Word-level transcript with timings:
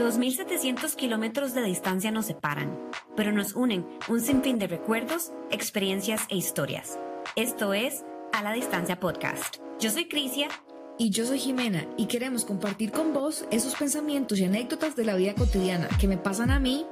2.700 0.00 0.94
kilómetros 0.94 1.52
de 1.52 1.62
distancia 1.62 2.10
nos 2.10 2.24
separan, 2.24 2.78
pero 3.16 3.32
nos 3.32 3.54
unen 3.54 3.86
un 4.08 4.22
sinfín 4.22 4.58
de 4.58 4.66
recuerdos, 4.66 5.30
experiencias 5.50 6.22
e 6.30 6.36
historias. 6.36 6.98
Esto 7.36 7.74
es 7.74 8.02
A 8.32 8.42
la 8.42 8.52
Distancia 8.52 8.98
Podcast. 8.98 9.58
Yo 9.78 9.90
soy 9.90 10.08
Crisia. 10.08 10.48
Y 10.96 11.08
yo 11.08 11.24
soy 11.24 11.38
Jimena 11.38 11.86
y 11.96 12.06
queremos 12.06 12.44
compartir 12.44 12.92
con 12.92 13.14
vos 13.14 13.46
esos 13.50 13.74
pensamientos 13.74 14.38
y 14.38 14.44
anécdotas 14.44 14.96
de 14.96 15.04
la 15.04 15.16
vida 15.16 15.34
cotidiana 15.34 15.88
que 15.98 16.06
me 16.06 16.18
pasan 16.18 16.50
a 16.50 16.60
mí 16.60 16.84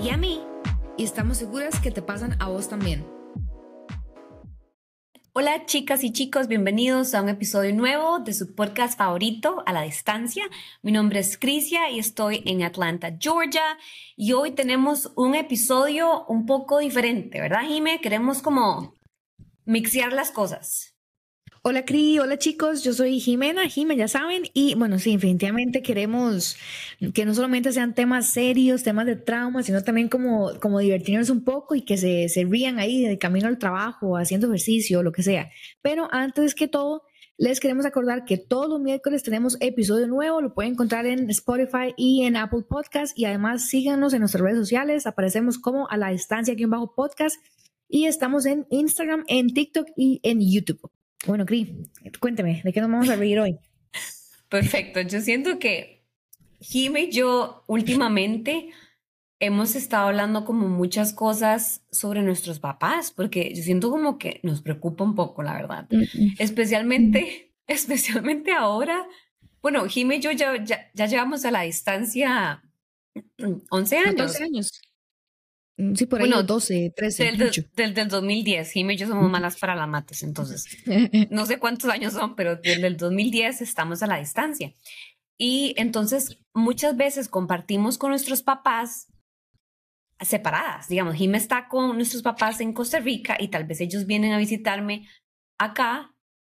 y 0.00 0.10
a 0.10 0.16
mí. 0.16 0.40
Y 0.96 1.02
estamos 1.02 1.38
seguras 1.38 1.80
que 1.80 1.90
te 1.90 2.00
pasan 2.00 2.36
a 2.40 2.48
vos 2.48 2.68
también. 2.68 3.17
Hola 5.40 5.66
chicas 5.66 6.02
y 6.02 6.12
chicos, 6.12 6.48
bienvenidos 6.48 7.14
a 7.14 7.22
un 7.22 7.28
episodio 7.28 7.72
nuevo 7.72 8.18
de 8.18 8.34
su 8.34 8.56
podcast 8.56 8.98
favorito 8.98 9.62
a 9.66 9.72
la 9.72 9.82
distancia. 9.82 10.44
Mi 10.82 10.90
nombre 10.90 11.20
es 11.20 11.38
Crisia 11.38 11.88
y 11.90 12.00
estoy 12.00 12.42
en 12.44 12.64
Atlanta, 12.64 13.16
Georgia. 13.20 13.62
Y 14.16 14.32
hoy 14.32 14.50
tenemos 14.50 15.12
un 15.14 15.36
episodio 15.36 16.24
un 16.26 16.44
poco 16.44 16.80
diferente, 16.80 17.40
¿verdad, 17.40 17.68
Jime? 17.68 18.00
Queremos 18.00 18.42
como 18.42 18.94
mixear 19.64 20.12
las 20.12 20.32
cosas. 20.32 20.97
Hola 21.62 21.84
Cri, 21.84 22.20
hola 22.20 22.38
chicos, 22.38 22.84
yo 22.84 22.92
soy 22.92 23.18
Jimena, 23.18 23.68
Jimena 23.68 23.98
ya 23.98 24.08
saben, 24.08 24.44
y 24.54 24.76
bueno, 24.76 25.00
sí, 25.00 25.12
definitivamente 25.12 25.82
queremos 25.82 26.56
que 27.14 27.24
no 27.24 27.34
solamente 27.34 27.72
sean 27.72 27.94
temas 27.94 28.26
serios, 28.30 28.84
temas 28.84 29.06
de 29.06 29.16
trauma, 29.16 29.64
sino 29.64 29.82
también 29.82 30.08
como, 30.08 30.52
como 30.60 30.78
divertirnos 30.78 31.30
un 31.30 31.42
poco 31.42 31.74
y 31.74 31.82
que 31.82 31.96
se, 31.96 32.28
se 32.28 32.44
rían 32.44 32.78
ahí 32.78 33.02
de 33.02 33.18
camino 33.18 33.48
al 33.48 33.58
trabajo, 33.58 34.16
haciendo 34.16 34.46
ejercicio, 34.46 35.02
lo 35.02 35.10
que 35.10 35.24
sea. 35.24 35.50
Pero 35.82 36.08
antes 36.12 36.54
que 36.54 36.68
todo, 36.68 37.02
les 37.36 37.58
queremos 37.58 37.86
acordar 37.86 38.24
que 38.24 38.38
todos 38.38 38.68
los 38.68 38.80
miércoles 38.80 39.24
tenemos 39.24 39.56
episodio 39.60 40.06
nuevo, 40.06 40.40
lo 40.40 40.54
pueden 40.54 40.72
encontrar 40.72 41.06
en 41.06 41.28
Spotify 41.30 41.92
y 41.96 42.22
en 42.22 42.36
Apple 42.36 42.66
Podcast. 42.68 43.18
Y 43.18 43.24
además 43.24 43.68
síganos 43.68 44.12
en 44.12 44.20
nuestras 44.20 44.42
redes 44.42 44.58
sociales, 44.58 45.06
aparecemos 45.06 45.58
como 45.58 45.88
a 45.88 45.96
la 45.96 46.10
distancia 46.10 46.54
aquí 46.54 46.62
en 46.62 46.70
bajo 46.70 46.94
podcast. 46.94 47.36
Y 47.88 48.06
estamos 48.06 48.46
en 48.46 48.66
Instagram, 48.70 49.24
en 49.28 49.48
TikTok 49.48 49.88
y 49.96 50.20
en 50.22 50.40
YouTube. 50.40 50.90
Bueno, 51.26 51.46
Cris, 51.46 51.68
cuénteme, 52.20 52.60
¿de 52.64 52.72
qué 52.72 52.80
nos 52.80 52.90
vamos 52.90 53.08
a 53.08 53.16
reír 53.16 53.40
hoy? 53.40 53.58
Perfecto, 54.48 55.00
yo 55.00 55.20
siento 55.20 55.58
que 55.58 56.04
Jime 56.60 57.02
y 57.02 57.10
yo 57.10 57.64
últimamente 57.66 58.70
hemos 59.40 59.76
estado 59.76 60.08
hablando 60.08 60.44
como 60.44 60.68
muchas 60.68 61.12
cosas 61.12 61.82
sobre 61.90 62.22
nuestros 62.22 62.58
papás, 62.58 63.12
porque 63.12 63.54
yo 63.54 63.62
siento 63.62 63.90
como 63.90 64.18
que 64.18 64.40
nos 64.42 64.62
preocupa 64.62 65.04
un 65.04 65.14
poco, 65.14 65.42
la 65.42 65.54
verdad. 65.54 65.88
Especialmente, 66.38 67.52
especialmente 67.66 68.52
ahora. 68.52 69.06
Bueno, 69.62 69.86
Jime 69.86 70.16
y 70.16 70.20
yo 70.20 70.32
ya, 70.32 70.62
ya, 70.64 70.90
ya, 70.94 71.06
llevamos 71.06 71.44
a 71.44 71.50
la 71.50 71.62
distancia 71.62 72.62
11 73.70 73.98
años. 73.98 74.16
12 74.16 74.44
años. 74.44 74.80
Mm, 75.78 75.94
sí, 75.94 76.06
por 76.06 76.20
ahí 76.20 76.28
bueno, 76.28 76.42
12, 76.42 76.92
13. 76.94 77.24
Del, 77.74 77.94
del, 77.94 78.08
2010. 78.08 78.72
Jimmy 78.72 78.94
y 78.94 78.96
yo 78.96 79.06
somos 79.06 79.30
malas 79.30 79.56
para 79.56 79.76
las 79.76 79.88
mates, 79.88 80.22
entonces 80.22 80.66
no 81.30 81.46
sé 81.46 81.58
cuántos 81.58 81.88
años 81.88 82.12
son, 82.12 82.34
pero 82.34 82.56
desde 82.56 82.86
el 82.86 82.96
2010 82.96 83.62
estamos 83.62 84.02
a 84.02 84.08
la 84.08 84.18
distancia. 84.18 84.74
Y 85.38 85.74
entonces 85.76 86.38
muchas 86.52 86.96
veces 86.96 87.28
compartimos 87.28 87.96
con 87.96 88.10
nuestros 88.10 88.42
papás 88.42 89.06
separadas. 90.20 90.88
Digamos, 90.88 91.14
Jimmy 91.14 91.38
está 91.38 91.68
con 91.68 91.94
nuestros 91.94 92.22
papás 92.22 92.60
en 92.60 92.72
Costa 92.72 92.98
Rica 92.98 93.36
y 93.38 93.48
tal 93.48 93.64
vez 93.64 93.80
ellos 93.80 94.04
vienen 94.04 94.32
a 94.32 94.38
visitarme 94.38 95.08
acá 95.58 96.12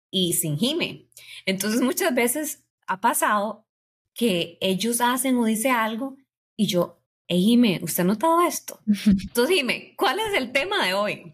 y 0.10 0.34
sin 0.34 0.58
Jime. 0.58 1.08
Entonces 1.46 1.82
muchas 1.82 2.14
veces 2.16 2.66
ha 2.88 3.00
pasado 3.00 3.68
que 4.16 4.58
ellos 4.62 5.00
hacen 5.00 5.38
o 5.38 5.46
dice 5.46 5.70
algo 5.70 6.18
y 6.58 6.66
yo, 6.66 7.01
hey, 7.32 7.42
Jime, 7.42 7.80
¿usted 7.82 8.04
ha 8.04 8.08
notado 8.08 8.42
esto? 8.42 8.82
Entonces, 9.06 9.56
Jime, 9.56 9.94
¿cuál 9.98 10.20
es 10.20 10.38
el 10.38 10.52
tema 10.52 10.86
de 10.86 10.94
hoy? 10.94 11.34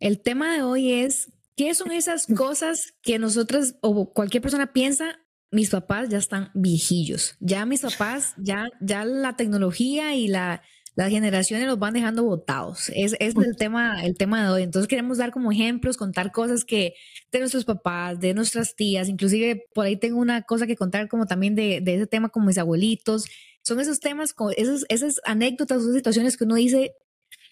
El 0.00 0.20
tema 0.20 0.54
de 0.54 0.62
hoy 0.62 0.92
es, 0.92 1.30
¿qué 1.54 1.74
son 1.74 1.92
esas 1.92 2.26
cosas 2.36 2.94
que 3.02 3.18
nosotros 3.18 3.74
o 3.82 4.12
cualquier 4.12 4.42
persona 4.42 4.72
piensa? 4.72 5.20
Mis 5.50 5.70
papás 5.70 6.08
ya 6.08 6.18
están 6.18 6.50
viejillos. 6.54 7.36
Ya 7.40 7.66
mis 7.66 7.82
papás, 7.82 8.34
ya, 8.38 8.68
ya 8.80 9.04
la 9.04 9.36
tecnología 9.36 10.14
y 10.14 10.28
la, 10.28 10.62
las 10.94 11.10
generaciones 11.10 11.66
los 11.66 11.78
van 11.78 11.94
dejando 11.94 12.24
botados. 12.24 12.90
Es, 12.94 13.14
es 13.18 13.34
el, 13.36 13.56
tema, 13.56 14.04
el 14.04 14.16
tema 14.16 14.42
de 14.42 14.48
hoy. 14.48 14.62
Entonces 14.62 14.88
queremos 14.88 15.18
dar 15.18 15.30
como 15.30 15.52
ejemplos, 15.52 15.98
contar 15.98 16.32
cosas 16.32 16.64
que 16.64 16.94
de 17.32 17.38
nuestros 17.38 17.66
papás, 17.66 18.18
de 18.18 18.32
nuestras 18.32 18.76
tías, 18.76 19.08
inclusive 19.08 19.66
por 19.74 19.86
ahí 19.86 19.96
tengo 19.96 20.18
una 20.18 20.42
cosa 20.42 20.66
que 20.66 20.76
contar 20.76 21.08
como 21.08 21.26
también 21.26 21.54
de, 21.54 21.80
de 21.82 21.96
ese 21.96 22.06
tema 22.06 22.30
con 22.30 22.46
mis 22.46 22.58
abuelitos 22.58 23.26
son 23.68 23.80
esos 23.80 24.00
temas, 24.00 24.34
esos, 24.56 24.86
esas 24.88 25.20
anécdotas, 25.24 25.82
esas 25.82 25.94
situaciones 25.94 26.36
que 26.36 26.44
uno 26.44 26.56
dice, 26.56 26.96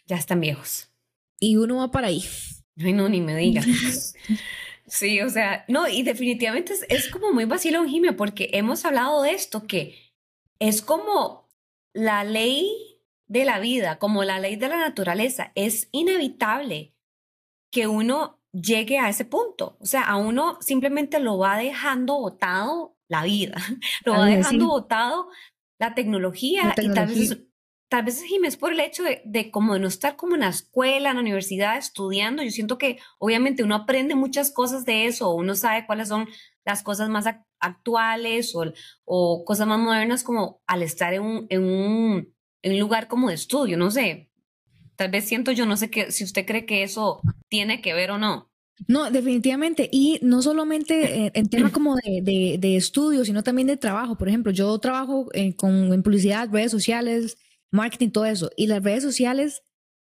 ya 0.07 0.17
están 0.17 0.41
viejos. 0.41 0.91
Y 1.39 1.57
uno 1.57 1.77
va 1.77 1.91
para 1.91 2.09
ahí. 2.09 2.25
Ay, 2.79 2.93
no, 2.93 3.09
ni 3.09 3.21
me 3.21 3.37
digas. 3.37 4.15
sí, 4.87 5.21
o 5.21 5.31
sea, 5.31 5.65
no, 5.69 5.87
y 5.89 6.03
definitivamente 6.03 6.73
es, 6.73 6.85
es 6.89 7.09
como 7.09 7.33
muy 7.33 7.45
vacilón, 7.45 7.89
Jimmy, 7.89 8.13
porque 8.13 8.51
hemos 8.55 8.85
hablado 8.85 9.23
de 9.23 9.33
esto, 9.33 9.67
que 9.67 10.13
es 10.59 10.83
como 10.83 11.49
la 11.93 12.25
ley 12.25 13.01
de 13.29 13.45
la 13.45 13.59
vida, 13.59 13.99
como 13.99 14.25
la 14.25 14.39
ley 14.39 14.57
de 14.57 14.69
la 14.69 14.77
naturaleza. 14.77 15.53
Es 15.55 15.89
inevitable 15.93 16.95
que 17.71 17.87
uno 17.87 18.41
llegue 18.53 18.99
a 18.99 19.09
ese 19.09 19.25
punto. 19.25 19.77
O 19.81 19.87
sea, 19.87 20.03
a 20.03 20.17
uno 20.17 20.59
simplemente 20.61 21.21
lo 21.21 21.39
va 21.39 21.59
dejando 21.59 22.19
botado 22.19 22.97
la 23.09 23.23
vida, 23.25 23.57
lo 24.05 24.13
va 24.13 24.27
dejando 24.27 24.67
botado 24.67 25.29
la 25.79 25.95
tecnología, 25.95 26.75
y 26.81 26.93
tal 26.93 27.07
vez, 27.09 27.39
tal 27.89 28.05
vez 28.05 28.23
es 28.45 28.57
por 28.57 28.73
el 28.73 28.81
hecho 28.81 29.03
de, 29.03 29.23
de, 29.25 29.51
como 29.51 29.75
de 29.75 29.81
no 29.81 29.89
estar 29.89 30.17
como 30.17 30.35
en 30.35 30.41
la 30.41 30.49
escuela, 30.49 31.11
en 31.11 31.17
la 31.17 31.23
universidad 31.23 31.77
estudiando. 31.77 32.43
Yo 32.43 32.51
siento 32.51 32.79
que 32.79 32.99
obviamente 33.19 33.63
uno 33.63 33.75
aprende 33.75 34.15
muchas 34.15 34.53
cosas 34.53 34.85
de 34.85 35.07
eso, 35.07 35.35
uno 35.35 35.55
sabe 35.55 35.87
cuáles 35.87 36.09
son 36.09 36.29
las 36.65 36.83
cosas 36.83 37.09
más 37.09 37.27
actuales 37.61 38.55
o, 38.55 38.73
o 39.05 39.45
cosas 39.45 39.67
más 39.67 39.79
modernas 39.79 40.25
como 40.25 40.63
al 40.67 40.83
estar 40.83 41.15
en 41.15 41.23
un, 41.23 41.47
en 41.49 41.63
un, 41.63 42.35
en 42.63 42.73
un 42.73 42.79
lugar 42.79 43.09
como 43.09 43.29
de 43.29 43.35
estudio, 43.35 43.77
no 43.77 43.91
sé. 43.91 44.31
Tal 44.97 45.11
vez 45.11 45.27
siento 45.27 45.53
yo, 45.53 45.67
no 45.67 45.77
sé 45.77 45.91
qué, 45.91 46.11
si 46.11 46.25
usted 46.25 46.47
cree 46.47 46.65
que 46.65 46.83
eso 46.83 47.21
tiene 47.49 47.83
que 47.83 47.93
ver 47.93 48.11
o 48.11 48.19
no. 48.19 48.51
No, 48.89 49.11
definitivamente. 49.11 49.89
Y 49.91 50.19
no 50.23 50.43
solamente 50.43 51.33
en, 51.35 51.49
tema 51.49 51.73
como 51.73 51.97
de, 51.97 52.59
de, 52.61 52.77
estudio, 52.77 53.25
sino 53.25 53.43
también 53.43 53.69
de 53.69 53.77
trabajo. 53.77 54.17
Por 54.19 54.29
ejemplo, 54.29 54.53
yo 54.53 54.79
trabajo 54.79 55.29
en, 55.33 55.53
con, 55.53 55.93
en 55.93 56.03
publicidad, 56.03 56.51
redes 56.51 56.71
sociales, 56.71 57.39
marketing, 57.71 58.11
todo 58.11 58.27
eso. 58.27 58.51
Y 58.57 58.67
las 58.67 58.83
redes 58.83 59.03
sociales 59.03 59.63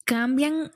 cambian 0.05 0.73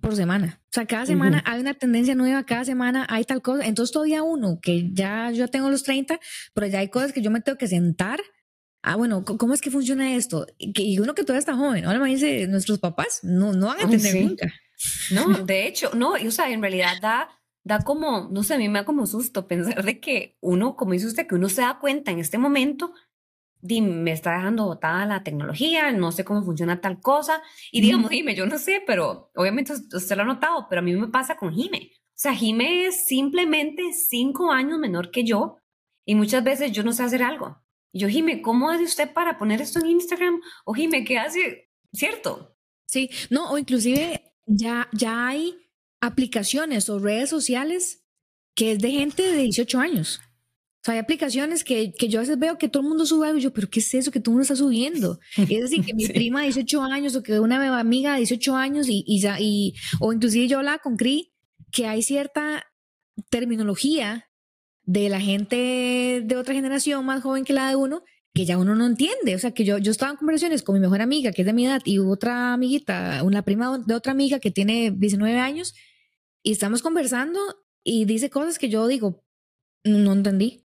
por 0.00 0.16
semana. 0.16 0.60
O 0.64 0.72
sea, 0.72 0.86
cada 0.86 1.06
semana 1.06 1.42
hay 1.46 1.60
una 1.60 1.74
tendencia 1.74 2.14
nueva, 2.14 2.44
cada 2.44 2.64
semana 2.64 3.06
hay 3.08 3.24
tal 3.24 3.42
cosa. 3.42 3.66
Entonces 3.66 3.92
todavía 3.92 4.22
uno, 4.22 4.58
que 4.60 4.90
ya 4.92 5.30
yo 5.30 5.48
tengo 5.48 5.70
los 5.70 5.82
30, 5.82 6.18
pero 6.54 6.66
ya 6.66 6.78
hay 6.78 6.88
cosas 6.88 7.12
que 7.12 7.20
yo 7.20 7.30
me 7.30 7.40
tengo 7.40 7.58
que 7.58 7.68
sentar. 7.68 8.20
Ah, 8.82 8.96
bueno, 8.96 9.24
¿cómo 9.24 9.54
es 9.54 9.60
que 9.60 9.70
funciona 9.70 10.16
esto? 10.16 10.46
Y 10.58 10.98
uno 10.98 11.14
que 11.14 11.22
todavía 11.22 11.38
está 11.38 11.54
joven, 11.54 11.84
ahora 11.84 12.00
me 12.00 12.08
dice 12.08 12.48
nuestros 12.48 12.80
papás, 12.80 13.20
no, 13.22 13.52
no 13.52 13.66
van 13.66 13.78
a 13.78 13.82
entender 13.82 14.24
nunca. 14.24 14.52
No, 15.10 15.44
de 15.44 15.66
hecho, 15.66 15.90
no, 15.94 16.16
y, 16.16 16.26
o 16.26 16.30
sea, 16.30 16.50
en 16.50 16.60
realidad 16.60 17.00
da, 17.00 17.28
da 17.64 17.80
como, 17.80 18.28
no 18.30 18.42
sé, 18.42 18.54
a 18.54 18.58
mí 18.58 18.68
me 18.68 18.80
da 18.80 18.84
como 18.84 19.06
susto 19.06 19.46
pensar 19.46 19.84
de 19.84 20.00
que 20.00 20.36
uno, 20.40 20.76
como 20.76 20.92
dice 20.92 21.06
usted, 21.06 21.26
que 21.26 21.34
uno 21.34 21.48
se 21.48 21.62
da 21.62 21.78
cuenta 21.78 22.10
en 22.10 22.18
este 22.18 22.38
momento, 22.38 22.92
me 23.62 24.12
está 24.12 24.32
dejando 24.32 24.66
botada 24.66 25.06
la 25.06 25.22
tecnología, 25.22 25.92
no 25.92 26.10
sé 26.10 26.24
cómo 26.24 26.42
funciona 26.42 26.80
tal 26.80 27.00
cosa, 27.00 27.42
y 27.70 27.80
digamos, 27.80 28.10
dime, 28.10 28.34
yo 28.34 28.46
no 28.46 28.58
sé, 28.58 28.82
pero 28.86 29.30
obviamente 29.36 29.72
usted 29.72 30.16
lo 30.16 30.22
ha 30.22 30.26
notado, 30.26 30.66
pero 30.68 30.80
a 30.80 30.82
mí 30.82 30.94
me 30.94 31.08
pasa 31.08 31.36
con 31.36 31.54
Jime. 31.54 31.92
O 31.94 32.22
sea, 32.22 32.34
Jime 32.34 32.86
es 32.86 33.06
simplemente 33.06 33.92
cinco 33.92 34.50
años 34.50 34.78
menor 34.78 35.10
que 35.10 35.24
yo, 35.24 35.58
y 36.04 36.14
muchas 36.16 36.42
veces 36.42 36.72
yo 36.72 36.82
no 36.82 36.92
sé 36.92 37.04
hacer 37.04 37.22
algo. 37.22 37.62
Y 37.92 38.00
yo, 38.00 38.08
Jime, 38.08 38.42
¿cómo 38.42 38.70
hace 38.70 38.84
usted 38.84 39.12
para 39.12 39.38
poner 39.38 39.60
esto 39.60 39.78
en 39.78 39.86
Instagram? 39.86 40.40
O 40.64 40.74
Jime, 40.74 41.04
¿qué 41.04 41.18
hace? 41.18 41.70
¿Cierto? 41.92 42.56
Sí, 42.86 43.10
no, 43.30 43.50
o 43.50 43.58
inclusive 43.58 44.31
ya, 44.46 44.88
ya 44.92 45.28
hay 45.28 45.54
aplicaciones 46.00 46.88
o 46.88 46.98
redes 46.98 47.30
sociales 47.30 48.04
que 48.54 48.72
es 48.72 48.78
de 48.80 48.90
gente 48.90 49.22
de 49.22 49.42
18 49.42 49.78
años. 49.78 50.20
O 50.82 50.84
sea, 50.84 50.94
hay 50.94 51.00
aplicaciones 51.00 51.62
que, 51.62 51.92
que 51.92 52.08
yo 52.08 52.18
a 52.18 52.22
veces 52.22 52.38
veo 52.38 52.58
que 52.58 52.68
todo 52.68 52.82
el 52.82 52.88
mundo 52.88 53.06
sube 53.06 53.32
y 53.36 53.40
yo, 53.40 53.52
pero 53.52 53.70
¿qué 53.70 53.78
es 53.78 53.94
eso 53.94 54.10
que 54.10 54.18
todo 54.18 54.32
el 54.32 54.34
mundo 54.34 54.42
está 54.42 54.56
subiendo? 54.56 55.20
Es 55.36 55.60
decir, 55.60 55.84
que 55.84 55.94
mi 55.94 56.08
prima 56.08 56.40
de 56.40 56.46
18 56.46 56.82
años 56.82 57.14
o 57.14 57.22
que 57.22 57.38
una 57.38 57.78
amiga 57.78 58.12
de 58.12 58.18
18 58.18 58.56
años 58.56 58.88
y, 58.88 59.04
y, 59.06 59.24
y 59.38 59.74
o 60.00 60.12
inclusive 60.12 60.48
yo 60.48 60.58
hablaba 60.58 60.78
con 60.78 60.96
Cri, 60.96 61.32
que 61.70 61.86
hay 61.86 62.02
cierta 62.02 62.66
terminología 63.30 64.28
de 64.82 65.08
la 65.08 65.20
gente 65.20 66.22
de 66.24 66.36
otra 66.36 66.54
generación 66.54 67.04
más 67.04 67.22
joven 67.22 67.44
que 67.44 67.52
la 67.52 67.68
de 67.68 67.76
uno 67.76 68.02
que 68.34 68.44
ya 68.44 68.58
uno 68.58 68.74
no 68.74 68.86
entiende. 68.86 69.34
O 69.34 69.38
sea, 69.38 69.52
que 69.52 69.64
yo, 69.64 69.78
yo 69.78 69.90
estaba 69.90 70.12
en 70.12 70.16
conversaciones 70.16 70.62
con 70.62 70.74
mi 70.74 70.80
mejor 70.80 71.02
amiga, 71.02 71.32
que 71.32 71.42
es 71.42 71.46
de 71.46 71.52
mi 71.52 71.66
edad, 71.66 71.82
y 71.84 71.98
otra 71.98 72.54
amiguita, 72.54 73.22
una 73.22 73.42
prima 73.42 73.78
de 73.78 73.94
otra 73.94 74.12
amiga 74.12 74.38
que 74.38 74.50
tiene 74.50 74.90
19 74.90 75.38
años, 75.38 75.74
y 76.42 76.52
estamos 76.52 76.82
conversando 76.82 77.40
y 77.84 78.04
dice 78.04 78.30
cosas 78.30 78.58
que 78.58 78.68
yo 78.68 78.86
digo, 78.86 79.24
no 79.84 80.12
entendí. 80.12 80.64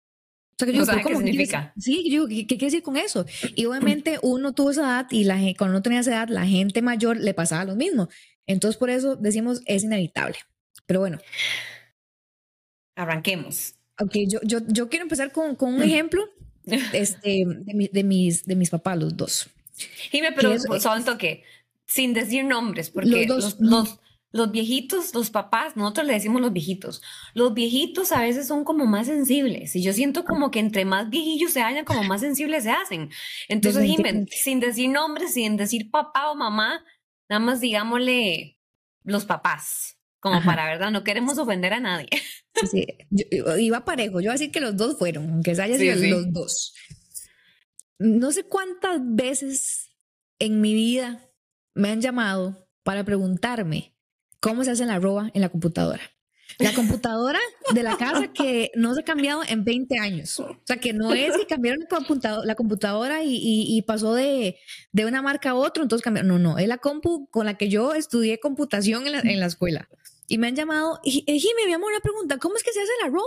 O 0.53 0.57
sea, 0.59 0.67
que 0.67 0.79
yo 0.79 0.85
¿qué 0.87 1.17
significa? 1.17 1.73
Sí, 1.77 2.09
yo 2.09 2.27
digo, 2.27 2.29
¿qué, 2.29 2.47
quiere 2.47 2.67
decir 2.67 2.83
con 2.83 2.97
eso? 2.97 3.27
Y 3.57 3.65
obviamente 3.65 4.21
uno 4.23 4.53
tuvo 4.53 4.71
esa 4.71 4.83
edad 4.83 5.07
y 5.11 5.25
la, 5.25 5.37
cuando 5.59 5.73
no 5.73 5.83
tenía 5.83 6.01
esa 6.01 6.13
edad, 6.13 6.29
la 6.29 6.47
gente 6.47 6.81
mayor 6.81 7.17
le 7.17 7.35
pasaba 7.35 7.65
lo 7.65 7.75
mismo. 7.75 8.09
Entonces, 8.47 8.79
por 8.79 8.91
eso 8.91 9.17
decimos, 9.17 9.63
es 9.67 9.83
inevitable. 9.83 10.37
Pero 10.87 11.01
bueno. 11.01 11.19
Arranquemos. 12.95 13.75
Ok, 14.01 14.13
yo, 14.29 14.39
yo, 14.45 14.61
yo 14.69 14.89
quiero 14.89 15.05
empezar 15.05 15.33
con, 15.33 15.57
con 15.57 15.75
un 15.75 15.83
ejemplo 15.83 16.29
este, 16.67 17.45
de, 17.47 17.91
de, 17.93 18.05
mis, 18.05 18.45
de 18.45 18.57
mis 18.57 18.71
papás, 18.71 18.99
los 18.99 19.17
dos. 19.17 19.49
Dime, 20.13 20.33
pero 20.33 20.59
solo 20.59 20.97
un 20.97 21.05
toque, 21.05 21.43
sin 21.87 22.15
decir 22.15 22.45
nombres, 22.45 22.91
porque 22.91 23.27
los, 23.27 23.59
los, 23.61 23.99
los, 24.31 24.51
viejitos, 24.53 25.15
los 25.15 25.31
papás, 25.31 25.77
nosotros 25.77 26.07
le 26.07 26.13
decimos 26.15 26.41
los 26.41 26.53
viejitos, 26.53 27.03
los 27.35 27.55
viejitos 27.55 28.13
a 28.13 28.23
veces 28.23 28.47
son 28.47 28.65
como 28.65 28.87
más 28.87 29.07
sensibles 29.07 29.75
y 29.75 29.83
yo 29.83 29.93
siento 29.93 30.25
como 30.25 30.51
que 30.51 30.61
entre 30.61 30.85
más 30.85 31.11
viejillos 31.11 31.53
se 31.53 31.63
hayan, 31.63 31.85
como 31.85 32.05
más 32.05 32.21
sensibles 32.21 32.65
se 32.65 32.71
hacen. 32.71 33.11
Entonces, 33.49 33.83
dime, 33.83 34.27
sin 34.31 34.61
decir 34.61 34.91
nombres, 34.91 35.35
sin 35.35 35.57
decir 35.57 35.91
papá 35.91 36.31
o 36.31 36.37
mamá, 36.37 36.85
nada 37.29 37.41
más 37.41 37.61
digámosle 37.61 38.59
los 39.03 39.25
papás, 39.25 39.94
como 40.25 40.43
para, 40.43 40.65
¿verdad? 40.65 40.91
No 40.91 41.05
queremos 41.05 41.37
ofender 41.37 41.75
a 41.75 41.81
nadie. 41.81 42.09
Sí, 42.71 42.87
sí. 43.11 43.43
iba 43.59 43.85
parejo, 43.85 44.21
yo 44.21 44.27
voy 44.27 44.29
a 44.29 44.33
decir 44.39 44.53
que 44.53 44.61
los 44.61 44.77
dos 44.77 44.97
fueron, 44.97 45.29
aunque 45.29 45.57
se 45.57 45.63
haya 45.63 45.77
sido 45.77 45.97
los 45.97 46.33
dos. 46.33 46.73
No 47.99 48.31
sé 48.31 48.45
cuántas 48.45 49.01
veces 49.03 49.91
en 50.39 50.61
mi 50.61 50.73
vida 50.73 51.29
me 51.75 51.91
han 51.91 52.01
llamado 52.01 52.69
para 52.85 53.03
preguntarme 53.03 53.97
cómo 54.39 54.63
se 54.63 54.71
hace 54.71 54.87
la 54.87 54.95
arroba 54.95 55.33
en 55.35 55.41
la 55.41 55.49
computadora. 55.49 56.01
La 56.61 56.73
computadora 56.75 57.41
de 57.75 57.83
la 57.83 57.97
casa 57.97 58.29
que 58.29 58.71
no 58.77 58.95
se 58.95 59.01
ha 59.01 59.05
cambiado 59.05 59.43
en 59.49 59.65
20 59.65 59.99
años. 59.99 60.39
O 60.39 60.57
sea, 60.63 60.77
que 60.77 60.93
no 60.93 61.13
es 61.13 61.37
que 61.37 61.47
cambiaron 61.47 61.85
la 62.45 62.55
computadora 62.55 63.23
y, 63.25 63.83
pasó 63.83 64.15
de, 64.15 64.59
de, 64.93 65.07
una 65.07 65.23
marca 65.23 65.51
a 65.51 65.55
otra, 65.57 65.83
entonces 65.83 66.05
cambiaron. 66.05 66.29
No, 66.29 66.39
no, 66.39 66.59
es 66.59 66.69
la 66.69 66.79
compu 66.79 67.29
con 67.31 67.47
la 67.47 67.55
que 67.55 67.69
yo 67.69 67.95
estudié 67.95 68.39
computación 68.39 69.07
en 69.07 69.13
la, 69.13 69.19
en 69.19 69.41
la 69.41 69.47
escuela. 69.47 69.89
Y 70.29 70.39
me 70.39 70.47
han 70.49 70.57
llamado, 70.57 71.01
y 71.05 71.21
Jimmy, 71.21 71.67
mi 71.67 71.73
amor, 71.73 71.91
una 71.91 72.01
pregunta, 72.01 72.39
¿cómo 72.39 72.57
es 72.57 72.63
que 72.63 72.73
se 72.73 72.81
hace 72.81 72.93
la 73.03 73.09
arroba? 73.09 73.27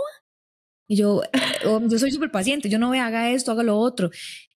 Y 0.88 0.96
yo, 0.96 1.22
oh, 1.66 1.80
yo 1.86 1.98
soy 1.98 2.10
súper 2.10 2.30
paciente, 2.30 2.68
yo 2.68 2.78
no 2.78 2.88
voy, 2.88 2.98
haga 2.98 3.30
esto, 3.30 3.52
haga 3.52 3.62
lo 3.62 3.78
otro. 3.78 4.10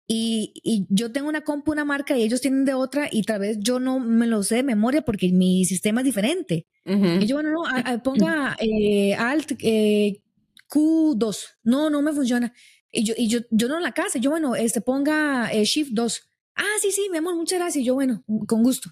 Y, 0.07 0.53
y, 0.65 0.87
yo 0.89 1.13
tengo 1.13 1.29
una 1.29 1.43
compu, 1.43 1.71
una 1.71 1.85
marca 1.85 2.17
y 2.17 2.23
ellos 2.23 2.41
tienen 2.41 2.65
de 2.65 2.75
otra 2.75 3.09
y 3.13 3.23
tal 3.23 3.41
vez 3.41 3.59
yo 3.61 3.79
no 3.79 4.01
me 4.01 4.27
lo 4.27 4.43
sé 4.43 4.57
de 4.57 4.63
memoria 4.65 5.03
porque 5.03 5.29
mi 5.29 5.65
sistema 5.65 6.01
es 6.01 6.05
diferente. 6.05 6.67
Y 6.85 7.27
yo, 7.27 7.37
bueno, 7.37 7.51
no, 7.53 7.63
ponga 8.03 8.57
eh, 8.59 9.15
Alt 9.15 9.53
eh, 9.61 10.21
Q2. 10.69 11.37
No, 11.63 11.91
no 11.91 12.03
me 12.03 12.13
funciona. 12.13 12.53
Y 12.91 13.05
yo, 13.05 13.15
y 13.17 13.29
yo, 13.29 13.41
yo 13.51 13.69
no 13.69 13.77
en 13.77 13.85
la 13.85 13.93
casa, 13.93 14.19
yo, 14.19 14.31
bueno, 14.31 14.57
este, 14.57 14.81
ponga 14.81 15.53
eh, 15.53 15.65
Shift 15.65 15.93
2. 15.93 16.30
Ah, 16.55 16.77
sí, 16.81 16.91
sí, 16.91 17.09
mi 17.11 17.19
amor, 17.19 17.37
muchas 17.37 17.59
gracias. 17.59 17.85
Yo, 17.85 17.95
bueno, 17.95 18.23
con 18.47 18.63
gusto. 18.63 18.91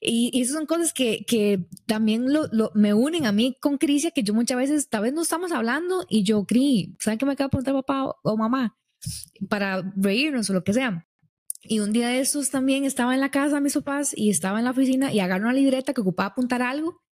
Y, 0.00 0.30
y 0.32 0.42
esas 0.42 0.56
son 0.56 0.66
cosas 0.66 0.92
que, 0.92 1.24
que 1.26 1.66
también 1.86 2.32
lo, 2.32 2.48
me 2.74 2.94
unen 2.94 3.26
a 3.26 3.32
mí 3.32 3.56
con 3.60 3.78
Crisia, 3.78 4.10
que 4.10 4.22
yo 4.22 4.34
muchas 4.34 4.56
veces, 4.56 4.88
tal 4.88 5.02
vez 5.02 5.12
no 5.12 5.22
estamos 5.22 5.52
hablando 5.52 6.04
y 6.08 6.24
yo, 6.24 6.44
Cris, 6.44 6.90
¿saben 6.98 7.18
qué 7.18 7.26
me 7.26 7.32
acaba 7.32 7.46
de 7.46 7.50
preguntar 7.50 7.74
papá 7.74 8.16
o 8.22 8.36
mamá? 8.36 8.76
para 9.48 9.82
reírnos 9.96 10.48
o 10.50 10.52
lo 10.52 10.64
que 10.64 10.72
sea. 10.72 11.06
Y 11.62 11.80
un 11.80 11.92
día 11.92 12.08
de 12.08 12.20
esos 12.20 12.50
también 12.50 12.84
estaba 12.84 13.14
en 13.14 13.20
la 13.20 13.30
casa 13.30 13.56
de 13.56 13.60
mis 13.62 13.74
papás 13.74 14.12
y 14.14 14.30
estaba 14.30 14.58
en 14.58 14.66
la 14.66 14.72
oficina 14.72 15.12
y 15.12 15.20
agarró 15.20 15.44
una 15.44 15.54
libreta 15.54 15.94
que 15.94 16.02
ocupaba 16.02 16.30
apuntar 16.30 16.62
algo 16.62 17.02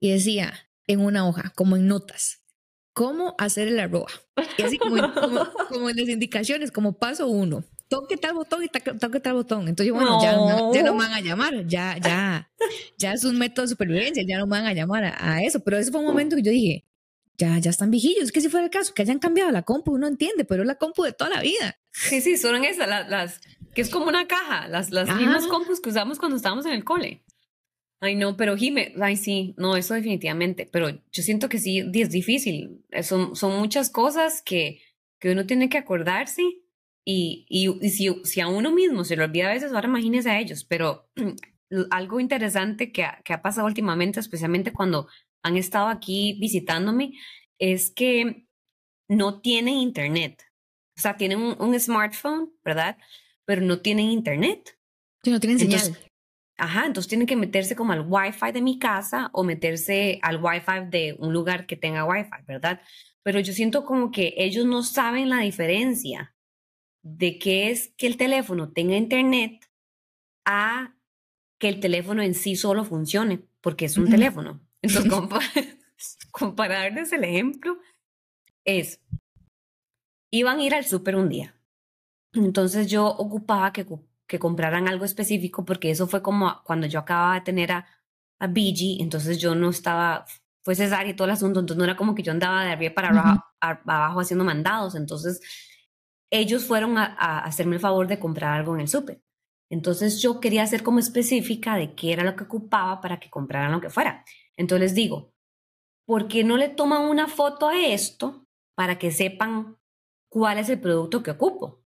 y 0.00 0.10
decía 0.10 0.52
en 0.86 1.00
una 1.00 1.28
hoja, 1.28 1.52
como 1.54 1.76
en 1.76 1.86
notas, 1.86 2.42
cómo 2.92 3.36
hacer 3.38 3.68
el 3.68 3.78
arroba. 3.78 4.10
Y 4.58 4.62
así 4.62 4.78
como, 4.78 4.96
como, 5.68 5.90
en 5.90 5.96
las 5.96 6.08
indicaciones, 6.08 6.72
como 6.72 6.98
paso 6.98 7.28
uno, 7.28 7.64
toque 7.90 8.16
tal 8.16 8.34
botón 8.34 8.62
y 8.62 8.68
toque 8.68 9.20
tal 9.20 9.34
botón. 9.34 9.68
Entonces, 9.68 9.92
bueno, 9.92 10.22
ya, 10.22 10.30
ya, 10.72 10.82
no 10.84 10.94
me 10.94 11.04
van 11.04 11.12
a 11.12 11.20
llamar, 11.20 11.66
ya, 11.66 11.98
ya, 11.98 12.50
ya 12.96 13.12
es 13.12 13.24
un 13.24 13.36
método 13.36 13.66
de 13.66 13.70
supervivencia, 13.70 14.22
ya 14.26 14.38
no 14.38 14.46
me 14.46 14.52
van 14.52 14.66
a 14.66 14.72
llamar 14.72 15.04
a, 15.04 15.34
a 15.34 15.42
eso. 15.42 15.60
Pero 15.60 15.76
ese 15.76 15.90
fue 15.90 16.00
un 16.00 16.06
momento 16.06 16.36
que 16.36 16.42
yo 16.42 16.52
dije, 16.52 16.86
ya, 17.36 17.58
ya 17.58 17.70
están 17.70 17.90
viejillos. 17.90 18.24
Es 18.24 18.32
que 18.32 18.40
si 18.40 18.48
fuera 18.48 18.64
el 18.64 18.70
caso, 18.70 18.94
que 18.94 19.02
hayan 19.02 19.18
cambiado 19.18 19.50
la 19.50 19.62
compu, 19.62 19.92
uno 19.92 20.06
entiende, 20.06 20.44
pero 20.44 20.62
es 20.62 20.68
la 20.68 20.76
compu 20.76 21.02
de 21.02 21.12
toda 21.12 21.30
la 21.30 21.42
vida. 21.42 21.78
Sí, 21.90 22.20
sí, 22.20 22.36
son 22.36 22.64
esas, 22.64 22.88
las, 23.08 23.40
que 23.74 23.82
es 23.82 23.90
como 23.90 24.06
una 24.06 24.28
caja, 24.28 24.68
las, 24.68 24.92
las 24.92 25.14
mismas 25.16 25.48
compus 25.48 25.80
que 25.80 25.90
usamos 25.90 26.20
cuando 26.20 26.36
estábamos 26.36 26.66
en 26.66 26.72
el 26.72 26.84
cole. 26.84 27.24
Ay, 28.00 28.14
no, 28.14 28.36
pero 28.36 28.56
Jime, 28.56 28.94
ay, 29.00 29.16
sí, 29.16 29.54
no, 29.58 29.76
eso 29.76 29.94
definitivamente, 29.94 30.66
pero 30.70 30.90
yo 30.90 31.22
siento 31.22 31.48
que 31.48 31.58
sí, 31.58 31.80
es 31.92 32.10
difícil. 32.10 32.82
Son, 33.02 33.34
son 33.34 33.58
muchas 33.58 33.90
cosas 33.90 34.42
que, 34.42 34.80
que 35.18 35.32
uno 35.32 35.44
tiene 35.44 35.68
que 35.68 35.76
acordarse 35.76 36.42
y, 37.12 37.44
y, 37.48 37.90
si, 37.90 38.08
si, 38.22 38.40
a 38.40 38.46
uno 38.46 38.70
mismo 38.70 39.02
se 39.04 39.16
lo 39.16 39.24
olvida 39.24 39.46
a 39.48 39.52
veces, 39.52 39.72
ahora 39.72 39.88
imagínese 39.88 40.30
a 40.30 40.38
ellos, 40.38 40.64
pero 40.64 41.10
algo 41.90 42.20
interesante 42.20 42.92
que 42.92 43.04
que 43.24 43.32
ha 43.32 43.42
pasado 43.42 43.66
últimamente, 43.66 44.20
especialmente 44.20 44.72
cuando 44.72 45.08
han 45.42 45.56
estado 45.56 45.88
aquí 45.88 46.38
visitándome 46.40 47.14
es 47.58 47.90
que 47.90 48.46
no 49.08 49.40
tienen 49.40 49.74
internet. 49.74 50.44
O 50.96 51.00
sea, 51.00 51.16
tienen 51.16 51.56
un, 51.58 51.80
smartphone, 51.80 52.52
¿verdad? 52.64 52.96
Pero 53.44 53.62
no 53.62 53.80
tienen 53.80 54.06
internet. 54.06 54.78
Sí, 55.24 55.30
no 55.30 55.40
tienen 55.40 55.58
señal. 55.58 55.98
ajá, 56.58 56.86
entonces 56.86 57.08
tienen 57.08 57.26
que 57.26 57.36
meterse 57.36 57.74
como 57.74 57.92
al 57.92 58.06
Wi-Fi 58.06 58.52
de 58.52 58.62
mi 58.62 58.78
casa 58.78 59.30
o 59.32 59.42
meterse 59.42 60.20
al 60.22 60.40
Wi-Fi 60.42 60.90
de 60.90 61.16
un 61.18 61.32
lugar 61.32 61.66
que 61.66 61.76
tenga 61.76 62.04
Wi-Fi, 62.04 62.44
¿verdad? 62.46 62.80
Pero 63.24 63.40
yo 63.40 63.52
siento 63.52 63.84
como 63.84 64.12
que 64.12 64.34
ellos 64.36 64.64
no 64.64 64.84
saben 64.84 65.28
la 65.28 65.40
diferencia 65.40 66.34
de 67.02 67.38
qué 67.38 67.70
es 67.70 67.88
que 67.96 68.06
el 68.06 68.16
teléfono 68.16 68.72
tenga 68.72 68.96
internet 68.96 69.70
a 70.44 70.94
que 71.58 71.68
el 71.68 71.80
teléfono 71.80 72.22
en 72.22 72.34
sí 72.34 72.56
solo 72.56 72.84
funcione, 72.84 73.44
porque 73.60 73.84
es 73.84 73.96
un 73.96 74.08
teléfono. 74.10 74.60
Entonces, 74.82 75.10
como 76.30 76.56
para, 76.56 76.78
darles 76.80 77.12
el 77.12 77.24
ejemplo, 77.24 77.78
es, 78.64 79.00
iban 80.32 80.58
a 80.58 80.62
ir 80.62 80.74
al 80.74 80.84
súper 80.84 81.16
un 81.16 81.28
día. 81.28 81.54
Entonces 82.32 82.88
yo 82.88 83.06
ocupaba 83.06 83.72
que, 83.72 83.86
que 84.26 84.38
compraran 84.38 84.88
algo 84.88 85.04
específico 85.04 85.64
porque 85.64 85.90
eso 85.90 86.06
fue 86.06 86.22
como 86.22 86.62
cuando 86.64 86.86
yo 86.86 87.00
acababa 87.00 87.34
de 87.34 87.40
tener 87.40 87.72
a, 87.72 87.86
a 88.38 88.46
BG, 88.46 89.00
entonces 89.00 89.38
yo 89.38 89.54
no 89.54 89.68
estaba, 89.68 90.24
fue 90.62 90.76
cesárea 90.76 91.12
y 91.12 91.16
todo 91.16 91.26
el 91.26 91.32
asunto, 91.32 91.60
entonces 91.60 91.78
no 91.78 91.84
era 91.84 91.96
como 91.96 92.14
que 92.14 92.22
yo 92.22 92.30
andaba 92.30 92.64
de 92.64 92.70
arriba 92.70 92.94
para 92.94 93.08
abajo, 93.08 93.44
abajo 93.60 94.20
haciendo 94.20 94.44
mandados, 94.44 94.94
entonces 94.94 95.40
ellos 96.30 96.64
fueron 96.64 96.98
a, 96.98 97.04
a, 97.18 97.40
hacerme 97.40 97.76
el 97.76 97.80
favor 97.80 98.06
de 98.06 98.18
comprar 98.18 98.58
algo 98.58 98.74
en 98.74 98.82
el 98.82 98.88
súper. 98.88 99.22
Entonces 99.70 100.20
yo 100.20 100.40
quería 100.40 100.66
ser 100.66 100.82
como 100.82 100.98
específica 100.98 101.76
de 101.76 101.94
qué 101.94 102.12
era 102.12 102.24
lo 102.24 102.34
que 102.34 102.44
ocupaba 102.44 103.00
para 103.00 103.20
que 103.20 103.30
compraran 103.30 103.72
lo 103.72 103.80
que 103.80 103.90
fuera. 103.90 104.24
Entonces 104.56 104.80
les 104.90 104.94
digo, 104.94 105.32
¿por 106.06 106.26
qué 106.26 106.42
no 106.42 106.56
le 106.56 106.68
toman 106.68 107.02
una 107.02 107.28
foto 107.28 107.68
a 107.68 107.86
esto 107.86 108.46
para 108.74 108.98
que 108.98 109.12
sepan 109.12 109.76
cuál 110.28 110.58
es 110.58 110.68
el 110.68 110.80
producto 110.80 111.22
que 111.22 111.30
ocupo? 111.30 111.84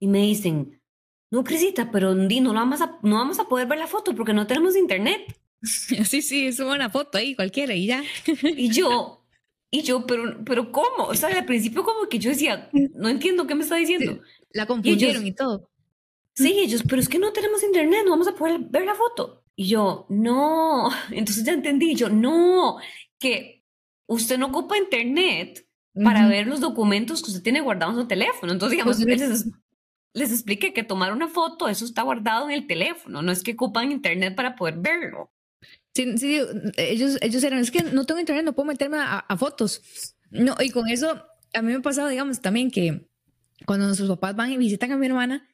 Y 0.00 0.06
me 0.06 0.20
dicen, 0.20 0.80
no, 1.32 1.42
Crisita, 1.42 1.90
pero 1.90 2.14
no 2.14 2.54
vamos, 2.54 2.80
a, 2.80 2.98
no 3.02 3.16
vamos 3.16 3.40
a 3.40 3.48
poder 3.48 3.66
ver 3.66 3.78
la 3.78 3.86
foto 3.86 4.14
porque 4.14 4.32
no 4.32 4.46
tenemos 4.46 4.76
internet. 4.76 5.36
Sí, 5.62 6.22
sí, 6.22 6.46
es 6.46 6.60
una 6.60 6.90
foto 6.90 7.18
ahí, 7.18 7.34
cualquiera, 7.34 7.74
y 7.74 7.86
ya. 7.86 8.04
Y 8.42 8.68
yo, 8.68 9.25
y 9.70 9.82
yo, 9.82 10.06
pero, 10.06 10.44
pero 10.44 10.70
¿cómo? 10.70 11.04
O 11.08 11.14
sea, 11.14 11.28
al 11.30 11.44
principio 11.44 11.84
como 11.84 12.08
que 12.08 12.18
yo 12.18 12.30
decía, 12.30 12.70
no 12.94 13.08
entiendo 13.08 13.46
qué 13.46 13.54
me 13.54 13.62
está 13.62 13.76
diciendo. 13.76 14.20
la 14.52 14.66
confundieron 14.66 15.26
y, 15.26 15.32
todo. 15.32 15.70
Sí, 16.34 16.60
ellos, 16.60 16.82
pero 16.88 17.00
es 17.00 17.08
que 17.08 17.18
no 17.18 17.32
tenemos 17.32 17.62
internet, 17.62 18.02
no 18.04 18.10
vamos 18.10 18.28
a 18.28 18.34
poder 18.34 18.60
ver 18.60 18.84
la 18.84 18.94
foto. 18.94 19.42
Y 19.54 19.68
yo, 19.68 20.06
no, 20.08 20.90
entonces 21.10 21.44
ya 21.44 21.52
entendí, 21.52 21.94
yo, 21.94 22.08
no, 22.08 22.76
que 23.18 23.64
usted 24.06 24.38
no 24.38 24.46
ocupa 24.46 24.78
internet 24.78 25.66
para 25.94 26.28
ver 26.28 26.46
los 26.46 26.60
documentos 26.60 27.22
que 27.22 27.30
usted 27.30 27.42
tiene 27.42 27.62
guardados 27.62 27.94
en 27.94 28.02
su 28.02 28.08
teléfono. 28.08 28.52
Entonces, 28.52 28.72
digamos, 28.72 29.02
pues, 29.02 29.20
les, 29.20 29.46
les 30.12 30.30
expliqué 30.30 30.74
que 30.74 30.84
tomar 30.84 31.12
una 31.12 31.28
foto, 31.28 31.68
eso 31.68 31.84
está 31.84 32.02
guardado 32.02 32.50
en 32.50 32.54
el 32.54 32.66
teléfono, 32.66 33.22
no 33.22 33.32
es 33.32 33.42
que 33.42 33.52
ocupan 33.52 33.90
internet 33.90 34.34
para 34.34 34.54
poder 34.56 34.76
verlo. 34.78 35.30
Sí, 35.96 36.18
sí 36.18 36.38
ellos, 36.76 37.16
ellos 37.22 37.42
eran, 37.42 37.60
es 37.60 37.70
que 37.70 37.82
no 37.82 38.04
tengo 38.04 38.20
internet, 38.20 38.44
no 38.44 38.52
puedo 38.52 38.66
meterme 38.66 38.98
a, 38.98 39.18
a 39.20 39.36
fotos. 39.38 39.80
No, 40.30 40.54
y 40.60 40.68
con 40.68 40.88
eso, 40.88 41.24
a 41.54 41.62
mí 41.62 41.68
me 41.72 41.78
ha 41.78 41.80
pasado, 41.80 42.08
digamos, 42.08 42.42
también 42.42 42.70
que 42.70 43.08
cuando 43.64 43.86
nuestros 43.86 44.10
papás 44.10 44.36
van 44.36 44.52
y 44.52 44.58
visitan 44.58 44.92
a 44.92 44.98
mi 44.98 45.06
hermana, 45.06 45.48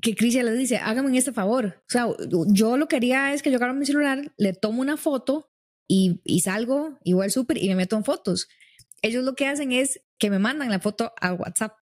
que 0.00 0.14
Crisia 0.14 0.44
le 0.44 0.52
dice, 0.52 0.76
hágame 0.76 1.18
este 1.18 1.32
favor. 1.32 1.82
O 1.88 1.90
sea, 1.90 2.06
yo 2.46 2.76
lo 2.76 2.86
que 2.86 2.94
haría 2.94 3.34
es 3.34 3.42
que 3.42 3.50
yo 3.50 3.56
agarro 3.56 3.74
mi 3.74 3.86
celular, 3.86 4.32
le 4.36 4.52
tomo 4.52 4.82
una 4.82 4.96
foto 4.96 5.50
y, 5.88 6.20
y 6.22 6.42
salgo 6.42 7.00
y 7.02 7.14
voy 7.14 7.24
al 7.24 7.32
súper 7.32 7.58
y 7.58 7.66
me 7.68 7.74
meto 7.74 7.96
en 7.96 8.04
fotos. 8.04 8.46
Ellos 9.02 9.24
lo 9.24 9.34
que 9.34 9.48
hacen 9.48 9.72
es 9.72 10.00
que 10.16 10.30
me 10.30 10.38
mandan 10.38 10.70
la 10.70 10.78
foto 10.78 11.12
a 11.20 11.32
WhatsApp. 11.32 11.74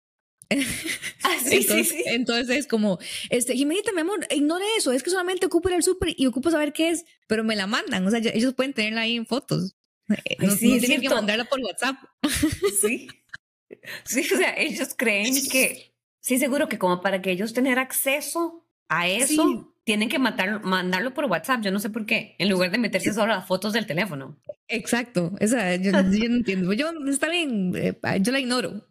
Ah, 1.24 1.38
sí, 1.42 1.56
entonces, 1.56 1.90
sí, 1.90 1.96
sí. 1.98 2.04
entonces 2.08 2.58
es 2.58 2.68
como, 2.68 3.00
este, 3.30 3.56
Jimenita, 3.56 3.92
mi 3.94 4.02
amor, 4.02 4.28
ignore 4.30 4.66
eso, 4.78 4.92
es 4.92 5.02
que 5.04 5.10
solamente 5.10 5.46
ocupo 5.46 5.70
ir 5.70 5.76
al 5.76 5.84
súper 5.84 6.14
y 6.18 6.26
ocupo 6.26 6.52
saber 6.52 6.74
qué 6.74 6.90
es, 6.90 7.06
pero 7.28 7.44
me 7.44 7.56
la 7.56 7.66
mandan, 7.66 8.06
o 8.06 8.12
sea, 8.12 8.20
ellos 8.20 8.54
pueden 8.54 8.74
tenerla 8.74 9.02
ahí 9.02 9.16
en 9.16 9.26
fotos. 9.26 9.76
no, 10.08 10.52
sí, 10.52 10.74
no 10.74 10.80
tienen 10.80 11.02
que 11.02 11.10
mandarla 11.10 11.46
por 11.46 11.60
WhatsApp. 11.62 11.96
Sí. 12.82 13.08
Sí, 14.06 14.22
o 14.34 14.38
sea, 14.38 14.54
ellos 14.58 14.94
creen 14.96 15.34
que, 15.50 15.96
sí, 16.20 16.38
seguro 16.38 16.68
que 16.68 16.78
como 16.78 17.02
para 17.02 17.22
que 17.22 17.32
ellos 17.32 17.54
tener 17.54 17.80
acceso 17.80 18.68
a 18.90 19.08
eso, 19.08 19.74
tienen 19.84 20.10
que 20.10 20.20
matar, 20.20 20.64
mandarlo 20.64 21.14
por 21.14 21.26
WhatsApp, 21.26 21.62
yo 21.62 21.72
no 21.72 21.80
sé 21.80 21.90
por 21.90 22.06
qué, 22.06 22.36
en 22.38 22.50
lugar 22.50 22.72
de 22.72 22.78
meterse 22.78 23.14
solo 23.14 23.34
las 23.34 23.48
fotos 23.48 23.74
del 23.74 23.86
teléfono. 23.86 24.40
Exacto, 24.68 25.34
esa, 25.40 25.76
yo, 25.76 25.92
yo 25.92 26.30
no 26.30 26.36
entiendo. 26.38 26.74
Yo, 26.74 26.92
está 27.08 27.30
bien, 27.30 27.74
eh, 27.76 27.98
yo 28.22 28.32
la 28.32 28.40
ignoro. 28.40 28.88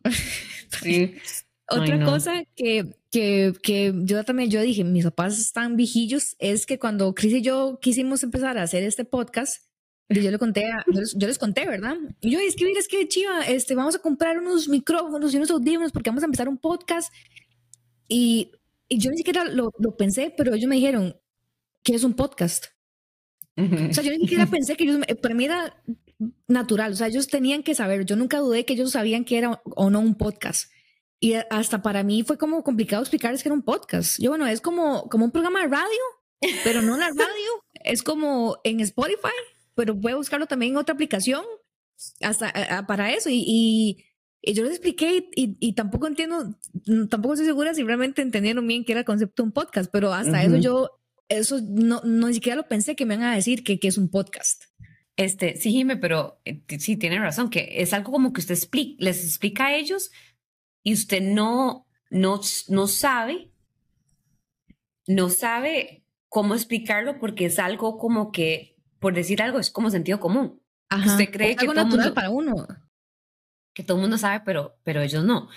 Sí. 0.80 1.14
Otra 1.68 2.04
cosa 2.04 2.44
que, 2.54 2.94
que, 3.10 3.54
que, 3.62 3.94
yo 4.02 4.24
también, 4.24 4.50
yo 4.50 4.60
dije, 4.60 4.84
mis 4.84 5.04
papás 5.04 5.38
están 5.38 5.76
viejillos, 5.76 6.36
es 6.38 6.66
que 6.66 6.78
cuando 6.78 7.14
Chris 7.14 7.34
y 7.34 7.42
yo 7.42 7.78
quisimos 7.80 8.22
empezar 8.22 8.58
a 8.58 8.62
hacer 8.62 8.82
este 8.82 9.04
podcast, 9.04 9.64
yo, 10.08 10.30
le 10.30 10.38
conté 10.38 10.68
yo, 11.14 11.26
les, 11.26 11.38
conté, 11.38 11.66
¿verdad? 11.66 11.96
Y 12.20 12.30
yo, 12.30 12.38
es 12.40 12.56
que 12.56 12.66
mira, 12.66 12.80
es 12.80 12.88
que 12.88 13.08
chiva, 13.08 13.42
este, 13.42 13.74
vamos 13.74 13.94
a 13.94 14.00
comprar 14.00 14.38
unos 14.38 14.68
micrófonos 14.68 15.32
y 15.32 15.38
unos 15.38 15.50
audífonos 15.50 15.92
porque 15.92 16.10
vamos 16.10 16.22
a 16.22 16.26
empezar 16.26 16.48
un 16.48 16.58
podcast. 16.58 17.12
Y, 18.08 18.52
y 18.88 18.98
yo 18.98 19.10
ni 19.10 19.16
siquiera 19.16 19.44
lo, 19.44 19.72
lo, 19.78 19.96
pensé, 19.96 20.34
pero 20.36 20.54
ellos 20.54 20.68
me 20.68 20.76
dijeron, 20.76 21.16
¿qué 21.82 21.94
es 21.94 22.04
un 22.04 22.14
podcast? 22.14 22.66
O 23.56 23.92
sea, 23.92 24.02
yo 24.02 24.10
ni 24.10 24.20
siquiera 24.20 24.46
pensé 24.50 24.76
que 24.76 24.84
ellos, 24.84 25.00
para 25.22 25.34
mí 25.34 25.44
era 25.46 25.82
natural, 26.48 26.92
o 26.92 26.96
sea, 26.96 27.08
ellos 27.08 27.28
tenían 27.28 27.62
que 27.62 27.74
saber, 27.74 28.04
yo 28.04 28.16
nunca 28.16 28.38
dudé 28.38 28.64
que 28.64 28.74
ellos 28.74 28.92
sabían 28.92 29.24
que 29.24 29.38
era 29.38 29.62
o 29.64 29.90
no 29.90 30.00
un 30.00 30.14
podcast. 30.14 30.70
Y 31.20 31.34
hasta 31.50 31.82
para 31.82 32.02
mí 32.02 32.24
fue 32.24 32.36
como 32.36 32.64
complicado 32.64 33.02
explicarles 33.02 33.42
que 33.42 33.48
era 33.48 33.54
un 33.54 33.62
podcast. 33.62 34.20
Yo, 34.20 34.30
bueno, 34.30 34.46
es 34.46 34.60
como, 34.60 35.08
como 35.08 35.24
un 35.24 35.30
programa 35.30 35.60
de 35.62 35.68
radio, 35.68 36.00
pero 36.64 36.82
no 36.82 36.94
en 36.94 37.00
la 37.00 37.06
radio, 37.16 37.64
es 37.74 38.02
como 38.02 38.58
en 38.64 38.80
Spotify, 38.80 39.28
pero 39.74 39.98
puede 40.00 40.16
buscarlo 40.16 40.46
también 40.46 40.72
en 40.72 40.78
otra 40.78 40.94
aplicación 40.94 41.44
hasta 42.20 42.86
para 42.86 43.12
eso. 43.12 43.30
Y, 43.30 43.44
y, 43.46 44.52
yo 44.52 44.64
les 44.64 44.72
expliqué 44.72 45.28
y, 45.36 45.72
tampoco 45.74 46.08
entiendo, 46.08 46.58
tampoco 47.08 47.34
estoy 47.34 47.46
segura 47.46 47.72
si 47.74 47.84
realmente 47.84 48.22
entendieron 48.22 48.66
bien 48.66 48.84
que 48.84 48.90
era 48.90 49.02
el 49.02 49.06
concepto 49.06 49.44
de 49.44 49.46
un 49.46 49.52
podcast, 49.52 49.88
pero 49.92 50.12
hasta 50.12 50.42
eso 50.42 50.56
yo, 50.56 50.90
eso 51.28 51.60
no, 51.62 52.00
no 52.02 52.26
ni 52.26 52.34
siquiera 52.34 52.56
lo 52.56 52.66
pensé 52.66 52.96
que 52.96 53.06
me 53.06 53.16
van 53.16 53.26
a 53.26 53.36
decir 53.36 53.62
que, 53.62 53.78
que 53.78 53.86
es 53.86 53.96
un 53.96 54.10
podcast. 54.10 54.64
Este, 55.16 55.56
sí, 55.56 55.72
Jime, 55.72 55.96
pero 55.96 56.40
eh, 56.44 56.62
sí 56.78 56.96
tiene 56.96 57.18
razón, 57.18 57.50
que 57.50 57.82
es 57.82 57.92
algo 57.92 58.12
como 58.12 58.32
que 58.32 58.40
usted 58.40 58.54
explica, 58.54 58.96
les 59.04 59.24
explica 59.24 59.66
a 59.66 59.74
ellos 59.74 60.10
y 60.82 60.94
usted 60.94 61.22
no, 61.22 61.86
no, 62.10 62.40
no 62.68 62.86
sabe, 62.86 63.52
no 65.06 65.28
sabe 65.28 66.04
cómo 66.28 66.54
explicarlo 66.54 67.18
porque 67.18 67.46
es 67.46 67.58
algo 67.58 67.98
como 67.98 68.32
que 68.32 68.72
por 69.02 69.14
decir 69.14 69.42
algo, 69.42 69.58
es 69.58 69.72
como 69.72 69.90
sentido 69.90 70.20
común. 70.20 70.62
Usted 71.04 71.28
cree 71.32 71.56
que 71.56 71.66
todo 71.66 71.84
mundo, 71.84 72.14
para 72.14 72.30
uno. 72.30 72.68
Que 73.74 73.82
todo 73.82 73.96
el 73.96 74.02
mundo 74.02 74.16
sabe, 74.16 74.42
pero, 74.44 74.78
pero 74.84 75.00
ellos 75.02 75.24
no. 75.24 75.48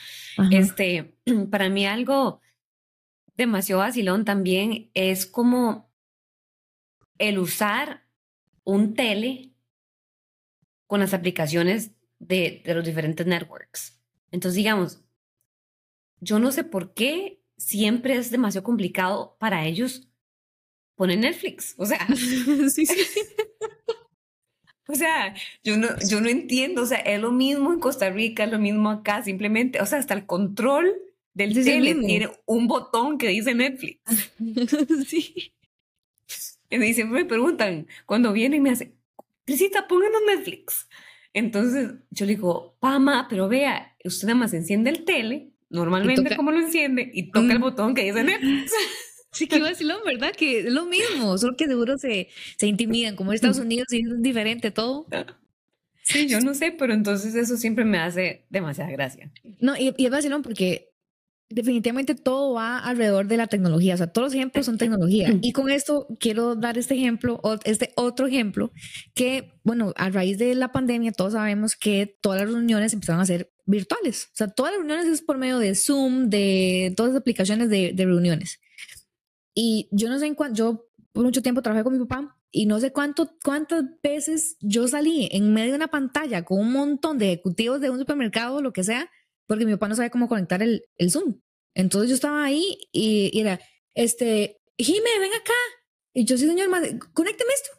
Este, 0.50 1.16
para 1.52 1.70
mí 1.70 1.86
algo 1.86 2.42
demasiado 3.38 3.82
vacilón 3.82 4.26
también 4.26 4.90
es 4.96 5.28
como 5.28 5.94
el 7.20 7.38
usar 7.38 8.05
un 8.66 8.94
tele 8.94 9.54
con 10.88 11.00
las 11.00 11.14
aplicaciones 11.14 11.92
de, 12.20 12.62
de 12.66 12.74
los 12.76 12.84
diferentes 12.84 13.26
networks. 13.26 14.02
Entonces, 14.32 14.58
digamos, 14.58 15.02
yo 16.20 16.40
no 16.40 16.52
sé 16.52 16.64
por 16.64 16.94
qué 16.94 17.42
siempre 17.58 18.16
es 18.18 18.32
demasiado 18.32 18.66
complicado 18.66 19.38
para 19.40 19.66
ellos 19.66 20.10
pone 20.96 21.18
Netflix. 21.18 21.76
O 21.78 21.86
sea, 21.86 22.06
sí, 22.70 22.86
sí. 22.86 22.96
o 24.88 24.96
sea, 24.96 25.36
yo 25.64 25.78
no, 25.78 25.88
yo 26.08 26.22
no 26.22 26.30
entiendo. 26.30 26.82
O 26.82 26.86
sea, 26.86 27.00
es 27.00 27.20
lo 27.22 27.32
mismo 27.32 27.74
en 27.74 27.80
Costa 27.80 28.10
Rica, 28.10 28.46
es 28.46 28.52
lo 28.52 28.60
mismo 28.60 28.90
acá, 28.90 29.24
simplemente, 29.24 29.82
o 29.82 29.86
sea, 29.86 30.00
hasta 30.00 30.14
el 30.14 30.26
control 30.26 30.94
del 31.34 31.54
tele 31.54 31.96
tiene 31.96 32.30
un 32.46 32.68
botón 32.68 33.18
que 33.18 33.28
dice 33.28 33.54
Netflix. 33.54 34.02
sí. 35.08 35.55
Y 36.70 36.94
siempre 36.94 37.24
me 37.24 37.26
preguntan, 37.26 37.88
cuando 38.06 38.34
vienen 38.34 38.64
me 38.64 38.72
hacen, 38.72 38.96
Crisita, 39.46 39.88
pónganos 39.88 40.22
Netflix. 40.28 40.88
Entonces 41.34 41.92
yo 42.10 42.26
le 42.26 42.36
digo, 42.36 42.78
Pama, 42.80 43.28
pero 43.30 43.48
vea, 43.48 43.96
usted 44.04 44.28
nada 44.28 44.40
más 44.40 44.54
enciende 44.54 44.90
el 44.90 45.06
tele, 45.06 45.52
normalmente 45.70 46.36
como 46.36 46.52
lo 46.52 46.60
enciende, 46.60 47.12
y 47.14 47.32
toca 47.32 47.52
el 47.52 47.60
botón 47.60 47.94
que 47.94 48.04
dice 48.04 48.24
Netflix. 48.24 48.74
Sí, 49.32 49.48
que 49.48 49.58
iba 49.58 49.66
a 49.68 49.72
decirlo, 49.72 50.02
¿verdad? 50.06 50.34
Que 50.34 50.60
es 50.60 50.72
lo 50.72 50.86
mismo, 50.86 51.38
solo 51.38 51.58
que 51.58 51.66
seguro 51.66 51.98
se, 51.98 52.30
se 52.58 52.68
intimidan, 52.68 53.18
como 53.18 53.32
en 53.32 53.36
Estados 53.36 53.60
Unidos 53.60 53.92
y 53.92 54.00
es 54.00 54.22
diferente 54.22 54.72
todo. 54.72 55.06
Sí, 56.04 56.28
yo 56.28 56.40
no 56.40 56.54
sé, 56.54 56.72
pero 56.72 56.94
entonces 56.94 57.36
eso 57.36 57.58
siempre 57.58 57.84
me 57.84 57.98
hace 57.98 58.46
demasiada 58.50 58.92
gracia. 58.92 59.32
No, 59.60 59.76
y, 59.76 59.94
y 59.98 60.06
es 60.06 60.12
vacilón 60.12 60.42
porque 60.42 60.95
definitivamente 61.50 62.16
todo 62.16 62.54
va 62.54 62.80
alrededor 62.80 63.28
de 63.28 63.38
la 63.38 63.48
tecnología, 63.48 63.94
o 63.94 63.98
sea, 63.98 64.08
todos 64.08 64.28
los 64.28 64.34
ejemplos 64.34 64.66
son 64.66 64.78
tecnología. 64.78 65.38
Y 65.42 65.52
con 65.52 65.70
esto 65.70 66.08
quiero 66.20 66.56
dar 66.56 66.78
este 66.78 66.96
ejemplo, 66.96 67.40
este 67.66 67.94
otro 67.96 68.28
ejemplo, 68.28 68.72
que, 69.14 69.54
bueno, 69.64 69.94
a 69.96 70.10
raíz 70.10 70.38
de 70.38 70.56
la 70.56 70.72
pandemia 70.72 71.12
todos 71.12 71.34
sabemos 71.34 71.76
que 71.76 72.18
todas 72.22 72.42
las 72.42 72.52
reuniones 72.52 72.94
empezaron 72.94 73.22
a 73.22 73.26
ser 73.26 73.52
virtuales. 73.66 74.30
O 74.34 74.36
sea, 74.36 74.48
todas 74.48 74.72
las 74.72 74.80
reuniones 74.80 75.08
es 75.08 75.22
por 75.22 75.38
medio 75.38 75.60
de 75.60 75.76
Zoom, 75.76 76.30
de 76.30 76.94
todas 76.98 77.14
las 77.14 77.22
aplicaciones 77.22 77.70
de, 77.70 77.94
de 77.94 78.06
reuniones. 78.06 78.60
Y 79.54 79.88
yo 79.92 80.10
no 80.10 80.20
sé 80.20 80.26
en 80.26 80.36
cuánto, 80.36 80.56
yo 80.56 80.88
por 81.14 81.24
mucho 81.24 81.42
tiempo 81.42 81.62
trabajé 81.62 81.84
con 81.84 81.94
mi 81.94 82.06
papá 82.06 82.38
y 82.52 82.66
no 82.66 82.80
sé 82.80 82.92
cuánto, 82.92 83.32
cuántas 83.44 83.84
veces 84.02 84.58
yo 84.62 84.88
salí 84.88 85.30
en 85.32 85.54
medio 85.54 85.72
de 85.72 85.78
una 85.78 85.88
pantalla 85.88 86.44
con 86.44 86.60
un 86.60 86.72
montón 86.72 87.18
de 87.18 87.34
ejecutivos 87.34 87.82
de 87.82 87.90
un 87.90 88.00
supermercado 88.00 88.56
o 88.56 88.62
lo 88.62 88.74
que 88.74 88.84
sea, 88.84 89.10
porque 89.48 89.66
mi 89.66 89.74
papá 89.74 89.88
no 89.88 89.96
sabía 89.96 90.10
cómo 90.10 90.28
conectar 90.28 90.62
el, 90.62 90.84
el 90.98 91.12
Zoom. 91.12 91.40
Entonces 91.74 92.10
yo 92.10 92.16
estaba 92.16 92.44
ahí 92.44 92.78
y, 92.92 93.40
era, 93.40 93.60
este, 93.94 94.62
Jime, 94.78 95.20
ven 95.20 95.34
acá. 95.34 95.54
Y 96.14 96.26
yo, 96.26 96.38
sí, 96.38 96.48
señor, 96.48 96.70
conécteme 97.14 97.54
esto. 97.54 97.70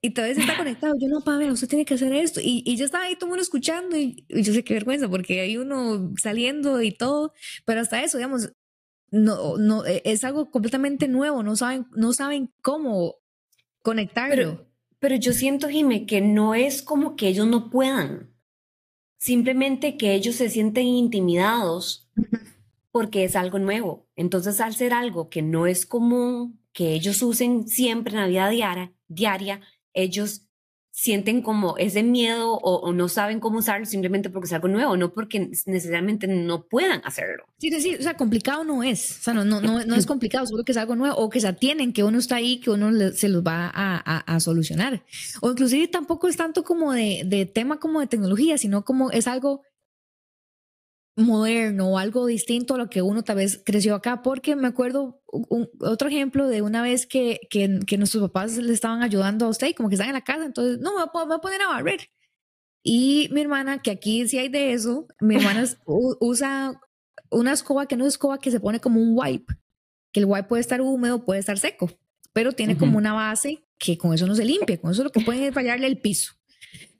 Y 0.00 0.10
todavía 0.10 0.34
se 0.34 0.40
está 0.42 0.56
conectado. 0.58 0.94
Yo, 1.00 1.08
no, 1.08 1.22
ver 1.38 1.50
usted 1.50 1.68
tiene 1.68 1.84
que 1.84 1.94
hacer 1.94 2.12
esto. 2.12 2.40
Y, 2.40 2.62
y 2.66 2.76
yo 2.76 2.84
estaba 2.84 3.04
ahí 3.04 3.14
todo 3.14 3.26
el 3.26 3.30
mundo 3.30 3.42
escuchando 3.42 3.96
y, 3.96 4.24
y, 4.28 4.42
yo 4.42 4.52
sé 4.52 4.64
qué 4.64 4.74
vergüenza 4.74 5.08
porque 5.08 5.40
hay 5.40 5.56
uno 5.56 6.12
saliendo 6.20 6.82
y 6.82 6.92
todo. 6.92 7.32
Pero 7.64 7.80
hasta 7.80 8.02
eso, 8.02 8.18
digamos, 8.18 8.50
no, 9.10 9.56
no, 9.56 9.86
e, 9.86 10.02
es 10.04 10.24
algo 10.24 10.50
completamente 10.50 11.08
nuevo, 11.08 11.42
no 11.42 11.56
saben, 11.56 11.86
no 11.92 12.12
saben 12.12 12.52
cómo 12.62 13.16
conectarlo. 13.82 14.34
Pero, 14.34 14.68
pero 14.98 15.16
yo 15.16 15.32
siento, 15.32 15.68
Jime, 15.68 16.06
que 16.06 16.20
no 16.20 16.54
es 16.54 16.82
como 16.82 17.16
que 17.16 17.28
ellos 17.28 17.46
no 17.46 17.70
puedan, 17.70 18.34
simplemente 19.18 19.96
que 19.96 20.14
ellos 20.14 20.36
se 20.36 20.48
sienten 20.48 20.86
intimidados 20.86 22.08
porque 22.90 23.24
es 23.24 23.36
algo 23.36 23.58
nuevo. 23.58 24.08
Entonces, 24.16 24.60
al 24.60 24.74
ser 24.74 24.92
algo 24.92 25.28
que 25.28 25.42
no 25.42 25.66
es 25.66 25.84
común, 25.84 26.60
que 26.72 26.94
ellos 26.94 27.22
usen 27.22 27.68
siempre 27.68 28.14
en 28.14 28.20
la 28.20 28.26
vida 28.26 28.48
diaria, 28.48 28.92
diaria 29.08 29.60
ellos 29.92 30.47
sienten 31.00 31.42
como 31.42 31.78
ese 31.78 32.02
miedo 32.02 32.54
o, 32.54 32.92
no 32.92 33.08
saben 33.08 33.38
cómo 33.38 33.58
usarlo 33.60 33.86
simplemente 33.86 34.30
porque 34.30 34.46
es 34.46 34.52
algo 34.52 34.66
nuevo, 34.66 34.96
no 34.96 35.12
porque 35.12 35.48
necesariamente 35.66 36.26
no 36.26 36.66
puedan 36.66 37.02
hacerlo. 37.04 37.44
Sí, 37.58 37.70
sí, 37.80 37.94
o 37.94 38.02
sea, 38.02 38.16
complicado 38.16 38.64
no 38.64 38.82
es, 38.82 39.18
o 39.20 39.22
sea, 39.22 39.32
no, 39.32 39.44
no, 39.44 39.60
no, 39.60 39.84
no 39.84 39.94
es 39.94 40.06
complicado, 40.12 40.44
solo 40.46 40.64
que 40.64 40.72
es 40.72 40.78
algo 40.78 40.96
nuevo 40.96 41.14
o 41.16 41.30
que 41.30 41.40
se 41.40 41.46
atienen, 41.46 41.92
que 41.92 42.02
uno 42.02 42.18
está 42.18 42.34
ahí, 42.34 42.58
que 42.58 42.70
uno 42.70 42.90
se 43.12 43.28
los 43.28 43.44
va 43.44 43.70
a, 43.72 44.18
a, 44.18 44.40
solucionar. 44.40 45.04
O 45.40 45.52
inclusive 45.52 45.86
tampoco 45.86 46.26
es 46.26 46.36
tanto 46.36 46.64
como 46.64 46.92
de, 46.92 47.22
de 47.24 47.46
tema 47.46 47.78
como 47.78 48.00
de 48.00 48.08
tecnología, 48.08 48.58
sino 48.58 48.84
como 48.84 49.12
es 49.12 49.28
algo 49.28 49.62
moderno 51.18 51.88
o 51.88 51.98
algo 51.98 52.26
distinto 52.26 52.74
a 52.74 52.78
lo 52.78 52.88
que 52.88 53.02
uno 53.02 53.22
tal 53.22 53.36
vez 53.36 53.60
creció 53.64 53.94
acá, 53.94 54.22
porque 54.22 54.56
me 54.56 54.68
acuerdo 54.68 55.20
un, 55.26 55.68
otro 55.80 56.08
ejemplo 56.08 56.48
de 56.48 56.62
una 56.62 56.82
vez 56.82 57.06
que, 57.06 57.40
que, 57.50 57.80
que, 57.86 57.98
nuestros 57.98 58.22
papás 58.22 58.56
le 58.56 58.72
estaban 58.72 59.02
ayudando 59.02 59.46
a 59.46 59.48
usted, 59.48 59.74
como 59.74 59.88
que 59.88 59.96
están 59.96 60.08
en 60.08 60.14
la 60.14 60.24
casa, 60.24 60.44
entonces, 60.44 60.78
no, 60.78 60.92
me 60.96 61.04
voy, 61.12 61.36
a, 61.36 61.38
poner 61.38 61.60
a 61.62 61.68
barrer. 61.68 62.08
Y 62.82 63.28
mi 63.32 63.40
hermana, 63.40 63.82
que 63.82 63.90
aquí 63.90 64.26
sí 64.28 64.38
hay 64.38 64.48
de 64.48 64.72
eso, 64.72 65.06
mi 65.20 65.36
hermana 65.36 65.64
usa 65.86 66.80
una 67.30 67.52
escoba 67.52 67.86
que 67.86 67.96
no 67.96 68.06
es 68.06 68.14
escoba, 68.14 68.38
que 68.38 68.50
se 68.50 68.60
pone 68.60 68.80
como 68.80 69.00
un 69.00 69.12
wipe, 69.14 69.54
que 70.12 70.20
el 70.20 70.26
wipe 70.26 70.44
puede 70.48 70.60
estar 70.60 70.80
húmedo, 70.80 71.24
puede 71.24 71.40
estar 71.40 71.58
seco, 71.58 71.90
pero 72.32 72.52
tiene 72.52 72.78
como 72.78 72.96
una 72.96 73.12
base 73.12 73.64
que 73.78 73.98
con 73.98 74.14
eso 74.14 74.26
no 74.26 74.34
se 74.34 74.44
limpia, 74.44 74.80
con 74.80 74.92
eso 74.92 75.04
lo 75.04 75.10
que 75.10 75.20
pueden 75.20 75.44
es 75.44 75.54
fallarle 75.54 75.86
el 75.86 76.00
piso. 76.00 76.34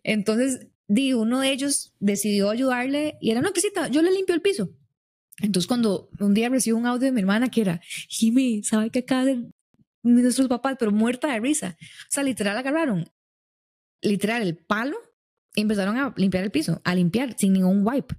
Entonces, 0.02 0.68
di, 0.88 1.12
uno 1.12 1.40
de 1.40 1.52
ellos 1.52 1.95
decidió 2.00 2.50
ayudarle 2.50 3.18
y 3.21 3.30
era, 3.30 3.40
no, 3.40 3.52
quisita, 3.52 3.88
yo 3.88 4.02
le 4.02 4.11
limpio 4.11 4.35
el 4.35 4.42
piso. 4.42 4.71
Entonces, 5.40 5.68
cuando 5.68 6.11
un 6.18 6.35
día 6.35 6.49
recibo 6.49 6.78
un 6.78 6.87
audio 6.87 7.07
de 7.07 7.12
mi 7.12 7.21
hermana 7.21 7.49
que 7.49 7.61
era, 7.61 7.80
Jimmy, 8.09 8.64
¿sabe 8.64 8.90
que 8.90 9.00
acá 9.00 9.25
de 9.25 9.47
nuestros 10.02 10.49
papás, 10.49 10.76
pero 10.78 10.90
muerta 10.90 11.33
de 11.33 11.38
risa? 11.38 11.76
O 11.80 12.11
sea, 12.11 12.25
literal 12.25 12.57
agarraron, 12.57 13.09
literal, 14.02 14.42
el 14.42 14.57
palo 14.57 14.97
y 15.54 15.61
empezaron 15.61 15.97
a 15.97 16.12
limpiar 16.16 16.42
el 16.42 16.50
piso, 16.50 16.80
a 16.85 16.95
limpiar 16.95 17.37
sin 17.38 17.52
ningún 17.52 17.87
wipe. 17.87 18.16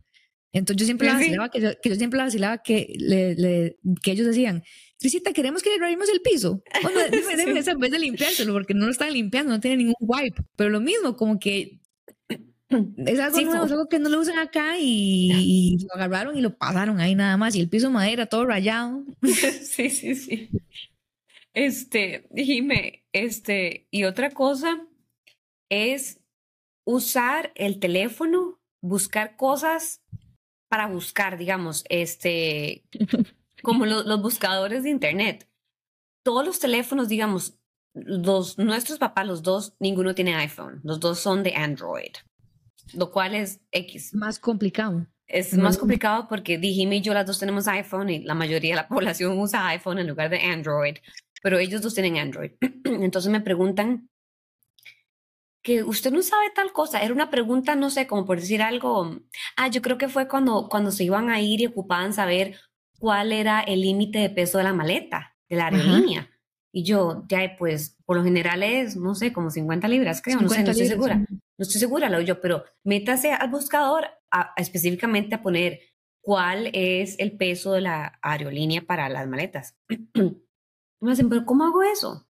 Entonces 0.51 0.81
yo 0.81 0.85
siempre 0.85 1.07
la 1.07 1.13
vacilaba, 1.13 1.49
que 1.49 1.61
yo, 1.61 1.95
siempre 1.95 2.17
la 2.17 2.23
vacilaba 2.23 2.57
que, 2.63 2.93
le, 2.97 3.77
que 4.01 4.11
ellos 4.11 4.25
decían, 4.25 4.63
Crisita, 4.99 5.31
queremos 5.31 5.61
que 5.61 5.69
le 5.69 5.91
el 5.91 6.21
piso. 6.21 6.63
Bueno, 6.81 6.99
déjeme, 7.11 7.59
en 7.59 7.79
vez 7.79 7.91
de 7.91 7.99
limpiárselo, 7.99 8.53
porque 8.53 8.73
no 8.73 8.85
lo 8.85 8.91
están 8.91 9.13
limpiando, 9.13 9.51
no 9.51 9.59
tiene 9.59 9.77
ningún 9.77 9.95
wipe. 9.99 10.41
Pero 10.55 10.69
lo 10.69 10.81
mismo, 10.81 11.15
como 11.15 11.39
que 11.39 11.78
Es 12.69 13.19
algo 13.19 13.41
nuevo, 13.41 13.65
es 13.65 13.71
algo 13.71 13.89
que 13.89 13.97
no 13.97 14.09
lo 14.09 14.19
usan 14.19 14.37
acá 14.37 14.77
y, 14.79 15.77
lo 15.87 15.95
agarraron 15.95 16.37
y 16.37 16.41
lo 16.41 16.55
pasaron 16.55 16.99
ahí 16.99 17.15
nada 17.15 17.35
más. 17.35 17.55
Y 17.55 17.61
el 17.61 17.69
piso 17.69 17.87
de 17.87 17.93
madera 17.93 18.27
todo 18.27 18.45
rayado. 18.45 19.03
Sí, 19.21 19.89
sí, 19.89 20.15
sí. 20.15 20.49
Este, 21.53 22.27
dime, 22.29 23.05
este, 23.11 23.87
y 23.89 24.03
otra 24.03 24.29
cosa 24.29 24.85
es 25.69 26.21
usar 26.85 27.51
el 27.55 27.79
teléfono, 27.79 28.59
buscar 28.81 29.35
cosas 29.35 30.01
para 30.69 30.87
buscar, 30.87 31.37
digamos, 31.37 31.83
este, 31.89 32.83
como 33.63 33.85
los 33.85 34.21
buscadores 34.21 34.83
de 34.83 34.91
internet. 34.91 35.49
Todos 36.23 36.45
los 36.45 36.59
teléfonos, 36.59 37.07
digamos, 37.07 37.57
los, 37.93 38.57
nuestros 38.59 38.99
papás, 38.99 39.25
los 39.25 39.41
dos, 39.41 39.75
ninguno 39.79 40.13
tiene 40.13 40.35
iPhone, 40.35 40.81
los 40.83 40.99
dos 40.99 41.19
son 41.19 41.41
de 41.43 41.55
Android, 41.55 42.13
lo 42.93 43.11
cual 43.11 43.35
es 43.35 43.61
X. 43.71 44.13
Más 44.13 44.39
complicado. 44.39 45.07
Es 45.27 45.55
más 45.55 45.77
complicado 45.77 46.27
porque 46.27 46.57
dijime 46.57 46.97
y 46.97 47.01
yo 47.01 47.13
las 47.13 47.25
dos 47.25 47.37
tenemos 47.37 47.67
iPhone 47.67 48.09
y 48.09 48.23
la 48.23 48.33
mayoría 48.33 48.71
de 48.71 48.81
la 48.81 48.87
población 48.89 49.37
usa 49.37 49.67
iPhone 49.67 49.99
en 49.99 50.07
lugar 50.07 50.29
de 50.29 50.39
Android, 50.39 50.97
pero 51.43 51.59
ellos 51.59 51.81
dos 51.81 51.93
tienen 51.93 52.17
Android. 52.17 52.51
Entonces 52.85 53.31
me 53.31 53.41
preguntan 53.41 54.09
que 55.61 55.83
usted 55.83 56.11
no 56.11 56.23
sabe 56.23 56.45
tal 56.55 56.71
cosa. 56.71 57.01
Era 57.01 57.13
una 57.13 57.29
pregunta, 57.29 57.75
no 57.75 57.89
sé, 57.89 58.07
como 58.07 58.25
por 58.25 58.39
decir 58.39 58.61
algo. 58.61 59.19
Ah, 59.55 59.67
yo 59.67 59.81
creo 59.81 59.97
que 59.97 60.09
fue 60.09 60.27
cuando, 60.27 60.67
cuando 60.69 60.91
se 60.91 61.03
iban 61.03 61.29
a 61.29 61.41
ir 61.41 61.61
y 61.61 61.67
ocupaban 61.67 62.13
saber 62.13 62.55
cuál 62.97 63.31
era 63.31 63.61
el 63.61 63.81
límite 63.81 64.19
de 64.19 64.29
peso 64.29 64.57
de 64.57 64.63
la 64.63 64.73
maleta, 64.73 65.35
de 65.47 65.55
la 65.57 65.65
aerolínea. 65.65 66.29
Y 66.71 66.83
yo, 66.83 67.25
ya, 67.27 67.55
pues, 67.57 67.97
por 68.05 68.17
lo 68.17 68.23
general 68.23 68.63
es, 68.63 68.95
no 68.95 69.15
sé, 69.15 69.33
como 69.33 69.49
50 69.49 69.87
libras, 69.87 70.21
creo, 70.21 70.39
no 70.39 70.49
sé, 70.49 70.63
no 70.63 70.71
estoy 70.71 70.87
segura. 70.87 71.25
No 71.59 71.63
estoy 71.63 71.81
segura, 71.81 72.09
lo 72.09 72.21
yo, 72.21 72.39
pero 72.39 72.63
métase 72.85 73.33
al 73.33 73.49
buscador 73.49 74.05
específicamente 74.55 75.35
a 75.35 75.41
poner 75.41 75.81
cuál 76.21 76.69
es 76.71 77.19
el 77.19 77.35
peso 77.35 77.73
de 77.73 77.81
la 77.81 78.17
aerolínea 78.21 78.83
para 78.83 79.09
las 79.09 79.27
maletas. 79.27 79.77
me 80.15 81.11
dicen, 81.11 81.27
pero 81.27 81.45
¿cómo 81.45 81.65
hago 81.65 81.83
eso? 81.83 82.29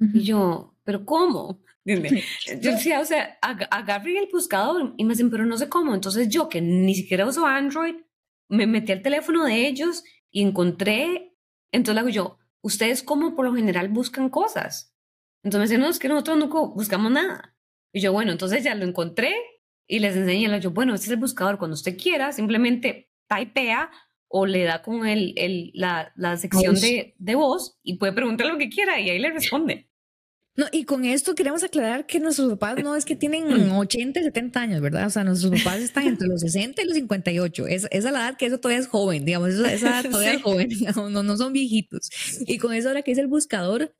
Y 0.00 0.22
yo, 0.22 0.74
¿pero 0.84 1.04
cómo? 1.04 1.62
Dime. 1.84 2.22
Yo 2.62 2.72
decía, 2.72 3.00
o 3.00 3.04
sea, 3.04 3.38
agarré 3.42 4.18
el 4.18 4.28
buscador 4.32 4.94
y 4.96 5.04
me 5.04 5.12
dicen, 5.12 5.30
pero 5.30 5.44
no 5.44 5.58
sé 5.58 5.68
cómo. 5.68 5.94
Entonces 5.94 6.28
yo, 6.30 6.48
que 6.48 6.62
ni 6.62 6.94
siquiera 6.94 7.26
uso 7.26 7.46
Android, 7.46 7.96
me 8.48 8.66
metí 8.66 8.90
al 8.90 9.02
teléfono 9.02 9.44
de 9.44 9.66
ellos 9.66 10.02
y 10.30 10.42
encontré, 10.42 11.36
entonces 11.72 11.94
le 11.94 12.00
hago 12.00 12.08
yo, 12.08 12.38
ustedes 12.62 13.02
como 13.02 13.36
por 13.36 13.44
lo 13.44 13.54
general 13.54 13.88
buscan 13.90 14.30
cosas. 14.30 14.94
Entonces 15.42 15.58
me 15.58 15.64
dicen, 15.74 15.80
no, 15.82 15.88
es 15.88 15.98
que 15.98 16.08
nosotros 16.08 16.38
nunca 16.38 16.58
buscamos 16.58 17.12
nada. 17.12 17.55
Y 17.96 18.00
yo, 18.00 18.12
bueno, 18.12 18.30
entonces 18.30 18.62
ya 18.62 18.74
lo 18.74 18.84
encontré 18.84 19.34
y 19.86 20.00
les 20.00 20.14
enseñé, 20.14 20.60
yo, 20.60 20.70
bueno, 20.70 20.94
este 20.94 21.06
es 21.06 21.12
el 21.12 21.16
buscador, 21.16 21.56
cuando 21.56 21.76
usted 21.76 21.96
quiera, 21.96 22.30
simplemente 22.30 23.10
typea 23.26 23.90
o 24.28 24.44
le 24.44 24.64
da 24.64 24.82
con 24.82 25.06
el, 25.06 25.32
el 25.38 25.70
la, 25.72 26.12
la, 26.14 26.36
sección 26.36 26.74
de, 26.74 27.14
de, 27.16 27.34
voz 27.36 27.78
y 27.82 27.96
puede 27.96 28.12
preguntar 28.12 28.48
lo 28.48 28.58
que 28.58 28.68
quiera 28.68 29.00
y 29.00 29.08
ahí 29.08 29.18
le 29.18 29.30
responde. 29.30 29.88
No, 30.56 30.66
y 30.72 30.84
con 30.84 31.06
esto 31.06 31.34
queremos 31.34 31.64
aclarar 31.64 32.04
que 32.04 32.20
nuestros 32.20 32.50
papás 32.50 32.84
no 32.84 32.94
es 32.96 33.06
que 33.06 33.16
tienen 33.16 33.44
80 33.70 34.20
y 34.20 34.24
70 34.24 34.60
años, 34.60 34.82
¿verdad? 34.82 35.06
O 35.06 35.10
sea, 35.10 35.24
nuestros 35.24 35.58
papás 35.62 35.80
están 35.80 36.06
entre 36.06 36.28
los 36.28 36.42
60 36.42 36.82
y 36.82 36.84
los 36.84 36.94
58. 36.96 37.66
Es, 37.66 37.88
esa 37.90 38.10
la 38.10 38.18
edad 38.18 38.36
que 38.36 38.44
eso 38.44 38.60
todavía 38.60 38.80
es 38.80 38.88
joven, 38.88 39.24
digamos, 39.24 39.54
esa, 39.54 39.72
edad 39.72 40.04
todavía 40.10 40.34
es 40.34 40.42
joven, 40.42 40.68
no, 41.12 41.22
no 41.22 41.36
son 41.38 41.54
viejitos. 41.54 42.10
Y 42.40 42.58
con 42.58 42.74
eso 42.74 42.88
ahora 42.88 43.00
que 43.00 43.12
es 43.12 43.18
el 43.18 43.26
buscador, 43.26 43.94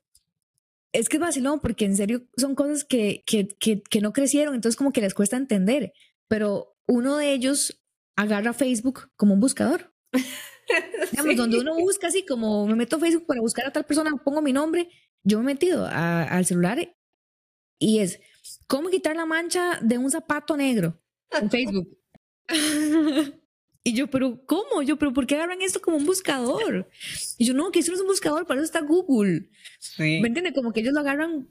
es 0.93 1.09
que 1.09 1.17
es 1.17 1.21
vacilón 1.21 1.61
porque 1.61 1.85
en 1.85 1.97
serio 1.97 2.27
son 2.37 2.55
cosas 2.55 2.85
que, 2.85 3.23
que, 3.27 3.49
que, 3.49 3.83
que 3.83 4.01
no 4.01 4.13
crecieron, 4.13 4.55
entonces 4.55 4.77
como 4.77 4.93
que 4.93 5.01
les 5.01 5.15
cuesta 5.15 5.37
entender. 5.37 5.93
Pero 6.29 6.77
uno 6.87 7.17
de 7.17 7.33
ellos 7.33 7.83
agarra 8.17 8.53
Facebook 8.53 9.11
como 9.17 9.35
un 9.35 9.41
buscador. 9.41 9.93
Digamos, 11.13 11.37
donde 11.37 11.61
uno 11.61 11.77
busca 11.77 12.09
así 12.09 12.27
como 12.27 12.67
me 12.67 12.75
meto 12.75 12.97
a 12.97 13.01
Facebook 13.01 13.27
para 13.27 13.41
buscar 13.41 13.67
a 13.67 13.73
tal 13.73 13.85
persona, 13.85 14.11
pongo 14.25 14.43
mi 14.43 14.53
nombre 14.53 14.89
yo 15.27 15.39
me 15.39 15.51
he 15.51 15.55
metido 15.55 15.87
al 15.91 16.47
celular 16.47 16.97
y 17.81 17.99
es, 17.99 18.21
¿cómo 18.69 18.91
quitar 18.91 19.17
la 19.17 19.27
mancha 19.27 19.81
de 19.83 19.99
un 19.99 20.11
zapato 20.11 20.57
negro 20.57 21.03
en 21.33 21.51
Facebook? 21.51 21.99
y 23.87 23.95
yo, 23.95 24.09
pero 24.09 24.45
¿cómo? 24.47 24.83
Yo, 24.83 24.99
pero 24.99 25.13
¿por 25.13 25.27
qué 25.27 25.37
agarran 25.37 25.63
esto 25.63 25.81
como 25.81 25.97
un 25.97 26.05
buscador? 26.05 26.89
Y 27.39 27.45
yo, 27.45 27.55
no, 27.55 27.71
que 27.71 27.79
eso 27.79 27.93
no 27.93 27.97
es 27.97 28.03
un 28.03 28.09
buscador, 28.09 28.47
para 28.47 28.61
eso 28.61 28.65
está 28.65 28.81
Google. 28.81 29.49
¿Me 29.99 30.27
entiendes? 30.27 30.55
Como 30.55 30.73
que 30.73 30.81
ellos 30.81 30.93
lo 30.93 31.01
agarran 31.01 31.49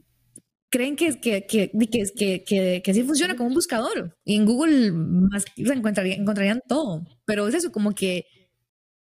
creen 0.69 0.97
que, 0.97 1.17
que, 1.21 1.45
que, 1.45 1.71
que, 1.71 2.43
que, 2.43 2.81
que, 2.83 2.91
así 2.91 3.03
funciona 3.03 3.37
como 3.37 3.47
un 3.47 3.53
buscador. 3.53 4.17
Y 4.25 4.35
en 4.35 4.45
Google 4.45 4.91
más, 4.91 5.45
encontrarían, 5.55 6.21
encontrarían 6.21 6.61
todo. 6.67 7.05
Pero 7.23 7.47
es 7.47 7.55
eso, 7.55 7.71
como 7.71 7.95
que 7.95 8.25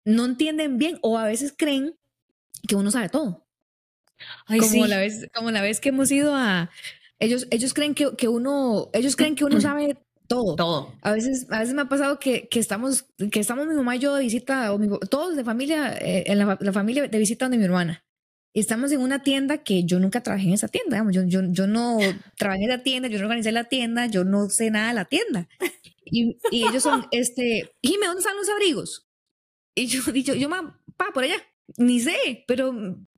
no 0.05 0.25
entienden 0.25 0.77
bien 0.77 0.99
o 1.01 1.17
a 1.17 1.25
veces 1.25 1.55
creen 1.57 1.95
que 2.67 2.75
uno 2.75 2.91
sabe 2.91 3.09
todo 3.09 3.47
como, 4.47 4.87
la 4.87 4.97
vez, 4.97 5.27
como 5.33 5.51
la 5.51 5.61
vez 5.61 5.79
que 5.79 5.89
hemos 5.89 6.11
ido 6.11 6.35
a... 6.35 6.69
Ellos, 7.19 7.47
ellos 7.49 7.73
creen 7.73 7.95
que, 7.95 8.15
que 8.15 8.27
uno, 8.27 8.89
ellos 8.93 9.15
creen 9.15 9.35
que 9.35 9.45
uno 9.45 9.59
sabe 9.61 9.97
todo. 10.27 10.55
Todo. 10.55 10.93
A 11.01 11.11
veces, 11.11 11.47
a 11.49 11.59
veces 11.59 11.73
me 11.73 11.81
ha 11.81 11.89
pasado 11.89 12.19
que, 12.19 12.47
que 12.47 12.59
estamos, 12.59 13.05
que 13.31 13.39
estamos 13.39 13.67
mi 13.67 13.75
mamá 13.75 13.95
y 13.95 13.99
yo 13.99 14.15
de 14.15 14.23
visita, 14.23 14.73
o 14.73 14.99
todos 14.99 15.35
de 15.35 15.43
familia, 15.43 15.97
eh, 15.97 16.23
en 16.27 16.39
la, 16.39 16.57
la, 16.59 16.73
familia 16.73 17.07
de 17.07 17.17
visita 17.19 17.45
donde 17.45 17.57
mi 17.57 17.63
hermana. 17.63 18.03
Y 18.53 18.59
estamos 18.59 18.91
en 18.91 19.01
una 19.01 19.21
tienda 19.21 19.59
que 19.59 19.83
yo 19.83 19.99
nunca 19.99 20.21
trabajé 20.21 20.47
en 20.47 20.53
esa 20.53 20.67
tienda. 20.67 21.05
Yo, 21.11 21.23
yo, 21.25 21.41
yo 21.49 21.67
no 21.67 21.99
trabajé 22.37 22.63
en 22.63 22.69
la 22.69 22.83
tienda, 22.83 23.07
yo 23.07 23.19
no 23.19 23.25
organicé 23.25 23.51
la 23.51 23.65
tienda, 23.65 24.07
yo 24.07 24.23
no 24.23 24.49
sé 24.49 24.71
nada 24.71 24.89
de 24.89 24.93
la 24.95 25.05
tienda. 25.05 25.47
Y, 26.03 26.37
y 26.51 26.67
ellos 26.67 26.83
son, 26.83 27.05
este, 27.11 27.75
Jime, 27.83 28.07
¿dónde 28.07 28.19
están 28.19 28.37
los 28.37 28.49
abrigos? 28.49 29.07
Y 29.75 29.87
yo, 29.87 30.01
y 30.13 30.23
yo, 30.23 30.33
yo, 30.33 30.49
mamá, 30.49 30.81
pa, 30.95 31.11
por 31.13 31.23
allá. 31.23 31.35
Ni 31.75 31.99
sé, 31.99 32.45
pero 32.47 32.73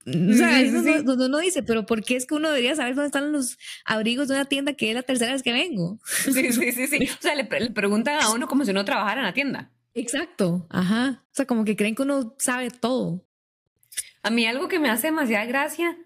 o 0.09 0.33
sea, 0.33 0.61
uno, 1.05 1.37
dice, 1.39 1.61
pero 1.63 1.85
¿por 1.85 2.03
qué 2.03 2.15
es 2.15 2.25
que 2.25 2.35
uno 2.35 2.49
debería 2.49 2.75
saber 2.75 2.95
dónde 2.95 3.07
están 3.07 3.31
los 3.31 3.57
abrigos 3.85 4.27
de 4.27 4.35
una 4.35 4.45
tienda 4.45 4.73
que 4.73 4.89
es 4.89 4.95
la 4.95 5.03
tercera 5.03 5.33
vez 5.33 5.43
que 5.43 5.51
vengo? 5.51 5.99
Sí, 6.05 6.51
sí, 6.51 6.71
sí, 6.71 6.87
sí. 6.87 7.09
O 7.19 7.21
sea, 7.21 7.35
le, 7.35 7.45
preguntan 7.45 8.19
a 8.21 8.31
uno 8.31 8.47
como 8.47 8.65
si 8.65 8.71
uno 8.71 8.85
trabajara 8.85 9.21
en 9.21 9.27
la 9.27 9.33
tienda. 9.33 9.71
Exacto, 9.93 10.65
ajá. 10.69 11.23
O 11.25 11.35
sea, 11.35 11.45
como 11.45 11.65
que 11.65 11.75
creen 11.75 11.95
que 11.95 12.03
uno 12.03 12.35
sabe 12.39 12.69
todo. 12.69 13.25
A 14.23 14.29
mí 14.29 14.45
algo 14.45 14.67
que 14.67 14.79
me 14.79 14.89
hace 14.89 15.07
demasiada 15.07 15.45
gracia 15.45 15.97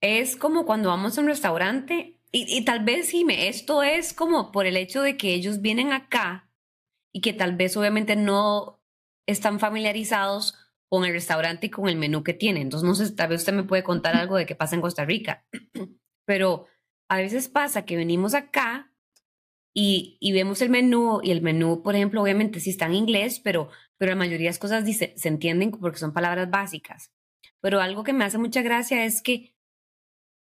es 0.00 0.36
como 0.36 0.64
cuando 0.64 0.90
vamos 0.90 1.16
a 1.16 1.20
un 1.20 1.26
restaurante 1.26 2.18
y, 2.30 2.56
y 2.56 2.64
tal 2.64 2.84
vez 2.84 3.08
sí, 3.08 3.24
me, 3.24 3.48
esto 3.48 3.82
es 3.82 4.12
como 4.12 4.52
por 4.52 4.66
el 4.66 4.76
hecho 4.76 5.02
de 5.02 5.16
que 5.16 5.34
ellos 5.34 5.60
vienen 5.60 5.92
acá 5.92 6.48
y 7.12 7.20
que 7.20 7.32
tal 7.32 7.56
vez 7.56 7.76
obviamente 7.76 8.16
no 8.16 8.80
están 9.26 9.58
familiarizados 9.58 10.54
con 10.88 11.04
el 11.04 11.12
restaurante 11.12 11.66
y 11.66 11.70
con 11.70 11.88
el 11.88 11.96
menú 11.96 12.22
que 12.22 12.34
tiene. 12.34 12.60
Entonces, 12.60 12.86
no 12.86 12.94
sé, 12.94 13.12
tal 13.14 13.28
vez 13.28 13.40
usted 13.40 13.52
me 13.52 13.64
puede 13.64 13.82
contar 13.82 14.16
algo 14.16 14.36
de 14.36 14.46
qué 14.46 14.54
pasa 14.54 14.74
en 14.74 14.80
Costa 14.80 15.04
Rica, 15.04 15.46
pero 16.26 16.66
a 17.08 17.18
veces 17.18 17.48
pasa 17.48 17.84
que 17.84 17.96
venimos 17.96 18.34
acá 18.34 18.92
y, 19.74 20.16
y, 20.20 20.32
vemos 20.32 20.60
el 20.60 20.70
menú 20.70 21.20
y 21.22 21.30
el 21.30 21.40
menú, 21.40 21.82
por 21.82 21.94
ejemplo, 21.94 22.22
obviamente 22.22 22.58
sí 22.58 22.70
está 22.70 22.86
en 22.86 22.94
inglés, 22.94 23.40
pero, 23.40 23.68
pero 23.96 24.10
la 24.10 24.16
mayoría 24.16 24.46
de 24.46 24.50
las 24.50 24.58
cosas 24.58 24.84
dice, 24.84 25.14
se 25.16 25.28
entienden 25.28 25.70
porque 25.70 25.98
son 25.98 26.12
palabras 26.12 26.50
básicas. 26.50 27.12
Pero 27.60 27.80
algo 27.80 28.02
que 28.02 28.12
me 28.12 28.24
hace 28.24 28.38
mucha 28.38 28.62
gracia 28.62 29.04
es 29.04 29.22
que, 29.22 29.54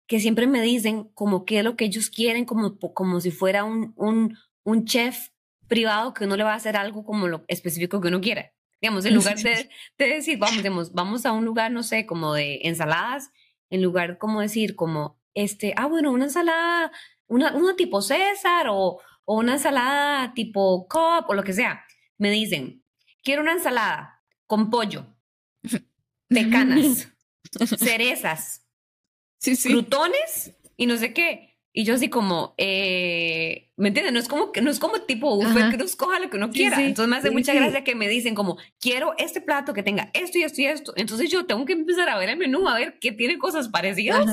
que 0.08 0.18
siempre 0.18 0.46
me 0.46 0.60
dicen 0.60 1.04
como 1.14 1.44
qué 1.44 1.58
es 1.58 1.64
lo 1.64 1.76
que 1.76 1.84
ellos 1.84 2.10
quieren, 2.10 2.44
como, 2.44 2.78
como 2.78 3.20
si 3.20 3.30
fuera 3.30 3.64
un, 3.64 3.92
un, 3.96 4.36
un 4.64 4.84
chef 4.86 5.28
privado 5.68 6.14
que 6.14 6.24
uno 6.24 6.36
le 6.36 6.44
va 6.44 6.52
a 6.52 6.56
hacer 6.56 6.76
algo 6.76 7.04
como 7.04 7.28
lo 7.28 7.44
específico 7.48 8.00
que 8.00 8.08
uno 8.08 8.20
quiera. 8.20 8.52
Digamos, 8.82 9.04
en 9.04 9.14
lugar 9.14 9.38
de, 9.38 9.70
de 9.98 10.06
decir, 10.08 10.38
vamos, 10.38 10.56
digamos, 10.56 10.92
vamos 10.92 11.24
a 11.24 11.32
un 11.32 11.44
lugar, 11.44 11.70
no 11.70 11.84
sé, 11.84 12.04
como 12.04 12.34
de 12.34 12.60
ensaladas, 12.64 13.30
en 13.70 13.80
lugar 13.80 14.18
como 14.18 14.40
decir, 14.40 14.74
como, 14.74 15.20
este, 15.34 15.72
ah, 15.76 15.86
bueno, 15.86 16.10
una 16.10 16.24
ensalada, 16.24 16.90
una, 17.28 17.54
una 17.54 17.76
tipo 17.76 18.02
César 18.02 18.66
o, 18.68 19.00
o 19.24 19.38
una 19.38 19.52
ensalada 19.52 20.34
tipo 20.34 20.88
Cobb 20.88 21.26
o 21.28 21.34
lo 21.34 21.44
que 21.44 21.52
sea. 21.52 21.84
Me 22.18 22.30
dicen, 22.30 22.84
quiero 23.22 23.42
una 23.42 23.52
ensalada 23.52 24.20
con 24.48 24.68
pollo, 24.68 25.06
pecanas, 26.28 27.08
cerezas, 27.78 28.66
sí, 29.38 29.54
y 30.76 30.86
no 30.86 30.96
sé 30.96 31.14
qué. 31.14 31.51
Y 31.74 31.84
yo 31.84 31.94
así 31.94 32.10
como, 32.10 32.54
eh, 32.58 33.70
¿me 33.76 33.88
entiendes? 33.88 34.12
No 34.12 34.18
es 34.18 34.28
como 34.28 34.52
que 34.52 34.60
no 34.60 34.70
es 34.70 34.78
como 34.78 35.00
tipo 35.02 35.34
buffet 35.36 35.70
que 35.70 35.76
uno 35.76 35.84
escoja 35.84 36.20
lo 36.20 36.28
que 36.28 36.36
uno 36.36 36.50
quiera. 36.50 36.78
Entonces 36.82 37.08
me 37.08 37.16
hace 37.16 37.30
mucha 37.30 37.54
gracia 37.54 37.82
que 37.82 37.94
me 37.94 38.08
dicen 38.08 38.34
como, 38.34 38.58
quiero 38.78 39.14
este 39.16 39.40
plato 39.40 39.72
que 39.72 39.82
tenga 39.82 40.10
esto 40.12 40.38
y 40.38 40.42
esto 40.42 40.60
y 40.60 40.66
esto. 40.66 40.92
Entonces 40.96 41.30
yo 41.30 41.46
tengo 41.46 41.64
que 41.64 41.72
empezar 41.72 42.10
a 42.10 42.18
ver 42.18 42.28
el 42.28 42.36
menú, 42.36 42.68
a 42.68 42.74
ver 42.74 42.98
qué 43.00 43.10
tiene 43.10 43.38
cosas 43.38 43.70
parecidas 43.70 44.26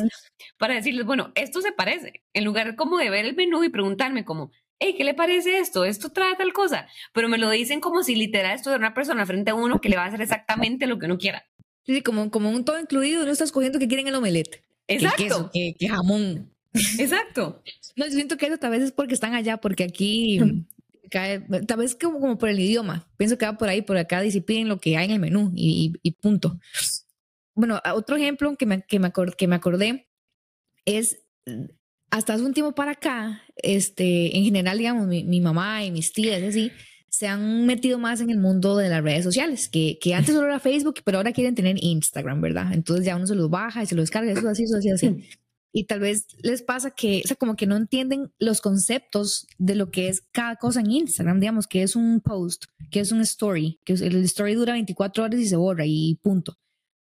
para 0.58 0.74
decirles, 0.74 1.06
bueno, 1.06 1.32
esto 1.36 1.62
se 1.62 1.72
parece. 1.72 2.24
En 2.34 2.44
lugar 2.44 2.76
como 2.76 2.98
de 2.98 3.10
ver 3.10 3.26
el 3.26 3.38
menú 3.38 3.64
y 3.64 3.70
preguntarme 3.70 4.26
como, 4.26 4.52
hey, 4.78 4.96
¿qué 4.98 5.06
le 5.06 5.14
parece 5.14 5.60
esto? 5.60 5.86
Esto 5.86 6.10
trae 6.10 6.36
tal 6.36 6.52
cosa. 6.52 6.88
Pero 7.14 7.30
me 7.30 7.38
lo 7.38 7.50
dicen 7.50 7.80
como 7.80 8.04
si 8.04 8.16
literal 8.16 8.54
esto 8.54 8.70
de 8.70 8.76
una 8.76 8.94
persona 8.94 9.26
frente 9.26 9.52
a 9.52 9.56
uno 9.56 9.80
que 9.80 9.88
le 9.88 9.96
va 9.96 10.04
a 10.04 10.08
hacer 10.08 10.22
exactamente 10.22 10.88
lo 10.88 11.00
que 11.00 11.06
uno 11.06 11.18
quiera. 11.18 11.46
Sí, 11.86 12.02
como, 12.02 12.30
como 12.32 12.50
un 12.50 12.66
todo 12.66 12.78
incluido, 12.82 13.24
no 13.26 13.32
está 13.32 13.46
escogiendo 13.46 13.80
que 13.80 13.88
quieren 13.88 14.10
el 14.10 14.16
omelette. 14.16 14.62
Exacto. 14.88 15.18
Que 15.18 15.24
queso, 15.24 15.52
que 15.80 15.88
jamón 15.88 16.52
Exacto. 16.74 17.62
No, 17.96 18.06
yo 18.06 18.12
siento 18.12 18.38
que 18.38 18.48
eso 18.48 18.58
tal 18.58 18.72
vez 18.72 18.82
es 18.84 18.92
porque 18.92 19.14
están 19.14 19.34
allá, 19.34 19.58
porque 19.58 19.84
aquí 19.84 20.40
cae, 21.10 21.42
tal 21.66 21.80
vez 21.80 21.96
como, 21.96 22.20
como 22.20 22.38
por 22.38 22.50
el 22.50 22.60
idioma. 22.60 23.08
Pienso 23.18 23.38
que 23.38 23.46
va 23.46 23.58
por 23.58 23.70
ahí, 23.70 23.82
por 23.82 23.98
acá, 23.98 24.22
piden 24.46 24.70
lo 24.70 24.80
que 24.80 24.98
hay 24.98 25.06
en 25.06 25.12
el 25.12 25.20
menú 25.20 25.52
y, 25.56 25.94
punto. 26.22 26.60
Bueno, 27.56 27.82
otro 27.94 28.16
ejemplo 28.16 28.56
que 28.56 28.66
me, 28.66 28.84
que 28.84 29.00
me, 29.00 29.12
que 29.38 29.48
me 29.48 29.56
acordé 29.56 30.08
es 30.86 31.20
hasta 32.12 32.34
hace 32.34 32.44
un 32.44 32.54
tiempo 32.54 32.74
para 32.74 32.92
acá, 32.92 33.44
este, 33.58 34.36
en 34.36 34.44
general, 34.44 34.78
digamos, 34.78 35.08
mi, 35.08 35.24
mi 35.24 35.42
mamá 35.42 35.84
y 35.84 35.92
mis 35.92 36.12
tías, 36.12 36.42
así, 36.42 36.72
se 37.08 37.28
han 37.28 37.66
metido 37.66 38.00
más 38.00 38.22
en 38.22 38.30
el 38.30 38.40
mundo 38.40 38.78
de 38.78 38.90
las 38.90 39.04
redes 39.04 39.24
sociales, 39.24 39.70
que, 39.70 40.00
que 40.00 40.14
antes 40.16 40.34
solo 40.34 40.48
era 40.48 40.60
Facebook, 40.60 41.02
pero 41.04 41.18
ahora 41.18 41.34
quieren 41.34 41.56
tener 41.56 41.78
Instagram, 41.80 42.42
¿verdad? 42.42 42.74
Entonces 42.74 43.06
ya 43.06 43.16
uno 43.16 43.28
se 43.28 43.36
los 43.36 43.50
baja 43.50 43.84
y 43.84 43.86
se 43.86 43.96
los 43.96 44.04
descarga, 44.04 44.32
eso 44.32 44.48
así, 44.48 44.64
eso 44.64 44.78
así, 44.78 44.90
así. 44.90 45.30
Y 45.72 45.86
tal 45.86 46.00
vez 46.00 46.28
les 46.42 46.64
pasa 46.64 46.92
que, 46.92 47.22
o 47.24 47.28
sea, 47.28 47.36
como 47.36 47.56
que 47.56 47.68
no 47.68 47.76
entienden 47.76 48.32
los 48.40 48.62
conceptos 48.62 49.48
de 49.58 49.76
lo 49.76 49.92
que 49.92 50.10
es 50.10 50.24
cada 50.32 50.56
cosa 50.56 50.80
en 50.80 50.92
Instagram, 50.92 51.40
digamos, 51.40 51.68
que 51.68 51.84
es 51.84 51.96
un 51.96 52.22
post, 52.22 52.66
que 52.90 53.00
es 53.00 53.12
un 53.12 53.22
story, 53.22 53.80
que 53.86 53.94
el 53.94 54.24
story 54.24 54.56
dura 54.56 54.74
24 54.74 55.24
horas 55.24 55.40
y 55.40 55.48
se 55.48 55.56
borra 55.56 55.86
y 55.86 56.16
punto. 56.24 56.58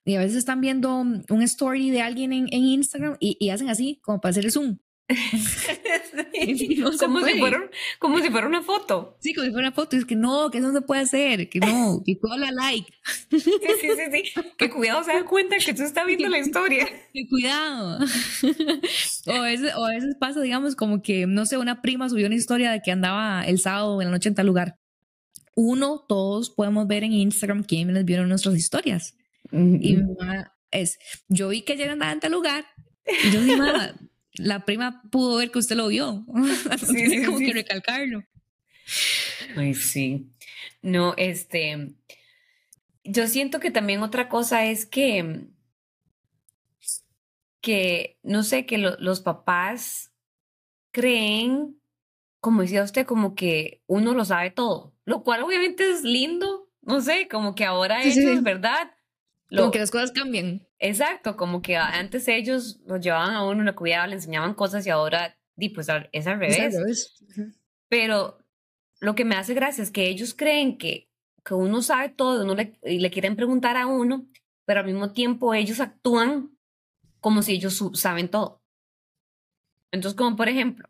Y 0.07 0.15
a 0.15 0.21
veces 0.21 0.37
están 0.37 0.61
viendo 0.61 1.01
un 1.01 1.43
story 1.43 1.91
de 1.91 2.01
alguien 2.01 2.33
en, 2.33 2.47
en 2.53 2.65
Instagram 2.65 3.17
y, 3.19 3.37
y, 3.41 3.51
hacen 3.51 3.69
así, 3.69 4.01
como 4.03 4.21
para 4.21 4.31
hacer 4.31 4.51
zoom. 4.53 4.79
como, 6.99 7.25
si 7.25 7.39
fuera, 7.39 7.71
como 8.01 8.19
si 8.19 8.29
fuera 8.29 8.49
una 8.49 8.63
foto. 8.63 9.17
Sí, 9.21 9.35
como 9.35 9.47
si 9.47 9.53
fuera 9.53 9.69
una 9.69 9.75
foto. 9.75 9.97
Es 9.97 10.05
que 10.05 10.17
no, 10.17 10.51
que 10.51 10.59
eso 10.59 10.67
no 10.69 10.75
se 10.75 10.81
puede 10.81 11.03
hacer, 11.03 11.49
que 11.49 11.61
no, 11.61 12.03
que 12.05 12.19
la 12.37 12.51
like. 12.51 12.93
Sí, 13.31 13.39
sí, 13.39 13.53
sí, 13.81 13.89
sí. 14.13 14.33
Que 14.59 14.69
cuidado 14.69 15.05
se 15.05 15.13
da 15.13 15.25
cuenta 15.25 15.59
que 15.65 15.75
tú 15.75 15.85
estás 15.85 16.07
viendo 16.07 16.29
la 16.29 16.39
historia. 16.39 16.89
Que 17.13 17.29
cuidado. 17.29 17.99
o, 19.27 19.33
a 19.33 19.41
veces, 19.43 19.73
o 19.77 19.87
a 19.87 19.91
veces 19.91 20.17
pasa, 20.21 20.41
digamos, 20.41 20.75
como 20.75 21.03
que, 21.03 21.27
no 21.27 21.47
sé, 21.47 21.57
una 21.57 21.81
prima 21.81 22.09
subió 22.09 22.27
una 22.27 22.35
historia 22.35 22.73
de 22.73 22.83
que 22.83 22.91
andaba 22.91 23.45
el 23.47 23.59
sábado 23.59 24.03
en 24.03 24.09
la 24.09 24.13
noche 24.13 24.29
en 24.29 24.35
tal 24.35 24.47
lugar. 24.47 24.79
Uno, 25.55 26.05
todos 26.07 26.51
podemos 26.51 26.87
ver 26.87 27.05
en 27.05 27.13
Instagram 27.13 27.63
quiénes 27.63 28.05
vieron 28.05 28.29
nuestras 28.29 28.57
historias. 28.57 29.17
Y 29.53 29.57
mi 29.97 29.97
mamá 29.97 30.53
es, 30.71 30.99
yo 31.29 31.49
vi 31.49 31.63
que 31.63 31.75
ayer 31.75 31.91
andaba 31.91 32.13
en 32.13 32.21
tal 32.21 32.33
lugar. 32.33 32.67
Y 33.25 33.31
yo 33.31 33.41
dije, 33.41 33.57
la 34.39 34.65
prima 34.65 35.03
pudo 35.11 35.37
ver 35.37 35.51
que 35.51 35.59
usted 35.59 35.77
lo 35.77 35.89
vio. 35.89 36.25
sí, 36.79 36.95
tiene 36.95 37.25
como 37.25 37.39
que 37.39 37.53
recalcarlo. 37.53 38.25
Ay, 39.57 39.75
sí. 39.75 40.31
No, 40.83 41.15
este. 41.17 41.95
Yo 43.05 43.27
siento 43.29 43.61
que 43.61 43.71
también 43.71 44.03
otra 44.03 44.29
cosa 44.29 44.67
es 44.67 44.87
que. 44.87 45.47
Que, 47.61 48.19
no 48.23 48.45
sé, 48.45 48.65
que 48.65 48.79
los 48.79 49.21
papás 49.23 50.13
creen, 50.93 51.81
como 52.41 52.63
decía 52.63 52.85
usted, 52.85 53.05
como 53.05 53.35
que 53.35 53.83
uno 53.87 54.15
lo 54.15 54.25
sabe 54.25 54.53
todo, 54.53 54.95
lo 55.05 55.25
cual 55.25 55.43
obviamente 55.43 55.91
es 55.91 56.05
lindo, 56.05 56.71
no 56.81 57.01
sé, 57.01 57.27
como 57.29 57.57
que 57.57 57.65
ahora 57.65 58.03
eso 58.03 58.31
es 58.31 58.43
como 59.55 59.71
que 59.71 59.79
las 59.79 59.91
cosas 59.91 60.13
cambian. 60.13 60.67
Exacto, 60.79 61.37
como 61.37 61.63
que 61.63 61.77
antes 61.77 62.29
ellos 62.29 62.81
los 62.87 63.01
llevaban 63.01 63.35
a 63.35 63.45
uno, 63.45 63.63
le 63.63 63.75
cuidaban, 63.75 64.11
le 64.11 64.17
enseñaban 64.17 64.55
cosas 64.55 64.87
y 64.87 64.91
ahora, 64.91 65.39
di, 65.55 65.69
pues 65.69 65.89
es 66.13 66.27
al 66.27 66.39
revés. 66.41 67.23
Pero 67.89 68.39
lo 69.01 69.15
que 69.15 69.25
me 69.25 69.37
hace 69.37 69.55
gracia 69.55 69.83
es 69.83 69.91
que 69.91 70.09
ellos 70.09 70.35
creen 70.35 70.79
que, 70.79 71.11
que 71.45 71.55
uno 71.55 71.83
sabe 71.83 72.09
todo 72.09 72.43
uno 72.43 72.55
le, 72.55 72.79
y 72.83 72.99
le 72.99 73.11
quieren 73.11 73.37
preguntar 73.37 73.77
a 73.77 73.87
uno, 73.87 74.27
pero 74.65 74.81
al 74.81 74.87
mismo 74.87 75.13
tiempo 75.13 75.55
ellos 75.55 75.81
actúan 75.81 76.57
como 77.21 77.43
si 77.43 77.55
ellos 77.55 77.83
saben 77.95 78.29
todo. 78.29 78.63
Entonces, 79.93 80.17
como 80.17 80.37
por 80.37 80.49
ejemplo, 80.49 80.89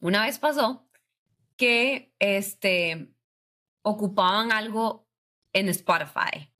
una 0.00 0.24
vez 0.24 0.38
pasó 0.38 0.86
que 1.56 2.12
este, 2.18 3.08
ocupaban 3.82 4.52
algo 4.52 5.08
en 5.52 5.68
Spotify 5.68 6.51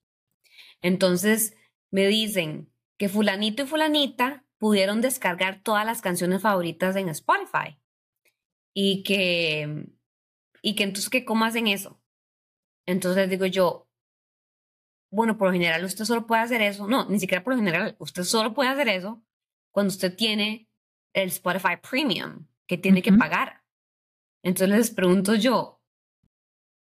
entonces 0.82 1.56
me 1.90 2.06
dicen 2.06 2.70
que 2.98 3.08
fulanito 3.08 3.62
y 3.62 3.66
fulanita 3.66 4.44
pudieron 4.58 5.00
descargar 5.00 5.62
todas 5.62 5.86
las 5.86 6.02
canciones 6.02 6.42
favoritas 6.42 6.94
en 6.96 7.08
Spotify 7.08 7.78
y 8.74 9.02
que, 9.02 9.86
y 10.62 10.74
que 10.74 10.84
entonces 10.84 11.10
que 11.10 11.24
cómo 11.24 11.44
hacen 11.44 11.66
eso. 11.66 12.00
Entonces 12.86 13.28
digo 13.30 13.46
yo, 13.46 13.88
bueno, 15.10 15.36
por 15.36 15.48
lo 15.48 15.52
general 15.52 15.84
usted 15.84 16.04
solo 16.04 16.26
puede 16.26 16.42
hacer 16.42 16.62
eso, 16.62 16.86
no, 16.86 17.08
ni 17.08 17.18
siquiera 17.20 17.44
por 17.44 17.54
lo 17.54 17.58
general, 17.58 17.96
usted 17.98 18.22
solo 18.22 18.54
puede 18.54 18.70
hacer 18.70 18.88
eso 18.88 19.22
cuando 19.70 19.90
usted 19.90 20.14
tiene 20.16 20.68
el 21.12 21.28
Spotify 21.28 21.76
Premium 21.76 22.46
que 22.66 22.78
tiene 22.78 23.02
que 23.02 23.12
pagar. 23.12 23.62
Entonces 24.42 24.76
les 24.76 24.90
pregunto 24.90 25.34
yo, 25.34 25.82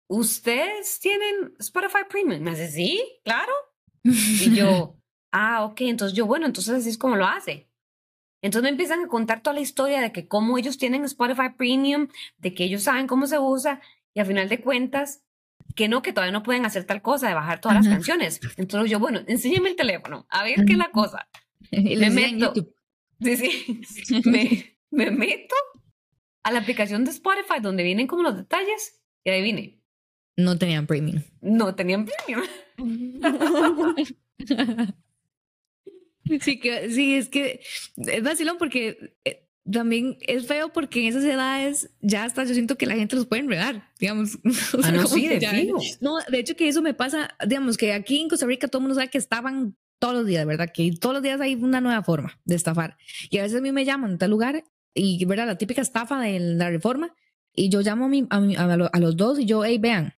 ¿ustedes 0.09 1.01
tienen 1.01 1.55
Spotify 1.59 2.05
Premium? 2.09 2.43
Me 2.43 2.51
dice, 2.51 2.69
sí, 2.69 3.21
claro. 3.25 3.53
Y 4.05 4.55
yo, 4.55 4.97
ah, 5.33 5.65
ok, 5.65 5.83
entonces 5.83 6.17
yo, 6.17 6.27
bueno, 6.27 6.47
entonces 6.47 6.75
así 6.75 6.89
es 6.89 6.99
como 6.99 7.17
lo 7.17 7.27
hace. 7.27 7.69
Entonces 8.43 8.63
me 8.63 8.71
empiezan 8.71 9.05
a 9.05 9.09
contar 9.09 9.43
toda 9.43 9.55
la 9.55 9.61
historia 9.61 10.01
de 10.01 10.13
que 10.13 10.27
cómo 10.27 10.57
ellos 10.57 10.79
tienen 10.79 11.05
Spotify 11.05 11.51
Premium, 11.57 12.09
de 12.39 12.55
que 12.55 12.65
ellos 12.65 12.83
saben 12.83 13.07
cómo 13.07 13.27
se 13.27 13.39
usa 13.39 13.81
y 14.15 14.21
al 14.21 14.27
final 14.27 14.49
de 14.49 14.61
cuentas 14.61 15.23
que 15.77 15.89
no, 15.89 16.03
que 16.03 16.13
todavía 16.13 16.33
no 16.33 16.43
pueden 16.43 16.65
hacer 16.65 16.85
tal 16.85 17.03
cosa 17.03 17.29
de 17.29 17.35
bajar 17.35 17.61
todas 17.61 17.77
las 17.77 17.89
canciones. 17.89 18.41
Entonces 18.57 18.91
yo, 18.91 18.99
bueno, 18.99 19.21
enséñame 19.27 19.69
el 19.69 19.77
teléfono, 19.77 20.27
a 20.31 20.43
ver 20.43 20.65
qué 20.67 20.73
es 20.73 20.79
la 20.79 20.91
cosa. 20.91 21.29
me 21.71 22.11
meto. 22.11 22.55
Sí, 23.21 23.37
sí. 23.37 24.23
me, 24.25 24.79
me 24.91 25.11
meto 25.11 25.55
a 26.43 26.51
la 26.51 26.61
aplicación 26.61 27.05
de 27.05 27.11
Spotify 27.11 27.61
donde 27.61 27.83
vienen 27.83 28.07
como 28.07 28.23
los 28.23 28.37
detalles 28.37 29.03
y 29.25 29.31
ahí 29.31 29.43
vine. 29.43 29.80
No 30.45 30.59
tenían 30.59 30.87
premium. 30.87 31.23
No 31.41 31.75
tenían 31.75 32.07
premium. 32.07 32.47
sí, 36.41 36.59
que, 36.61 36.91
sí, 36.91 37.15
es 37.15 37.29
que 37.29 37.61
es 37.97 38.23
vacilón 38.23 38.57
porque 38.59 39.15
eh, 39.25 39.47
también 39.71 40.17
es 40.21 40.47
feo 40.47 40.73
porque 40.73 41.03
en 41.03 41.09
esas 41.09 41.25
edades 41.25 41.91
ya 42.01 42.25
hasta 42.25 42.45
yo 42.45 42.55
siento 42.55 42.77
que 42.77 42.87
la 42.87 42.95
gente 42.95 43.17
los 43.17 43.27
puede 43.27 43.43
enredar, 43.43 43.89
digamos. 43.99 44.39
ah, 44.83 44.93
no, 44.93 45.07
sí, 45.07 45.29
de 45.29 45.73
No, 46.01 46.19
de 46.29 46.39
hecho 46.39 46.57
que 46.57 46.69
eso 46.69 46.83
me 46.83 46.95
pasa, 46.95 47.37
digamos 47.47 47.77
que 47.77 47.93
aquí 47.93 48.21
en 48.21 48.29
Costa 48.29 48.47
Rica 48.47 48.69
todo 48.69 48.79
el 48.79 48.83
mundo 48.83 48.95
sabe 48.95 49.11
que 49.11 49.19
estaban 49.19 49.77
todos 49.99 50.15
los 50.15 50.27
días, 50.27 50.47
¿verdad? 50.47 50.71
Que 50.73 50.93
todos 50.99 51.15
los 51.15 51.23
días 51.23 51.41
hay 51.41 51.55
una 51.55 51.81
nueva 51.81 52.03
forma 52.03 52.41
de 52.45 52.57
estafar. 52.57 52.97
Y 53.29 53.39
a 53.39 53.43
veces 53.43 53.59
a 53.59 53.61
mí 53.61 53.71
me 53.71 53.85
llaman 53.85 54.13
en 54.13 54.19
tal 54.19 54.31
lugar 54.31 54.65
y, 54.95 55.25
¿verdad? 55.27 55.47
La 55.47 55.59
típica 55.59 55.83
estafa 55.83 56.21
de 56.21 56.41
la 56.41 56.71
reforma. 56.71 57.15
Y 57.53 57.69
yo 57.69 57.81
llamo 57.83 58.07
a, 58.07 58.09
mi, 58.09 58.27
a, 58.31 58.89
a, 58.93 58.99
los 58.99 59.17
dos 59.17 59.39
y 59.39 59.45
yo, 59.45 59.65
hey, 59.65 59.79
vean, 59.79 60.15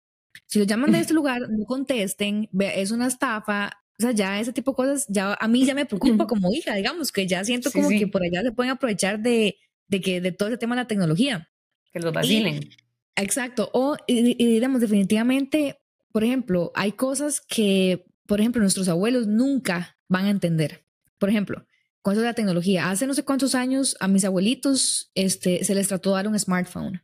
si 0.48 0.60
lo 0.60 0.66
llaman 0.66 0.92
de 0.92 1.00
este 1.02 1.14
lugar, 1.14 1.42
no 1.50 1.66
contesten, 1.66 2.50
es 2.60 2.92
una 2.92 3.08
estafa, 3.08 3.72
o 3.98 4.02
sea, 4.02 4.12
ya 4.12 4.40
ese 4.40 4.52
tipo 4.52 4.72
de 4.72 4.76
cosas, 4.76 5.06
ya 5.10 5.38
a 5.40 5.48
mí 5.48 5.66
ya 5.66 5.76
me 5.76 5.86
preocupa 5.86 6.26
como 6.28 6.52
hija, 6.52 6.76
digamos, 6.76 7.12
que 7.12 7.28
ya 7.28 7.44
siento 7.44 7.72
como 7.72 7.90
que 7.90 8.08
por 8.08 8.24
allá 8.24 8.42
se 8.42 8.52
pueden 8.52 8.72
aprovechar 8.72 9.20
de, 9.20 9.58
de, 9.88 10.02
que, 10.02 10.22
de 10.22 10.32
todo 10.32 10.50
ese 10.50 10.58
tema 10.58 10.76
de 10.76 10.82
la 10.82 10.88
tecnología. 10.88 11.50
Que 11.92 12.00
los 12.00 12.14
vacilen. 12.14 12.70
exacto, 13.16 13.70
o 13.74 13.98
y, 14.08 14.34
digamos, 14.34 14.82
definitivamente, 14.82 15.80
por 16.12 16.24
ejemplo, 16.24 16.72
hay 16.74 16.94
cosas 16.94 17.42
que, 17.42 18.06
por 18.26 18.40
ejemplo, 18.40 18.62
nuestros 18.62 18.88
abuelos 18.88 19.28
nunca 19.28 19.98
van 20.08 20.26
a 20.26 20.30
entender. 20.30 20.86
Por 21.20 21.30
ejemplo, 21.30 21.66
con 22.02 22.14
eso 22.14 22.22
de 22.22 22.28
la 22.28 22.34
tecnología, 22.34 22.90
hace 22.90 23.06
no 23.06 23.14
sé 23.14 23.24
cuántos 23.24 23.54
años 23.54 23.96
a 24.00 24.08
mis 24.08 24.26
abuelitos 24.26 25.12
este, 25.14 25.64
se 25.64 25.76
les 25.76 25.90
trató 25.90 26.10
de 26.10 26.16
dar 26.16 26.28
un 26.28 26.40
smartphone 26.40 27.04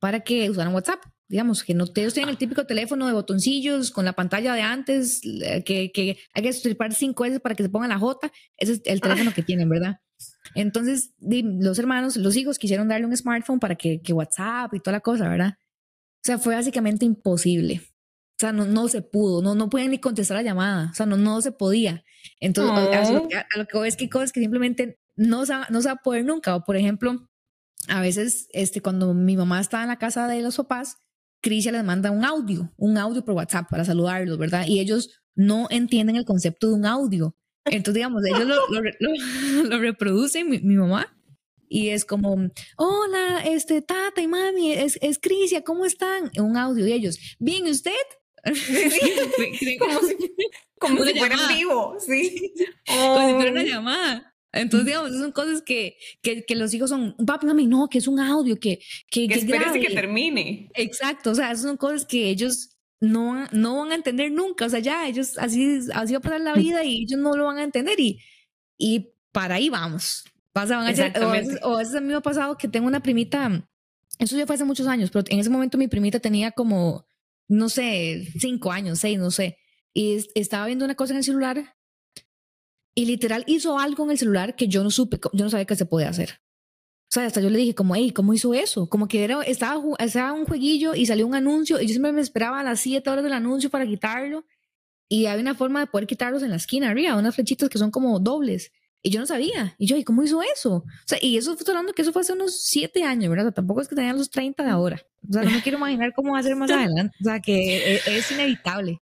para 0.00 0.20
que 0.20 0.50
usaran 0.50 0.74
WhatsApp 0.74 1.04
digamos, 1.32 1.64
que 1.64 1.72
no 1.72 1.86
ellos 1.96 2.12
tienen 2.12 2.28
el 2.28 2.36
típico 2.36 2.66
teléfono 2.66 3.06
de 3.06 3.14
botoncillos 3.14 3.90
con 3.90 4.04
la 4.04 4.12
pantalla 4.12 4.52
de 4.52 4.60
antes, 4.60 5.22
que, 5.64 5.90
que 5.90 6.18
hay 6.34 6.42
que 6.42 6.52
stripar 6.52 6.92
cinco 6.92 7.22
veces 7.22 7.40
para 7.40 7.54
que 7.54 7.62
se 7.62 7.70
ponga 7.70 7.88
la 7.88 7.98
J, 7.98 8.30
ese 8.58 8.72
es 8.72 8.82
el 8.84 9.00
teléfono 9.00 9.32
que 9.32 9.42
tienen, 9.42 9.70
¿verdad? 9.70 10.02
Entonces, 10.54 11.14
los 11.22 11.78
hermanos, 11.78 12.18
los 12.18 12.36
hijos 12.36 12.58
quisieron 12.58 12.86
darle 12.86 13.06
un 13.06 13.16
smartphone 13.16 13.60
para 13.60 13.76
que, 13.76 14.02
que 14.02 14.12
WhatsApp 14.12 14.74
y 14.74 14.80
toda 14.80 14.92
la 14.92 15.00
cosa, 15.00 15.26
¿verdad? 15.26 15.54
O 15.56 16.20
sea, 16.22 16.36
fue 16.36 16.54
básicamente 16.54 17.06
imposible. 17.06 17.80
O 17.82 18.38
sea, 18.38 18.52
no, 18.52 18.66
no 18.66 18.88
se 18.88 19.00
pudo, 19.00 19.40
no, 19.40 19.54
no 19.54 19.70
pueden 19.70 19.90
ni 19.90 19.98
contestar 19.98 20.36
la 20.36 20.42
llamada, 20.42 20.90
o 20.92 20.94
sea, 20.94 21.06
no, 21.06 21.16
no 21.16 21.40
se 21.40 21.52
podía. 21.52 22.04
Entonces, 22.40 22.72
a, 22.76 23.10
lo 23.10 23.26
que, 23.26 23.36
a, 23.36 23.46
lo 23.56 23.66
que 23.66 23.78
voy 23.78 23.88
es 23.88 23.96
que 23.96 24.04
hay 24.04 24.10
cosas 24.10 24.32
que 24.32 24.40
simplemente 24.40 24.98
no 25.16 25.46
se, 25.46 25.54
no 25.70 25.80
se 25.80 25.88
va 25.88 25.94
a 25.94 26.02
poder 26.02 26.26
nunca. 26.26 26.54
O, 26.56 26.62
por 26.62 26.76
ejemplo, 26.76 27.26
a 27.88 28.02
veces, 28.02 28.48
este, 28.52 28.82
cuando 28.82 29.14
mi 29.14 29.34
mamá 29.38 29.62
estaba 29.62 29.82
en 29.82 29.88
la 29.88 29.98
casa 29.98 30.28
de 30.28 30.42
los 30.42 30.58
papás, 30.58 30.98
Crisia 31.42 31.72
les 31.72 31.84
manda 31.84 32.10
un 32.10 32.24
audio, 32.24 32.72
un 32.76 32.96
audio 32.96 33.24
por 33.24 33.34
WhatsApp 33.34 33.68
para 33.68 33.84
saludarlos, 33.84 34.38
¿verdad? 34.38 34.64
Y 34.66 34.78
ellos 34.80 35.22
no 35.34 35.66
entienden 35.70 36.16
el 36.16 36.24
concepto 36.24 36.68
de 36.68 36.74
un 36.74 36.86
audio. 36.86 37.36
Entonces, 37.64 37.94
digamos, 37.94 38.24
ellos 38.24 38.46
lo, 38.46 38.56
lo, 39.64 39.78
reproducen, 39.78 40.48
mi, 40.48 40.60
mamá, 40.60 41.16
y 41.68 41.88
es 41.88 42.04
como, 42.04 42.50
hola, 42.76 43.44
este, 43.44 43.82
tata 43.82 44.20
y 44.20 44.28
mami, 44.28 44.72
es, 44.72 44.98
es 45.02 45.18
Crisia, 45.18 45.62
¿cómo 45.62 45.84
están? 45.84 46.30
Un 46.38 46.56
audio, 46.56 46.86
y 46.86 46.92
ellos, 46.92 47.18
bien, 47.38 47.66
¿usted? 47.66 47.92
como 48.44 50.00
si, 50.00 50.16
como 50.78 51.04
si 51.04 51.14
fuera 51.18 51.36
vivo, 51.48 51.96
sí. 51.98 52.52
Como 52.86 53.28
si 53.28 53.34
fuera 53.34 53.50
una 53.52 53.62
llamada. 53.62 54.31
Entonces, 54.52 54.86
digamos, 54.86 55.12
son 55.12 55.32
cosas 55.32 55.62
que, 55.62 55.96
que, 56.20 56.44
que 56.44 56.54
los 56.54 56.74
hijos 56.74 56.90
son, 56.90 57.16
papi, 57.26 57.46
mami, 57.46 57.66
no, 57.66 57.88
que 57.88 57.98
es 57.98 58.06
un 58.06 58.20
audio, 58.20 58.60
que... 58.60 58.80
Que, 59.10 59.26
que, 59.26 59.46
que 59.46 59.80
que 59.80 59.94
termine. 59.94 60.70
Exacto, 60.74 61.30
o 61.30 61.34
sea, 61.34 61.56
son 61.56 61.78
cosas 61.78 62.04
que 62.04 62.28
ellos 62.28 62.76
no, 63.00 63.46
no 63.50 63.78
van 63.78 63.92
a 63.92 63.94
entender 63.94 64.30
nunca, 64.30 64.66
o 64.66 64.68
sea, 64.68 64.80
ya 64.80 65.08
ellos 65.08 65.38
así, 65.38 65.80
así 65.94 66.12
va 66.12 66.18
a 66.18 66.22
pasar 66.22 66.40
la 66.40 66.54
vida 66.54 66.84
y 66.84 67.02
ellos 67.02 67.18
no 67.18 67.34
lo 67.34 67.46
van 67.46 67.58
a 67.58 67.64
entender 67.64 67.98
y, 67.98 68.20
y 68.78 69.14
para 69.32 69.56
ahí 69.56 69.70
vamos. 69.70 70.24
Pasa, 70.52 70.76
van 70.76 70.86
a 70.86 71.20
o, 71.20 71.28
a 71.28 71.32
veces, 71.32 71.58
o, 71.62 71.74
a 71.74 71.78
veces, 71.78 71.94
a 71.94 72.00
mí 72.00 72.08
me 72.08 72.14
ha 72.14 72.20
pasado 72.20 72.58
que 72.58 72.68
tengo 72.68 72.86
una 72.86 73.02
primita, 73.02 73.66
eso 74.18 74.36
ya 74.36 74.46
fue 74.46 74.54
hace 74.54 74.64
muchos 74.64 74.86
años, 74.86 75.10
pero 75.10 75.24
en 75.30 75.40
ese 75.40 75.48
momento 75.48 75.78
mi 75.78 75.88
primita 75.88 76.20
tenía 76.20 76.52
como, 76.52 77.06
no 77.48 77.70
sé, 77.70 78.28
cinco 78.38 78.70
años, 78.70 78.98
seis, 78.98 79.18
no 79.18 79.30
sé, 79.30 79.56
y 79.94 80.18
estaba 80.34 80.66
viendo 80.66 80.84
una 80.84 80.94
cosa 80.94 81.14
en 81.14 81.18
el 81.18 81.24
celular 81.24 81.74
y 82.94 83.06
literal 83.06 83.44
hizo 83.46 83.78
algo 83.78 84.04
en 84.04 84.10
el 84.12 84.18
celular 84.18 84.56
que 84.56 84.68
yo 84.68 84.82
no 84.82 84.90
supe, 84.90 85.18
yo 85.32 85.44
no 85.44 85.50
sabía 85.50 85.64
que 85.64 85.76
se 85.76 85.86
podía 85.86 86.08
hacer. 86.08 86.40
O 87.12 87.14
sea, 87.14 87.26
hasta 87.26 87.42
yo 87.42 87.50
le 87.50 87.58
dije 87.58 87.74
como, 87.74 87.94
hey, 87.94 88.10
¿cómo 88.10 88.32
hizo 88.32 88.54
eso? 88.54 88.88
Como 88.88 89.06
que 89.06 89.22
era, 89.22 89.42
estaba, 89.42 89.82
estaba 89.98 90.32
un 90.32 90.46
jueguillo 90.46 90.94
y 90.94 91.04
salió 91.04 91.26
un 91.26 91.34
anuncio 91.34 91.78
y 91.78 91.82
yo 91.82 91.88
siempre 91.88 92.12
me 92.12 92.22
esperaba 92.22 92.60
a 92.60 92.64
las 92.64 92.80
7 92.80 93.08
horas 93.10 93.22
del 93.22 93.34
anuncio 93.34 93.68
para 93.68 93.86
quitarlo 93.86 94.46
y 95.10 95.26
había 95.26 95.42
una 95.42 95.54
forma 95.54 95.80
de 95.80 95.88
poder 95.88 96.06
quitarlos 96.06 96.42
en 96.42 96.48
la 96.48 96.56
esquina 96.56 96.88
arriba, 96.88 97.14
unas 97.16 97.34
flechitas 97.34 97.68
que 97.68 97.76
son 97.76 97.90
como 97.90 98.18
dobles. 98.18 98.72
Y 99.02 99.10
yo 99.10 99.20
no 99.20 99.26
sabía. 99.26 99.74
Y 99.76 99.86
yo, 99.86 99.98
¿y 99.98 100.04
cómo 100.04 100.22
hizo 100.22 100.40
eso? 100.42 100.76
O 100.76 100.84
sea, 101.04 101.18
y 101.20 101.36
eso 101.36 101.54
fue 101.54 101.66
hablando 101.68 101.92
que 101.92 102.00
eso 102.00 102.14
fue 102.14 102.22
hace 102.22 102.32
unos 102.32 102.62
7 102.62 103.02
años, 103.02 103.28
¿verdad? 103.28 103.46
O 103.46 103.48
sea, 103.48 103.54
tampoco 103.56 103.82
es 103.82 103.88
que 103.88 103.96
tenían 103.96 104.16
los 104.16 104.30
30 104.30 104.62
de 104.62 104.70
ahora. 104.70 105.02
O 105.28 105.32
sea, 105.34 105.42
no 105.42 105.50
me 105.50 105.60
quiero 105.60 105.76
imaginar 105.76 106.14
cómo 106.14 106.32
va 106.32 106.38
a 106.38 106.42
ser 106.42 106.56
más 106.56 106.70
adelante. 106.70 107.14
O 107.20 107.24
sea, 107.24 107.40
que 107.40 107.96
es, 107.96 108.06
es 108.06 108.30
inevitable. 108.30 109.01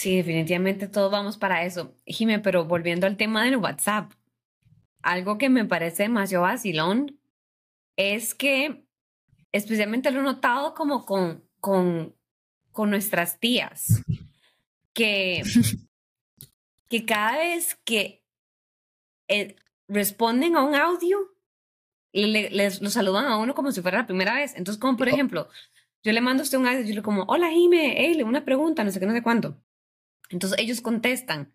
Sí, 0.00 0.16
definitivamente 0.16 0.88
todos 0.88 1.12
vamos 1.12 1.36
para 1.36 1.62
eso. 1.66 1.94
Jime, 2.06 2.38
pero 2.38 2.64
volviendo 2.64 3.06
al 3.06 3.18
tema 3.18 3.44
del 3.44 3.58
WhatsApp, 3.58 4.10
algo 5.02 5.36
que 5.36 5.50
me 5.50 5.66
parece 5.66 6.04
demasiado 6.04 6.44
vacilón 6.44 7.20
es 7.96 8.34
que, 8.34 8.86
especialmente 9.52 10.10
lo 10.10 10.20
he 10.20 10.22
notado 10.22 10.72
como 10.72 11.04
con, 11.04 11.44
con, 11.60 12.16
con 12.72 12.88
nuestras 12.88 13.40
tías, 13.40 14.02
que, 14.94 15.42
que 16.88 17.04
cada 17.04 17.36
vez 17.36 17.78
que 17.84 18.24
eh, 19.28 19.54
responden 19.86 20.56
a 20.56 20.64
un 20.64 20.76
audio, 20.76 21.18
le, 22.14 22.48
les 22.48 22.80
lo 22.80 22.88
saludan 22.88 23.26
a 23.26 23.36
uno 23.36 23.54
como 23.54 23.70
si 23.70 23.82
fuera 23.82 23.98
la 23.98 24.06
primera 24.06 24.34
vez. 24.34 24.54
Entonces, 24.56 24.80
como 24.80 24.96
por 24.96 25.10
ejemplo, 25.10 25.50
yo 26.02 26.12
le 26.12 26.22
mando 26.22 26.42
a 26.42 26.44
usted 26.44 26.56
un 26.56 26.68
audio, 26.68 26.86
yo 26.86 26.94
le 26.94 27.02
como, 27.02 27.24
hola 27.24 27.50
Jime, 27.50 27.96
hey, 27.98 28.22
una 28.22 28.46
pregunta, 28.46 28.82
no 28.82 28.90
sé 28.90 28.98
qué, 28.98 29.04
no 29.04 29.12
sé 29.12 29.22
cuánto. 29.22 29.60
Entonces 30.30 30.58
ellos 30.58 30.80
contestan, 30.80 31.54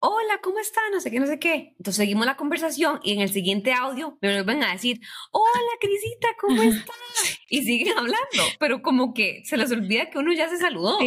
hola, 0.00 0.40
¿cómo 0.42 0.58
está? 0.58 0.80
No 0.92 1.00
sé 1.00 1.10
qué, 1.10 1.20
no 1.20 1.26
sé 1.26 1.38
qué. 1.38 1.74
Entonces 1.78 1.96
seguimos 1.96 2.26
la 2.26 2.36
conversación 2.36 3.00
y 3.02 3.12
en 3.12 3.20
el 3.20 3.30
siguiente 3.30 3.72
audio 3.72 4.18
me 4.20 4.32
vuelven 4.32 4.62
a 4.62 4.72
decir, 4.72 5.00
hola, 5.30 5.72
Crisita, 5.80 6.28
¿cómo 6.40 6.62
estás? 6.62 6.96
Y 7.52 7.64
siguen 7.64 7.98
hablando, 7.98 8.44
pero 8.60 8.80
como 8.80 9.12
que 9.12 9.42
se 9.44 9.56
les 9.56 9.72
olvida 9.72 10.08
que 10.08 10.18
uno 10.18 10.32
ya 10.32 10.48
se 10.48 10.56
saludó. 10.56 10.98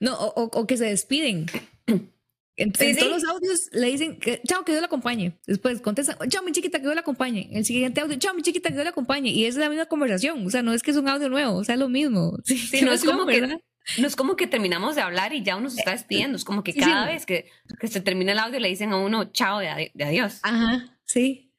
No, 0.00 0.16
o, 0.18 0.66
que 0.66 0.76
se 0.76 0.86
despiden. 0.86 1.46
En, 2.54 2.70
todos 2.70 3.10
los 3.10 3.24
audios 3.24 3.70
le 3.72 3.86
dicen, 3.86 4.20
que, 4.20 4.42
chao, 4.46 4.62
que 4.62 4.72
Dios 4.72 4.82
la 4.82 4.86
acompañe. 4.86 5.38
Después 5.46 5.80
contestan, 5.80 6.16
chao, 6.28 6.44
mi 6.44 6.52
chiquita, 6.52 6.78
que 6.78 6.84
Dios 6.84 6.94
la 6.94 7.00
acompañe. 7.00 7.48
El 7.50 7.64
siguiente 7.64 8.02
audio, 8.02 8.18
chao, 8.18 8.34
mi 8.34 8.42
chiquita, 8.42 8.68
que 8.68 8.74
Dios 8.74 8.84
la 8.84 8.90
acompañe. 8.90 9.30
Y 9.30 9.46
es 9.46 9.56
la 9.56 9.70
misma 9.70 9.86
conversación. 9.86 10.46
O 10.46 10.50
sea, 10.50 10.62
no 10.62 10.74
es 10.74 10.82
que 10.82 10.90
es 10.90 10.98
un 10.98 11.08
audio 11.08 11.30
nuevo, 11.30 11.56
o 11.56 11.64
sea, 11.64 11.76
es 11.76 11.80
lo 11.80 11.88
mismo. 11.88 12.36
Sí, 12.44 12.82
no, 12.82 12.92
es 12.92 13.04
como 13.04 13.24
que 13.24 13.58
no 13.98 14.06
es 14.06 14.16
como 14.16 14.36
que 14.36 14.46
terminamos 14.46 14.94
de 14.94 15.02
hablar 15.02 15.32
y 15.32 15.42
ya 15.42 15.56
uno 15.56 15.70
se 15.70 15.78
está 15.78 15.92
despidiendo, 15.92 16.36
es 16.36 16.44
como 16.44 16.62
que 16.62 16.74
cada 16.74 17.06
vez 17.06 17.26
que, 17.26 17.50
que, 17.80 17.88
se 17.88 18.00
termina 18.00 18.32
el 18.32 18.38
audio 18.38 18.60
le 18.60 18.68
dicen 18.68 18.92
a 18.92 18.96
uno 18.96 19.32
chao 19.32 19.58
de, 19.58 19.90
de 19.94 20.04
adiós. 20.04 20.40
Ajá, 20.42 20.98
sí. 21.04 21.52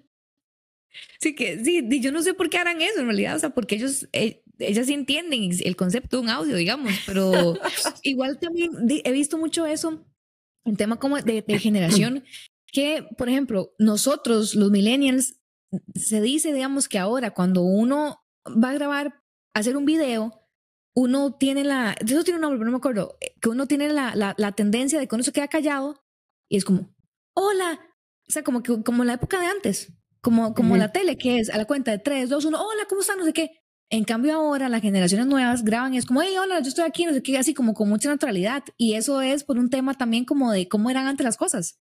sí, 1.19 1.35
que 1.35 1.63
sí, 1.63 2.01
yo 2.01 2.11
no 2.11 2.21
sé 2.21 2.33
por 2.33 2.49
qué 2.49 2.57
harán 2.57 2.81
eso 2.81 2.99
en 2.99 3.05
realidad, 3.05 3.35
o 3.35 3.39
sea, 3.39 3.51
porque 3.51 3.75
ellos, 3.75 4.07
eh, 4.13 4.43
ellas 4.59 4.89
entienden 4.89 5.51
el 5.63 5.75
concepto 5.75 6.17
de 6.17 6.23
un 6.23 6.29
audio, 6.29 6.55
digamos, 6.55 6.93
pero 7.05 7.31
igual 8.03 8.39
también 8.39 8.71
he 8.89 9.11
visto 9.11 9.37
mucho 9.37 9.65
eso 9.65 10.05
en 10.65 10.75
tema 10.75 10.97
como 10.97 11.19
de, 11.19 11.41
de 11.41 11.59
generación, 11.59 12.23
que, 12.71 13.05
por 13.17 13.29
ejemplo, 13.29 13.73
nosotros, 13.79 14.55
los 14.55 14.71
millennials, 14.71 15.39
se 15.95 16.21
dice, 16.21 16.53
digamos, 16.53 16.87
que 16.87 16.99
ahora 16.99 17.31
cuando 17.31 17.61
uno 17.61 18.23
va 18.45 18.71
a 18.71 18.73
grabar, 18.73 19.21
hacer 19.53 19.77
un 19.77 19.85
video, 19.85 20.40
uno 20.93 21.33
tiene 21.33 21.63
la, 21.63 21.95
eso 21.99 22.23
tiene 22.23 22.37
un 22.37 22.41
nombre, 22.41 22.57
pero 22.57 22.65
no 22.65 22.71
me 22.71 22.77
acuerdo, 22.77 23.17
eh, 23.21 23.33
que 23.41 23.49
uno 23.49 23.67
tiene 23.67 23.89
la, 23.89 24.15
la, 24.15 24.35
la, 24.37 24.51
tendencia 24.51 24.99
de 24.99 25.07
que 25.07 25.15
uno 25.15 25.23
se 25.23 25.31
queda 25.31 25.47
callado 25.47 26.03
y 26.49 26.57
es 26.57 26.65
como, 26.65 26.93
hola, 27.33 27.79
o 28.27 28.31
sea, 28.31 28.43
como 28.43 28.61
que 28.63 28.83
como 28.83 29.03
la 29.03 29.13
época 29.13 29.39
de 29.39 29.47
antes, 29.47 29.93
como, 30.21 30.53
como 30.53 30.77
la 30.77 30.91
tele, 30.91 31.17
que 31.17 31.39
es 31.39 31.49
a 31.49 31.57
la 31.57 31.65
cuenta 31.65 31.91
de 31.91 31.97
3, 31.97 32.29
2, 32.29 32.45
1, 32.45 32.57
hola, 32.61 32.83
¿cómo 32.87 33.01
están? 33.01 33.17
No 33.17 33.25
sé 33.25 33.33
qué. 33.33 33.51
En 33.89 34.05
cambio 34.05 34.35
ahora 34.35 34.69
las 34.69 34.81
generaciones 34.81 35.27
nuevas 35.27 35.63
graban 35.65 35.93
y 35.93 35.97
es 35.97 36.05
como, 36.05 36.21
hey, 36.21 36.35
hola, 36.39 36.61
yo 36.61 36.69
estoy 36.69 36.85
aquí, 36.85 37.05
no 37.05 37.13
sé 37.13 37.21
qué, 37.21 37.37
así 37.37 37.53
como 37.53 37.73
con 37.73 37.89
mucha 37.89 38.07
naturalidad. 38.07 38.63
Y 38.77 38.93
eso 38.93 39.21
es 39.21 39.43
por 39.43 39.57
un 39.57 39.69
tema 39.69 39.95
también 39.95 40.23
como 40.23 40.51
de 40.51 40.69
cómo 40.69 40.89
eran 40.89 41.07
antes 41.07 41.25
las 41.25 41.37
cosas. 41.37 41.79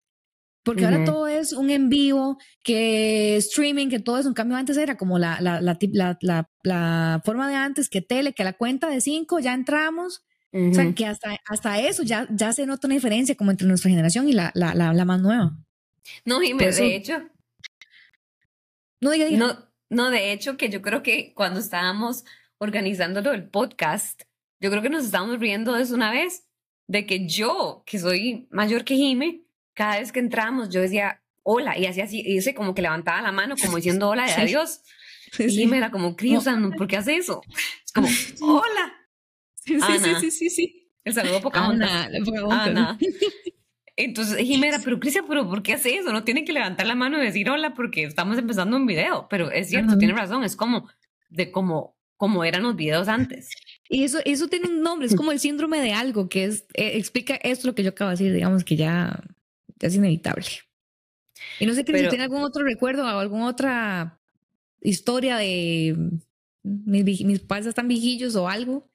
Porque 0.64 0.86
ahora 0.86 1.04
todo 1.04 1.28
es 1.28 1.52
un 1.52 1.70
en 1.70 1.90
vivo, 1.90 2.38
que 2.64 3.36
streaming, 3.38 3.90
que 3.90 4.00
todo 4.00 4.18
es 4.18 4.26
un 4.26 4.34
cambio. 4.34 4.56
Antes 4.56 4.78
era 4.78 4.96
como 4.96 5.20
la, 5.20 5.40
la, 5.42 5.60
la, 5.62 6.48
la, 6.64 7.22
forma 7.26 7.50
de 7.50 7.56
antes, 7.56 7.90
que 7.90 8.02
tele, 8.02 8.34
que 8.34 8.46
la 8.46 8.54
cuenta 8.54 8.88
de 8.90 9.02
cinco 9.02 9.40
ya 9.40 9.54
entramos. 9.54 10.24
O 10.54 10.74
sea, 10.74 10.94
que 10.94 11.06
hasta, 11.08 11.38
hasta 11.48 11.80
eso 11.80 12.04
ya, 12.04 12.28
ya 12.30 12.54
se 12.54 12.66
nota 12.66 12.88
una 12.88 12.94
diferencia 12.94 13.36
como 13.36 13.52
entre 13.52 13.68
nuestra 13.68 13.90
generación 13.90 14.30
y 14.30 14.34
la, 14.34 14.52
la, 14.54 14.74
la, 14.74 15.06
más 15.06 15.20
nueva. 15.20 15.58
No, 16.26 16.40
Jiménez, 16.40 16.78
de 16.78 16.96
hecho. 16.96 17.24
No, 19.02 19.12
diga, 19.12 19.26
diga. 19.26 19.40
No, 19.40 19.68
no, 19.90 20.12
de 20.12 20.32
hecho, 20.32 20.56
que 20.56 20.70
yo 20.70 20.82
creo 20.82 21.04
que 21.04 21.34
cuando 21.34 21.60
estábamos 21.60 22.24
organizándolo 22.60 23.34
el 23.34 23.50
podcast, 23.50 24.22
yo 24.62 24.70
creo 24.70 24.82
que 24.82 24.90
nos 24.90 25.06
estábamos 25.06 25.40
riendo 25.40 25.74
de 25.74 25.82
eso 25.82 25.96
una 25.96 26.12
vez, 26.12 26.48
de 26.88 27.06
que 27.06 27.28
yo, 27.28 27.84
que 27.86 28.00
soy 28.00 28.48
mayor 28.52 28.86
que 28.86 28.96
Jime, 28.96 29.44
cada 29.74 30.00
vez 30.00 30.12
que 30.12 30.20
entramos 30.20 30.70
yo 30.70 30.82
decía 30.82 31.22
hola 31.44 31.78
y 31.78 31.86
hacía 31.86 32.06
así, 32.06 32.22
y 32.22 32.36
dice 32.36 32.54
como 32.54 32.74
que 32.74 32.82
levantaba 32.82 33.22
la 33.22 33.32
mano 33.32 33.56
como 33.62 33.78
diciendo 33.78 34.10
hola 34.10 34.26
de 34.26 34.34
adiós. 34.34 34.82
Y 35.40 35.66
me 35.66 35.78
era 35.78 35.90
como, 35.90 36.16
Cris, 36.16 36.48
¿por 36.78 36.88
qué 36.88 36.96
hace 36.96 37.16
eso? 37.16 37.42
Es 37.84 37.92
como, 37.92 38.08
hola. 38.42 38.94
Sí, 39.56 39.80
sí, 40.20 40.32
sí, 40.32 40.50
sí, 40.52 40.92
El 41.04 41.14
saludo 41.14 41.42
poca 41.42 41.66
Ana, 41.66 42.08
Ana. 42.52 43.00
Entonces 43.96 44.38
Jimena, 44.40 44.80
pero 44.84 45.00
Cristian, 45.00 45.26
pero 45.28 45.48
¿por 45.48 45.62
qué 45.62 45.74
hace 45.74 45.96
eso? 45.96 46.12
No 46.12 46.24
tiene 46.24 46.46
que 46.46 46.54
levantar 46.54 46.86
la 46.88 46.96
mano 46.96 47.22
y 47.22 47.26
decir 47.26 47.50
hola 47.50 47.74
porque 47.74 48.04
estamos 48.04 48.38
empezando 48.38 48.76
un 48.76 48.86
video. 48.86 49.28
Pero 49.30 49.52
es 49.52 49.70
cierto, 49.70 49.98
tiene 49.98 50.14
razón, 50.14 50.44
es 50.44 50.56
como 50.56 50.90
de 51.30 51.52
como, 51.52 51.96
como 52.18 52.44
eran 52.44 52.64
los 52.64 52.76
videos 52.76 53.08
antes. 53.08 53.50
Y 53.90 54.04
eso, 54.04 54.20
eso 54.26 54.48
tiene 54.48 54.68
un 54.68 54.82
nombre, 54.82 55.08
es 55.08 55.16
como 55.16 55.32
el 55.32 55.40
síndrome 55.40 55.80
de 55.80 55.94
algo, 55.94 56.28
que 56.28 56.46
es, 56.46 56.66
eh, 56.74 56.94
explica 56.96 57.36
esto 57.36 57.68
lo 57.68 57.76
que 57.76 57.84
yo 57.84 57.90
acabo 57.90 58.10
de 58.10 58.18
decir, 58.18 58.34
digamos 58.34 58.64
que 58.64 58.76
ya 58.76 59.24
es 59.88 59.96
inevitable. 59.96 60.46
Y 61.60 61.66
no 61.66 61.74
sé 61.74 61.80
si 61.80 61.86
tiene 61.86 62.24
algún 62.24 62.44
otro 62.44 62.64
recuerdo 62.64 63.04
o 63.04 63.08
alguna 63.08 63.48
otra 63.48 64.20
historia 64.82 65.38
de 65.38 65.96
mis, 66.64 67.24
mis 67.24 67.40
padres 67.40 67.68
están 67.68 67.88
viejillos 67.88 68.36
o 68.36 68.48
algo. 68.48 68.90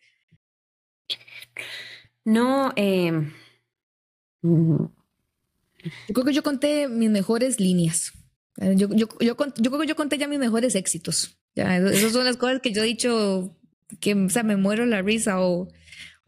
No, 2.25 2.73
eh, 2.77 3.13
yo 4.43 4.91
creo 6.13 6.25
que 6.25 6.33
yo 6.33 6.43
conté 6.43 6.89
mis 6.89 7.11
mejores 7.11 7.61
líneas. 7.61 8.13
Yo, 8.57 8.89
yo, 8.89 8.89
yo, 8.97 9.09
yo, 9.21 9.37
creo 9.37 9.81
que 9.81 9.87
yo 9.87 9.97
conté 9.97 10.19
ya 10.19 10.29
mis 10.29 10.39
mejores 10.39 10.75
éxitos. 10.75 11.39
Ya, 11.55 11.77
esas 11.77 12.13
son 12.13 12.25
las 12.25 12.37
cosas 12.37 12.61
que 12.61 12.73
yo 12.73 12.83
he 12.83 12.87
dicho 12.87 13.57
que 14.01 14.15
o 14.15 14.29
sea, 14.29 14.43
me 14.43 14.57
muero 14.57 14.85
la 14.87 15.03
risa 15.03 15.41
o, 15.41 15.69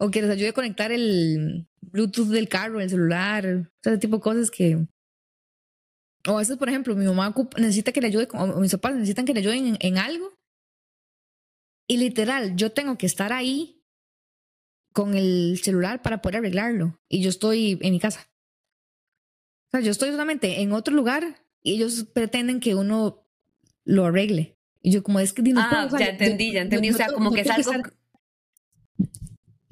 o 0.01 0.09
que 0.09 0.21
les 0.21 0.31
ayude 0.31 0.49
a 0.49 0.53
conectar 0.53 0.91
el, 0.91 1.67
Bluetooth 1.91 2.29
del 2.29 2.49
carro, 2.49 2.79
el 2.79 2.89
celular, 2.89 3.69
ese 3.83 3.97
tipo 3.97 4.17
de 4.17 4.21
cosas 4.21 4.49
que... 4.49 4.87
O 6.27 6.31
a 6.31 6.39
veces, 6.39 6.57
por 6.57 6.69
ejemplo, 6.69 6.95
mi 6.95 7.05
mamá 7.05 7.33
necesita 7.57 7.91
que 7.91 8.01
le 8.01 8.07
ayude, 8.07 8.27
o 8.33 8.59
mis 8.59 8.71
papás 8.71 8.95
necesitan 8.95 9.25
que 9.25 9.33
le 9.33 9.39
ayuden 9.39 9.77
en, 9.79 9.97
algo. 9.97 10.33
Y 11.87 11.97
literal, 11.97 12.55
yo 12.55 12.71
tengo 12.71 12.97
que 12.97 13.07
estar 13.07 13.33
ahí 13.33 13.83
con 14.93 15.15
el 15.15 15.59
celular 15.63 16.01
para 16.01 16.21
poder 16.21 16.37
arreglarlo. 16.37 16.99
Y 17.09 17.21
yo 17.21 17.29
estoy 17.29 17.79
en 17.81 17.91
mi 17.91 17.99
casa. 17.99 18.29
O 19.67 19.71
sea, 19.71 19.79
yo 19.81 19.91
estoy 19.91 20.11
solamente 20.11 20.61
en 20.61 20.73
otro 20.73 20.93
lugar 20.95 21.43
y 21.63 21.73
ellos 21.73 22.05
pretenden 22.13 22.59
que 22.59 22.75
uno 22.75 23.27
lo 23.83 24.05
arregle. 24.05 24.57
Y 24.81 24.91
yo 24.91 25.01
como 25.01 25.19
es 25.19 25.33
que... 25.33 25.41
ah, 25.55 25.89
ya 25.97 26.09
entendí, 26.09 26.53
ya 26.53 26.61
entendí. 26.61 26.91
o 26.91 26.93
sea, 26.93 27.11
como 27.11 27.31
que 27.31 27.41
es 27.41 27.49
algo 27.49 27.71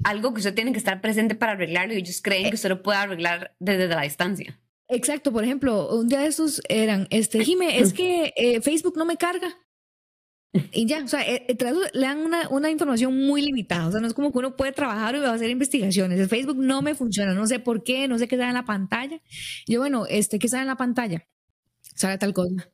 algo 0.04 0.32
que 0.32 0.38
usted 0.38 0.54
tiene 0.54 0.72
que 0.72 0.78
estar 0.78 1.00
presente 1.00 1.34
para 1.34 1.52
arreglarlo 1.52 1.94
y 1.94 1.98
ellos 1.98 2.20
creen 2.22 2.48
que 2.48 2.54
usted 2.54 2.68
lo 2.68 2.82
puede 2.82 2.98
arreglar 2.98 3.54
desde 3.58 3.88
la 3.88 4.02
distancia. 4.02 4.58
Exacto, 4.88 5.32
por 5.32 5.44
ejemplo, 5.44 5.88
un 5.96 6.08
día 6.08 6.20
de 6.20 6.26
esos 6.26 6.60
eran, 6.68 7.06
este, 7.10 7.44
Jime, 7.44 7.78
es 7.78 7.92
que 7.94 8.32
eh, 8.36 8.60
Facebook 8.60 8.96
no 8.96 9.04
me 9.04 9.16
carga. 9.16 9.56
Y 10.72 10.86
ya, 10.86 11.04
o 11.04 11.06
sea, 11.06 11.22
eh, 11.22 11.46
eh, 11.46 11.56
le 11.92 12.00
dan 12.00 12.18
una, 12.18 12.48
una 12.48 12.70
información 12.70 13.16
muy 13.16 13.40
limitada. 13.40 13.86
O 13.86 13.92
sea, 13.92 14.00
no 14.00 14.08
es 14.08 14.14
como 14.14 14.32
que 14.32 14.38
uno 14.38 14.56
puede 14.56 14.72
trabajar 14.72 15.14
y 15.14 15.20
va 15.20 15.28
a 15.30 15.34
hacer 15.34 15.48
investigaciones. 15.48 16.18
El 16.18 16.28
Facebook 16.28 16.56
no 16.58 16.82
me 16.82 16.96
funciona, 16.96 17.34
no 17.34 17.46
sé 17.46 17.60
por 17.60 17.84
qué, 17.84 18.08
no 18.08 18.18
sé 18.18 18.26
qué 18.26 18.36
sale 18.36 18.48
en 18.48 18.54
la 18.54 18.64
pantalla. 18.64 19.20
Yo, 19.68 19.78
bueno, 19.78 20.06
este, 20.06 20.40
¿qué 20.40 20.48
sale 20.48 20.62
en 20.62 20.68
la 20.68 20.76
pantalla? 20.76 21.24
Sale 21.94 22.18
tal 22.18 22.34
cosa. 22.34 22.68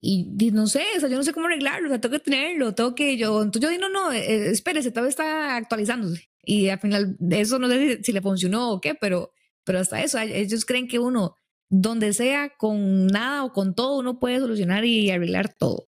Y, 0.00 0.32
y 0.38 0.50
no 0.52 0.66
sé, 0.68 0.84
o 0.96 1.00
sea, 1.00 1.08
yo 1.08 1.16
no 1.16 1.24
sé 1.24 1.32
cómo 1.32 1.46
arreglarlo, 1.46 1.88
o 1.88 1.90
sea, 1.90 2.00
tengo 2.00 2.12
que 2.12 2.24
tenerlo, 2.24 2.74
tengo 2.74 2.94
que 2.94 3.16
yo. 3.16 3.42
Entonces 3.42 3.62
yo 3.62 3.68
digo, 3.68 3.88
no, 3.88 4.10
no, 4.10 4.12
eh, 4.12 4.50
espérese, 4.50 4.90
todavía 4.90 5.10
está 5.10 5.56
actualizándose. 5.56 6.28
Y 6.44 6.68
al 6.68 6.78
final, 6.78 7.16
eso 7.30 7.58
no 7.58 7.68
sé 7.68 7.96
si, 7.96 8.04
si 8.04 8.12
le 8.12 8.22
funcionó 8.22 8.70
o 8.70 8.80
qué, 8.80 8.94
pero, 8.94 9.32
pero 9.64 9.80
hasta 9.80 10.02
eso, 10.02 10.18
ellos 10.18 10.64
creen 10.64 10.88
que 10.88 10.98
uno, 10.98 11.34
donde 11.68 12.12
sea, 12.12 12.50
con 12.56 13.06
nada 13.08 13.44
o 13.44 13.52
con 13.52 13.74
todo, 13.74 13.98
uno 13.98 14.18
puede 14.18 14.38
solucionar 14.38 14.84
y 14.84 15.10
arreglar 15.10 15.52
todo. 15.52 15.88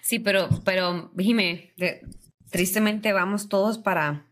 Sí, 0.00 0.18
pero, 0.18 0.48
pero, 0.64 1.12
Jime, 1.18 1.72
tristemente 2.50 3.12
vamos 3.12 3.48
todos 3.48 3.78
para, 3.78 4.26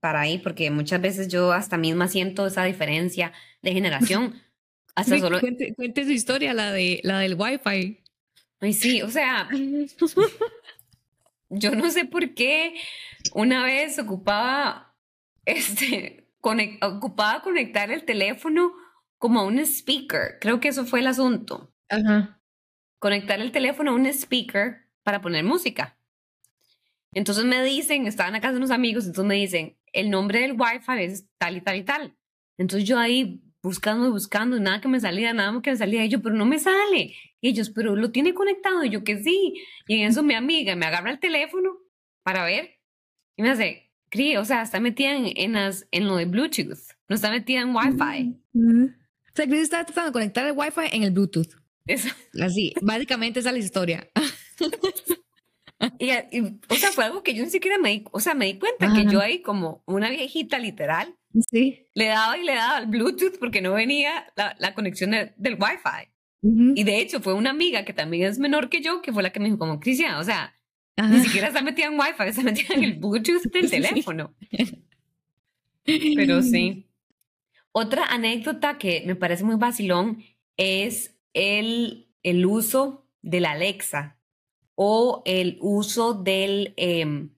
para 0.00 0.20
ahí, 0.20 0.38
porque 0.38 0.70
muchas 0.70 1.00
veces 1.00 1.28
yo 1.28 1.52
hasta 1.52 1.76
misma 1.76 2.08
siento 2.08 2.46
esa 2.46 2.64
diferencia 2.64 3.32
de 3.62 3.72
generación. 3.72 4.34
Hasta 4.94 5.18
solo... 5.18 5.40
cuente, 5.40 5.74
cuente, 5.74 6.04
su 6.04 6.10
historia, 6.10 6.52
la, 6.54 6.72
de, 6.72 7.00
la 7.02 7.18
del 7.18 7.34
Wi-Fi. 7.34 8.00
Ay, 8.60 8.72
sí, 8.72 9.02
o 9.02 9.08
sea, 9.08 9.48
yo 11.48 11.74
no 11.74 11.90
sé 11.90 12.04
por 12.04 12.34
qué 12.34 12.74
una 13.34 13.64
vez 13.64 13.98
ocupaba, 13.98 14.94
este, 15.44 16.28
ocupaba 16.40 17.42
conectar 17.42 17.90
el 17.90 18.04
teléfono 18.04 18.72
como 19.18 19.40
a 19.40 19.44
un 19.44 19.58
speaker. 19.60 20.38
Creo 20.40 20.60
que 20.60 20.68
eso 20.68 20.84
fue 20.84 21.00
el 21.00 21.06
asunto. 21.06 21.72
Ajá. 21.88 22.40
Conectar 22.98 23.40
el 23.40 23.52
teléfono 23.52 23.92
a 23.92 23.94
un 23.94 24.06
speaker 24.06 24.88
para 25.02 25.20
poner 25.20 25.44
música. 25.44 25.96
Entonces 27.12 27.44
me 27.44 27.62
dicen, 27.62 28.06
estaban 28.06 28.34
acá 28.34 28.50
de 28.50 28.56
unos 28.56 28.70
amigos, 28.70 29.04
entonces 29.06 29.28
me 29.28 29.34
dicen, 29.34 29.76
el 29.92 30.10
nombre 30.10 30.40
del 30.40 30.52
Wi-Fi 30.52 31.02
es 31.02 31.26
tal 31.38 31.56
y 31.56 31.60
tal 31.60 31.76
y 31.76 31.82
tal. 31.82 32.16
Entonces 32.56 32.88
yo 32.88 32.98
ahí 32.98 33.42
buscando 33.62 34.06
y 34.06 34.10
buscando, 34.10 34.56
y 34.56 34.60
nada 34.60 34.80
que 34.80 34.88
me 34.88 35.00
salía, 35.00 35.32
nada 35.32 35.60
que 35.62 35.70
me 35.70 35.76
salía, 35.76 36.04
y 36.04 36.08
yo, 36.08 36.20
pero 36.20 36.34
no 36.34 36.44
me 36.44 36.58
sale. 36.58 37.14
Y 37.40 37.48
ellos, 37.48 37.70
pero 37.70 37.96
lo 37.96 38.10
tiene 38.10 38.34
conectado, 38.34 38.84
y 38.84 38.90
yo 38.90 39.04
que 39.04 39.22
sí. 39.22 39.54
Y 39.86 40.00
en 40.00 40.08
eso 40.08 40.22
mi 40.22 40.34
amiga 40.34 40.76
me 40.76 40.86
agarra 40.86 41.10
el 41.10 41.20
teléfono 41.20 41.78
para 42.22 42.44
ver, 42.44 42.78
y 43.36 43.42
me 43.42 43.50
hace, 43.50 43.92
crío, 44.10 44.40
o 44.40 44.44
sea, 44.44 44.62
está 44.62 44.80
metida 44.80 45.16
en, 45.16 45.32
en, 45.36 45.52
las, 45.52 45.88
en 45.90 46.06
lo 46.06 46.16
de 46.16 46.26
Bluetooth, 46.26 46.78
no 47.08 47.16
está 47.16 47.30
metida 47.30 47.60
en 47.60 47.74
Wi-Fi. 47.74 48.36
O 49.32 49.34
sea, 49.34 49.46
Cris 49.46 49.60
está 49.62 49.84
tratando 49.84 50.10
de 50.10 50.12
conectar 50.12 50.46
el 50.46 50.52
Wi-Fi 50.54 50.94
en 50.94 51.02
el 51.04 51.10
Bluetooth. 51.10 51.54
Eso. 51.86 52.10
Así, 52.40 52.74
básicamente 52.82 53.40
esa 53.40 53.48
es 53.48 53.54
la 53.54 53.58
historia. 53.58 54.10
y, 55.98 56.10
o 56.68 56.74
sea, 56.74 56.92
fue 56.92 57.04
algo 57.04 57.22
que 57.22 57.34
yo 57.34 57.42
ni 57.42 57.50
siquiera 57.50 57.78
me 57.78 57.90
di, 57.90 58.04
o 58.12 58.20
sea, 58.20 58.34
me 58.34 58.46
di 58.46 58.58
cuenta 58.58 58.92
que 58.94 59.06
yo 59.10 59.20
ahí 59.20 59.40
como 59.40 59.82
una 59.86 60.10
viejita 60.10 60.58
literal, 60.58 61.16
sí. 61.48 61.86
le 61.94 62.06
daba 62.06 62.38
y 62.38 62.44
le 62.44 62.54
daba 62.54 62.76
al 62.76 62.86
Bluetooth 62.86 63.38
porque 63.38 63.60
no 63.60 63.72
venía 63.72 64.26
la, 64.36 64.56
la 64.58 64.74
conexión 64.74 65.10
del 65.10 65.54
Wi-Fi. 65.54 66.10
Y 66.44 66.82
de 66.82 66.98
hecho 66.98 67.20
fue 67.20 67.34
una 67.34 67.50
amiga 67.50 67.84
que 67.84 67.92
también 67.92 68.28
es 68.28 68.40
menor 68.40 68.68
que 68.68 68.80
yo, 68.80 69.00
que 69.00 69.12
fue 69.12 69.22
la 69.22 69.30
que 69.30 69.38
me 69.38 69.46
dijo 69.46 69.58
como, 69.58 69.78
Cristian, 69.78 70.16
o 70.16 70.24
sea, 70.24 70.58
ni 70.96 71.20
siquiera 71.20 71.48
está 71.48 71.62
metida 71.62 71.86
en 71.86 71.98
Wi-Fi, 71.98 72.24
está 72.24 72.42
metida 72.42 72.74
en 72.74 72.84
el 72.84 72.94
Bluetooth 72.94 73.42
del 73.44 73.70
teléfono. 73.70 74.34
Pero 75.84 76.42
sí. 76.42 76.88
Otra 77.70 78.06
anécdota 78.06 78.76
que 78.76 79.04
me 79.06 79.14
parece 79.14 79.44
muy 79.44 79.56
vacilón 79.56 80.22
es 80.56 81.16
el, 81.32 82.08
el 82.22 82.44
uso 82.44 83.08
de 83.22 83.40
la 83.40 83.52
Alexa 83.52 84.18
o 84.74 85.22
el 85.24 85.58
uso 85.60 86.14
del, 86.14 86.74
em, 86.76 87.30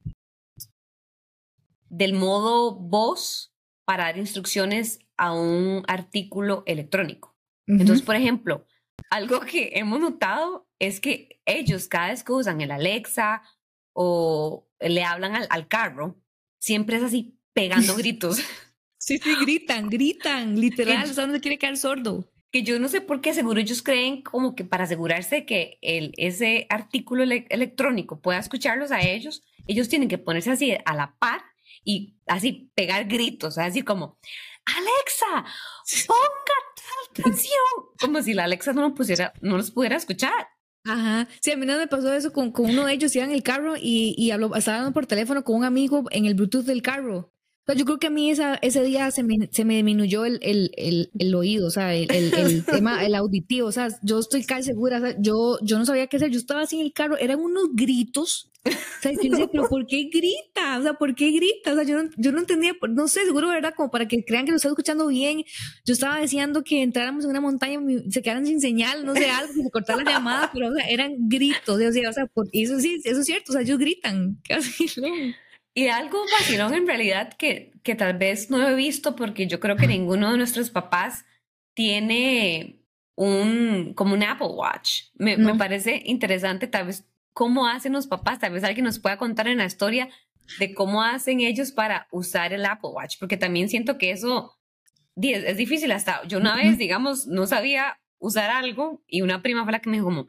del 1.88 2.14
modo 2.14 2.74
voz 2.74 3.54
para 3.85 4.05
dar 4.05 4.18
instrucciones 4.18 5.01
a 5.16 5.33
un 5.33 5.83
artículo 5.87 6.62
electrónico. 6.66 7.37
Entonces, 7.66 8.03
por 8.03 8.16
ejemplo, 8.16 8.66
algo 9.11 9.40
que 9.40 9.70
hemos 9.75 10.01
notado 10.01 10.68
es 10.79 11.01
que 11.01 11.40
ellos 11.47 11.88
cada 11.88 12.09
vez 12.09 12.23
que 12.23 12.33
usan 12.33 12.61
el 12.61 12.70
Alexa 12.70 13.42
o 13.94 14.68
le 14.81 15.05
hablan 15.05 15.47
al, 15.49 15.68
carro, 15.68 16.20
siempre 16.59 16.97
es 16.97 17.03
así 17.03 17.38
pegando 17.53 17.94
gritos. 17.97 18.42
Sí, 18.99 19.18
sí, 19.18 19.35
gritan, 19.40 19.88
gritan, 19.88 20.61
literal, 20.61 21.11
o 21.11 21.14
sea, 21.14 21.27
no 21.27 21.35
se 21.35 21.40
quiere 21.40 21.59
quedar 21.59 21.77
sordo 21.77 22.31
que 22.55 22.62
yo 22.62 22.79
no 22.79 22.87
sé 22.87 23.01
por 23.01 23.20
qué 23.20 23.35
seguro 23.35 23.59
ellos 23.59 23.83
creen 23.83 24.23
como 24.23 24.55
que 24.55 24.64
para 24.64 24.85
asegurarse 24.85 25.44
que 25.44 25.77
el, 25.83 26.14
ese 26.16 26.68
artículo 26.70 27.25
electrónico 27.25 28.20
pueda 28.20 28.38
escucharlos 28.38 28.92
a 28.92 29.01
ellos, 29.01 29.42
ellos 29.66 29.88
tienen 29.88 30.09
que 30.09 30.18
ponerse 30.18 30.53
así 30.53 30.73
a 30.85 30.94
la 30.94 31.16
par 31.18 31.42
y 31.85 32.16
así 32.27 32.70
pegar 32.75 33.07
gritos, 33.07 33.59
así 33.59 33.83
como, 33.83 34.18
Alexa, 34.64 35.44
ponga 36.07 36.59
tal 36.77 37.25
canción, 37.25 37.51
como 38.01 38.23
si 38.23 38.35
la 38.35 38.44
Alexa 38.44 38.73
no, 38.73 38.83
lo 38.83 38.94
pusiera, 38.94 39.33
no 39.40 39.57
los 39.57 39.70
pudiera 39.70 39.97
escuchar. 39.97 40.49
Aja, 40.87 41.29
sí, 41.40 41.51
a 41.51 41.57
mí 41.57 41.64
no 41.64 41.79
me 41.79 41.87
pasó 41.87 42.12
eso 42.12 42.33
con, 42.33 42.53
con 42.53 42.66
uno 42.66 42.85
de 42.85 42.92
ellos, 42.92 43.14
iba 43.16 43.25
en 43.25 43.33
el 43.33 43.42
carro 43.42 43.75
y, 43.77 44.14
y 44.18 44.31
habló, 44.33 44.55
estaba 44.55 44.79
hablando 44.79 44.94
por 44.94 45.07
teléfono 45.07 45.42
con 45.42 45.57
un 45.57 45.64
amigo 45.64 46.05
en 46.11 46.27
el 46.27 46.35
Bluetooth 46.35 46.64
del 46.64 46.83
carro 46.83 47.34
yo 47.72 47.85
creo 47.85 47.98
que 47.98 48.09
a 48.09 48.11
mí 48.11 48.31
esa, 48.31 48.57
ese 48.57 48.83
día 48.83 49.11
se 49.11 49.22
me, 49.22 49.48
se 49.50 49.64
me 49.64 49.77
disminuyó 49.77 50.24
el, 50.27 50.38
el, 50.42 50.70
el, 50.77 51.11
el, 51.18 51.35
oído, 51.35 51.66
o 51.66 51.70
sea, 51.70 51.94
el, 51.94 52.11
el, 52.12 52.64
tema, 52.66 53.05
el 53.05 53.14
auditivo, 53.14 53.68
o 53.68 53.72
sea, 53.72 53.88
yo 54.03 54.18
estoy 54.18 54.44
casi 54.44 54.64
segura, 54.64 55.14
yo, 55.18 55.59
yo 55.62 55.79
no 55.79 55.87
sabía 55.87 56.07
qué 56.07 56.16
hacer, 56.18 56.31
yo 56.31 56.38
estaba 56.38 56.62
así 56.62 56.77
en 56.77 56.83
el 56.83 56.92
carro, 56.92 57.16
eran 57.16 57.40
unos 57.40 57.68
gritos, 57.72 58.50
o 58.66 58.70
sea, 59.00 59.12
yo 59.12 59.31
decía, 59.31 59.48
pero 59.53 59.68
¿por 59.68 59.87
qué 59.87 60.09
grita? 60.11 60.79
O 60.79 60.83
sea, 60.83 60.94
¿por 60.94 61.14
qué 61.14 61.31
grita? 61.33 61.72
O 61.72 61.74
sea, 61.74 61.85
yo 61.85 62.03
no, 62.03 62.11
yo 62.16 62.33
no 62.33 62.38
entendía, 62.38 62.72
no 62.88 63.09
sé, 63.09 63.24
seguro, 63.27 63.48
¿verdad? 63.48 63.74
Como 63.77 63.90
para 63.90 64.09
que 64.09 64.24
crean 64.24 64.46
que 64.46 64.53
lo 64.53 64.57
estoy 64.57 64.70
escuchando 64.70 65.07
bien, 65.09 65.44
yo 65.85 65.92
estaba 65.92 66.18
deseando 66.18 66.64
que 66.64 66.83
entráramos 66.83 67.24
en 67.24 67.31
una 67.31 67.42
montaña, 67.42 67.79
se 68.09 68.22
quedaran 68.22 68.46
sin 68.46 68.61
señal, 68.61 69.05
no 69.05 69.14
sé, 69.14 69.31
algo, 69.31 69.53
se 69.53 69.70
cortara 69.70 70.03
la 70.03 70.12
llamada, 70.12 70.50
pero 70.53 70.68
o 70.68 70.74
sea, 70.74 70.87
eran 70.88 71.14
gritos, 71.29 71.77
o 71.77 71.79
sea, 71.79 72.09
o 72.09 72.12
sea 72.12 72.27
por, 72.27 72.48
eso 72.53 72.81
sí, 72.81 73.00
eso 73.05 73.20
es 73.20 73.27
cierto, 73.27 73.53
o 73.53 73.55
sea, 73.55 73.62
ellos 73.62 73.79
gritan, 73.79 74.38
casi, 74.48 74.87
¿no? 74.98 75.09
Y 75.75 75.89
algo 75.89 76.25
vacilón 76.39 76.73
en 76.75 76.87
realidad 76.87 77.35
que, 77.35 77.73
que 77.83 77.95
tal 77.97 78.17
vez 78.17 78.51
no 78.51 78.67
he 78.67 78.75
visto 78.75 79.17
porque 79.17 79.47
yo 79.47 79.59
creo 79.59 79.77
que 79.77 79.89
ninguno 79.89 80.31
de 80.31 80.39
nuestros 80.39 80.71
papás 80.71 81.25
tiene 81.75 82.81
un 83.17 83.93
como 83.95 84.15
un 84.15 84.23
Apple 84.23 84.49
Watch. 84.49 85.05
Me, 85.15 85.37
me, 85.37 85.55
parece 85.57 86.03
interesante 86.05 86.69
tal 86.69 86.87
vez 86.87 87.05
cómo 87.33 87.67
hacen 87.67 87.93
los 87.93 88.07
papás, 88.07 88.39
tal 88.39 88.53
vez 88.53 88.63
alguien 88.65 88.85
nos 88.85 89.01
pueda 89.01 89.19
contar 89.19 89.49
en 89.49 89.59
la 89.59 89.65
historia 89.65 90.09
de 90.59 90.75
cómo 90.75 91.03
hacen 91.03 91.41
ellos 91.41 91.73
para 91.73 92.07
usar 92.11 92.53
el 92.53 92.65
Apple 92.65 92.91
Watch, 92.91 93.17
porque 93.19 93.37
también 93.37 93.69
siento 93.69 93.99
que 93.99 94.11
eso 94.11 94.57
es, 95.21 95.57
difícil 95.57 95.93
hasta 95.93 96.27
yo 96.27 96.39
una 96.39 96.57
vez, 96.57 96.79
digamos, 96.79 97.27
no 97.27 97.47
sabía 97.47 97.99
usar 98.19 98.51
algo 98.51 99.03
y 99.07 99.23
una 99.23 99.43
prima 99.43 99.65
fue 99.65 99.73
la 99.73 99.81
que 99.81 99.91
me 99.91 99.97
dijo 99.97 100.07
como, 100.07 100.27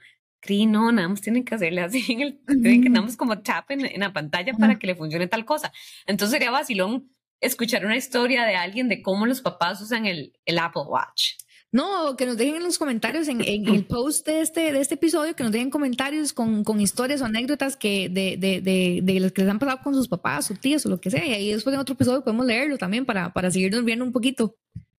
no, 0.67 0.91
nada 0.91 1.07
más 1.07 1.21
tienen 1.21 1.43
que 1.43 1.55
hacerle 1.55 1.81
así, 1.81 2.03
en 2.11 2.21
el, 2.21 2.39
tienen 2.45 2.83
que 2.83 2.89
damos 2.89 3.17
como 3.17 3.39
tap 3.39 3.71
en, 3.71 3.99
la 3.99 4.13
pantalla 4.13 4.53
para 4.53 4.77
que 4.79 4.87
le 4.87 4.95
funcione 4.95 5.27
tal 5.27 5.45
cosa. 5.45 5.71
Entonces 6.05 6.33
sería 6.33 6.51
vacilón 6.51 7.09
escuchar 7.41 7.85
una 7.85 7.97
historia 7.97 8.45
de 8.45 8.55
alguien 8.55 8.89
de 8.89 9.01
cómo 9.01 9.25
los 9.25 9.41
papás 9.41 9.81
usan 9.81 10.05
el, 10.05 10.33
el 10.45 10.59
Apple 10.59 10.83
Watch. 10.87 11.33
No, 11.71 12.15
que 12.15 12.25
nos 12.25 12.37
dejen 12.37 12.55
en 12.55 12.63
los 12.63 12.77
comentarios, 12.77 13.27
en, 13.27 13.41
el 13.41 13.85
post 13.85 14.25
de 14.25 14.39
este, 14.39 14.71
de 14.71 14.79
este 14.79 14.93
episodio, 14.95 15.35
que 15.35 15.43
nos 15.43 15.51
dejen 15.51 15.69
comentarios 15.69 16.31
con, 16.31 16.63
con 16.63 16.79
historias 16.79 17.21
o 17.21 17.25
anécdotas 17.25 17.75
que 17.75 18.07
de, 18.07 18.37
de, 18.37 18.61
de, 18.61 19.01
de 19.03 19.19
los 19.19 19.33
que 19.33 19.41
les 19.41 19.51
han 19.51 19.59
pasado 19.59 19.79
con 19.83 19.93
sus 19.93 20.07
papás, 20.07 20.45
sus 20.45 20.57
tíos 20.57 20.85
o 20.85 20.89
lo 20.89 21.01
que 21.01 21.11
sea. 21.11 21.25
Y 21.25 21.33
ahí 21.33 21.51
después 21.51 21.73
en 21.73 21.81
otro 21.81 21.95
episodio 21.95 22.23
podemos 22.23 22.45
leerlo 22.45 22.77
también 22.77 23.05
para, 23.05 23.33
para 23.33 23.51
seguirnos 23.51 23.83
viendo 23.83 24.05
un 24.05 24.13
poquito. 24.13 24.55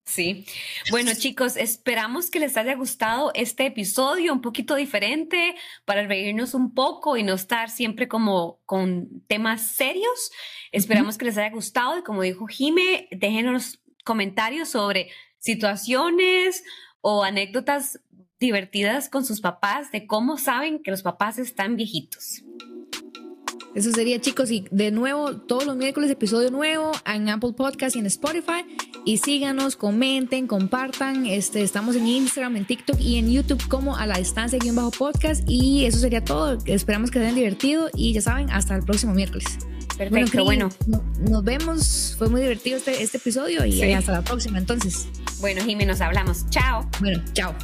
Sí. 0.06 0.46
Bueno, 0.92 1.10
chicos, 1.18 1.56
esperamos 1.56 2.30
que 2.30 2.38
les 2.38 2.56
haya 2.56 2.76
gustado 2.76 3.32
este 3.34 3.66
episodio 3.66 4.32
un 4.32 4.40
poquito 4.40 4.76
diferente 4.76 5.56
para 5.84 6.06
reírnos 6.06 6.54
un 6.54 6.74
poco 6.74 7.16
y 7.16 7.24
no 7.24 7.34
estar 7.34 7.70
siempre 7.70 8.06
como 8.06 8.60
con 8.66 9.22
temas 9.26 9.62
serios. 9.72 10.30
Esperamos 10.70 11.18
que 11.18 11.24
les 11.24 11.36
haya 11.36 11.50
gustado 11.50 11.98
y 11.98 12.02
como 12.02 12.22
dijo 12.22 12.46
Jime, 12.46 13.08
déjenos 13.10 13.80
comentarios 14.04 14.68
sobre 14.68 15.10
situaciones 15.38 16.62
o 17.00 17.24
anécdotas 17.24 18.00
divertidas 18.38 19.08
con 19.08 19.24
sus 19.24 19.40
papás 19.40 19.90
de 19.90 20.06
cómo 20.06 20.36
saben 20.36 20.82
que 20.82 20.92
los 20.92 21.02
papás 21.02 21.38
están 21.38 21.74
viejitos. 21.74 22.44
Eso 23.76 23.92
sería, 23.92 24.18
chicos. 24.22 24.50
Y 24.50 24.64
de 24.70 24.90
nuevo, 24.90 25.36
todos 25.36 25.66
los 25.66 25.76
miércoles, 25.76 26.10
episodio 26.10 26.50
nuevo 26.50 26.92
en 27.04 27.28
Apple 27.28 27.52
Podcast 27.54 27.94
y 27.94 27.98
en 27.98 28.06
Spotify. 28.06 28.64
Y 29.04 29.18
síganos, 29.18 29.76
comenten, 29.76 30.46
compartan. 30.46 31.26
Este, 31.26 31.60
estamos 31.60 31.94
en 31.94 32.06
Instagram, 32.06 32.56
en 32.56 32.64
TikTok 32.64 32.98
y 32.98 33.18
en 33.18 33.30
YouTube 33.30 33.62
como 33.68 33.94
a 33.94 34.06
la 34.06 34.16
distancia 34.16 34.58
guion 34.58 34.76
bajo 34.76 34.92
podcast. 34.92 35.44
Y 35.46 35.84
eso 35.84 35.98
sería 35.98 36.24
todo. 36.24 36.56
Esperamos 36.64 37.10
que 37.10 37.18
se 37.18 37.26
hayan 37.26 37.36
divertido. 37.36 37.90
Y 37.94 38.14
ya 38.14 38.22
saben, 38.22 38.50
hasta 38.50 38.74
el 38.74 38.82
próximo 38.82 39.12
miércoles. 39.12 39.44
Perfecto, 39.98 40.42
bueno. 40.42 40.70
Nos 41.20 41.44
vemos. 41.44 42.14
Fue 42.16 42.30
muy 42.30 42.40
divertido 42.40 42.78
este, 42.78 43.02
este 43.02 43.18
episodio 43.18 43.66
y 43.66 43.82
hasta 43.92 44.10
la 44.10 44.22
próxima 44.22 44.56
entonces. 44.56 45.06
Bueno, 45.40 45.62
Jimmy, 45.62 45.84
nos 45.84 46.00
hablamos. 46.00 46.48
Chao. 46.48 46.88
Bueno, 46.98 47.22
chao. 47.34 47.54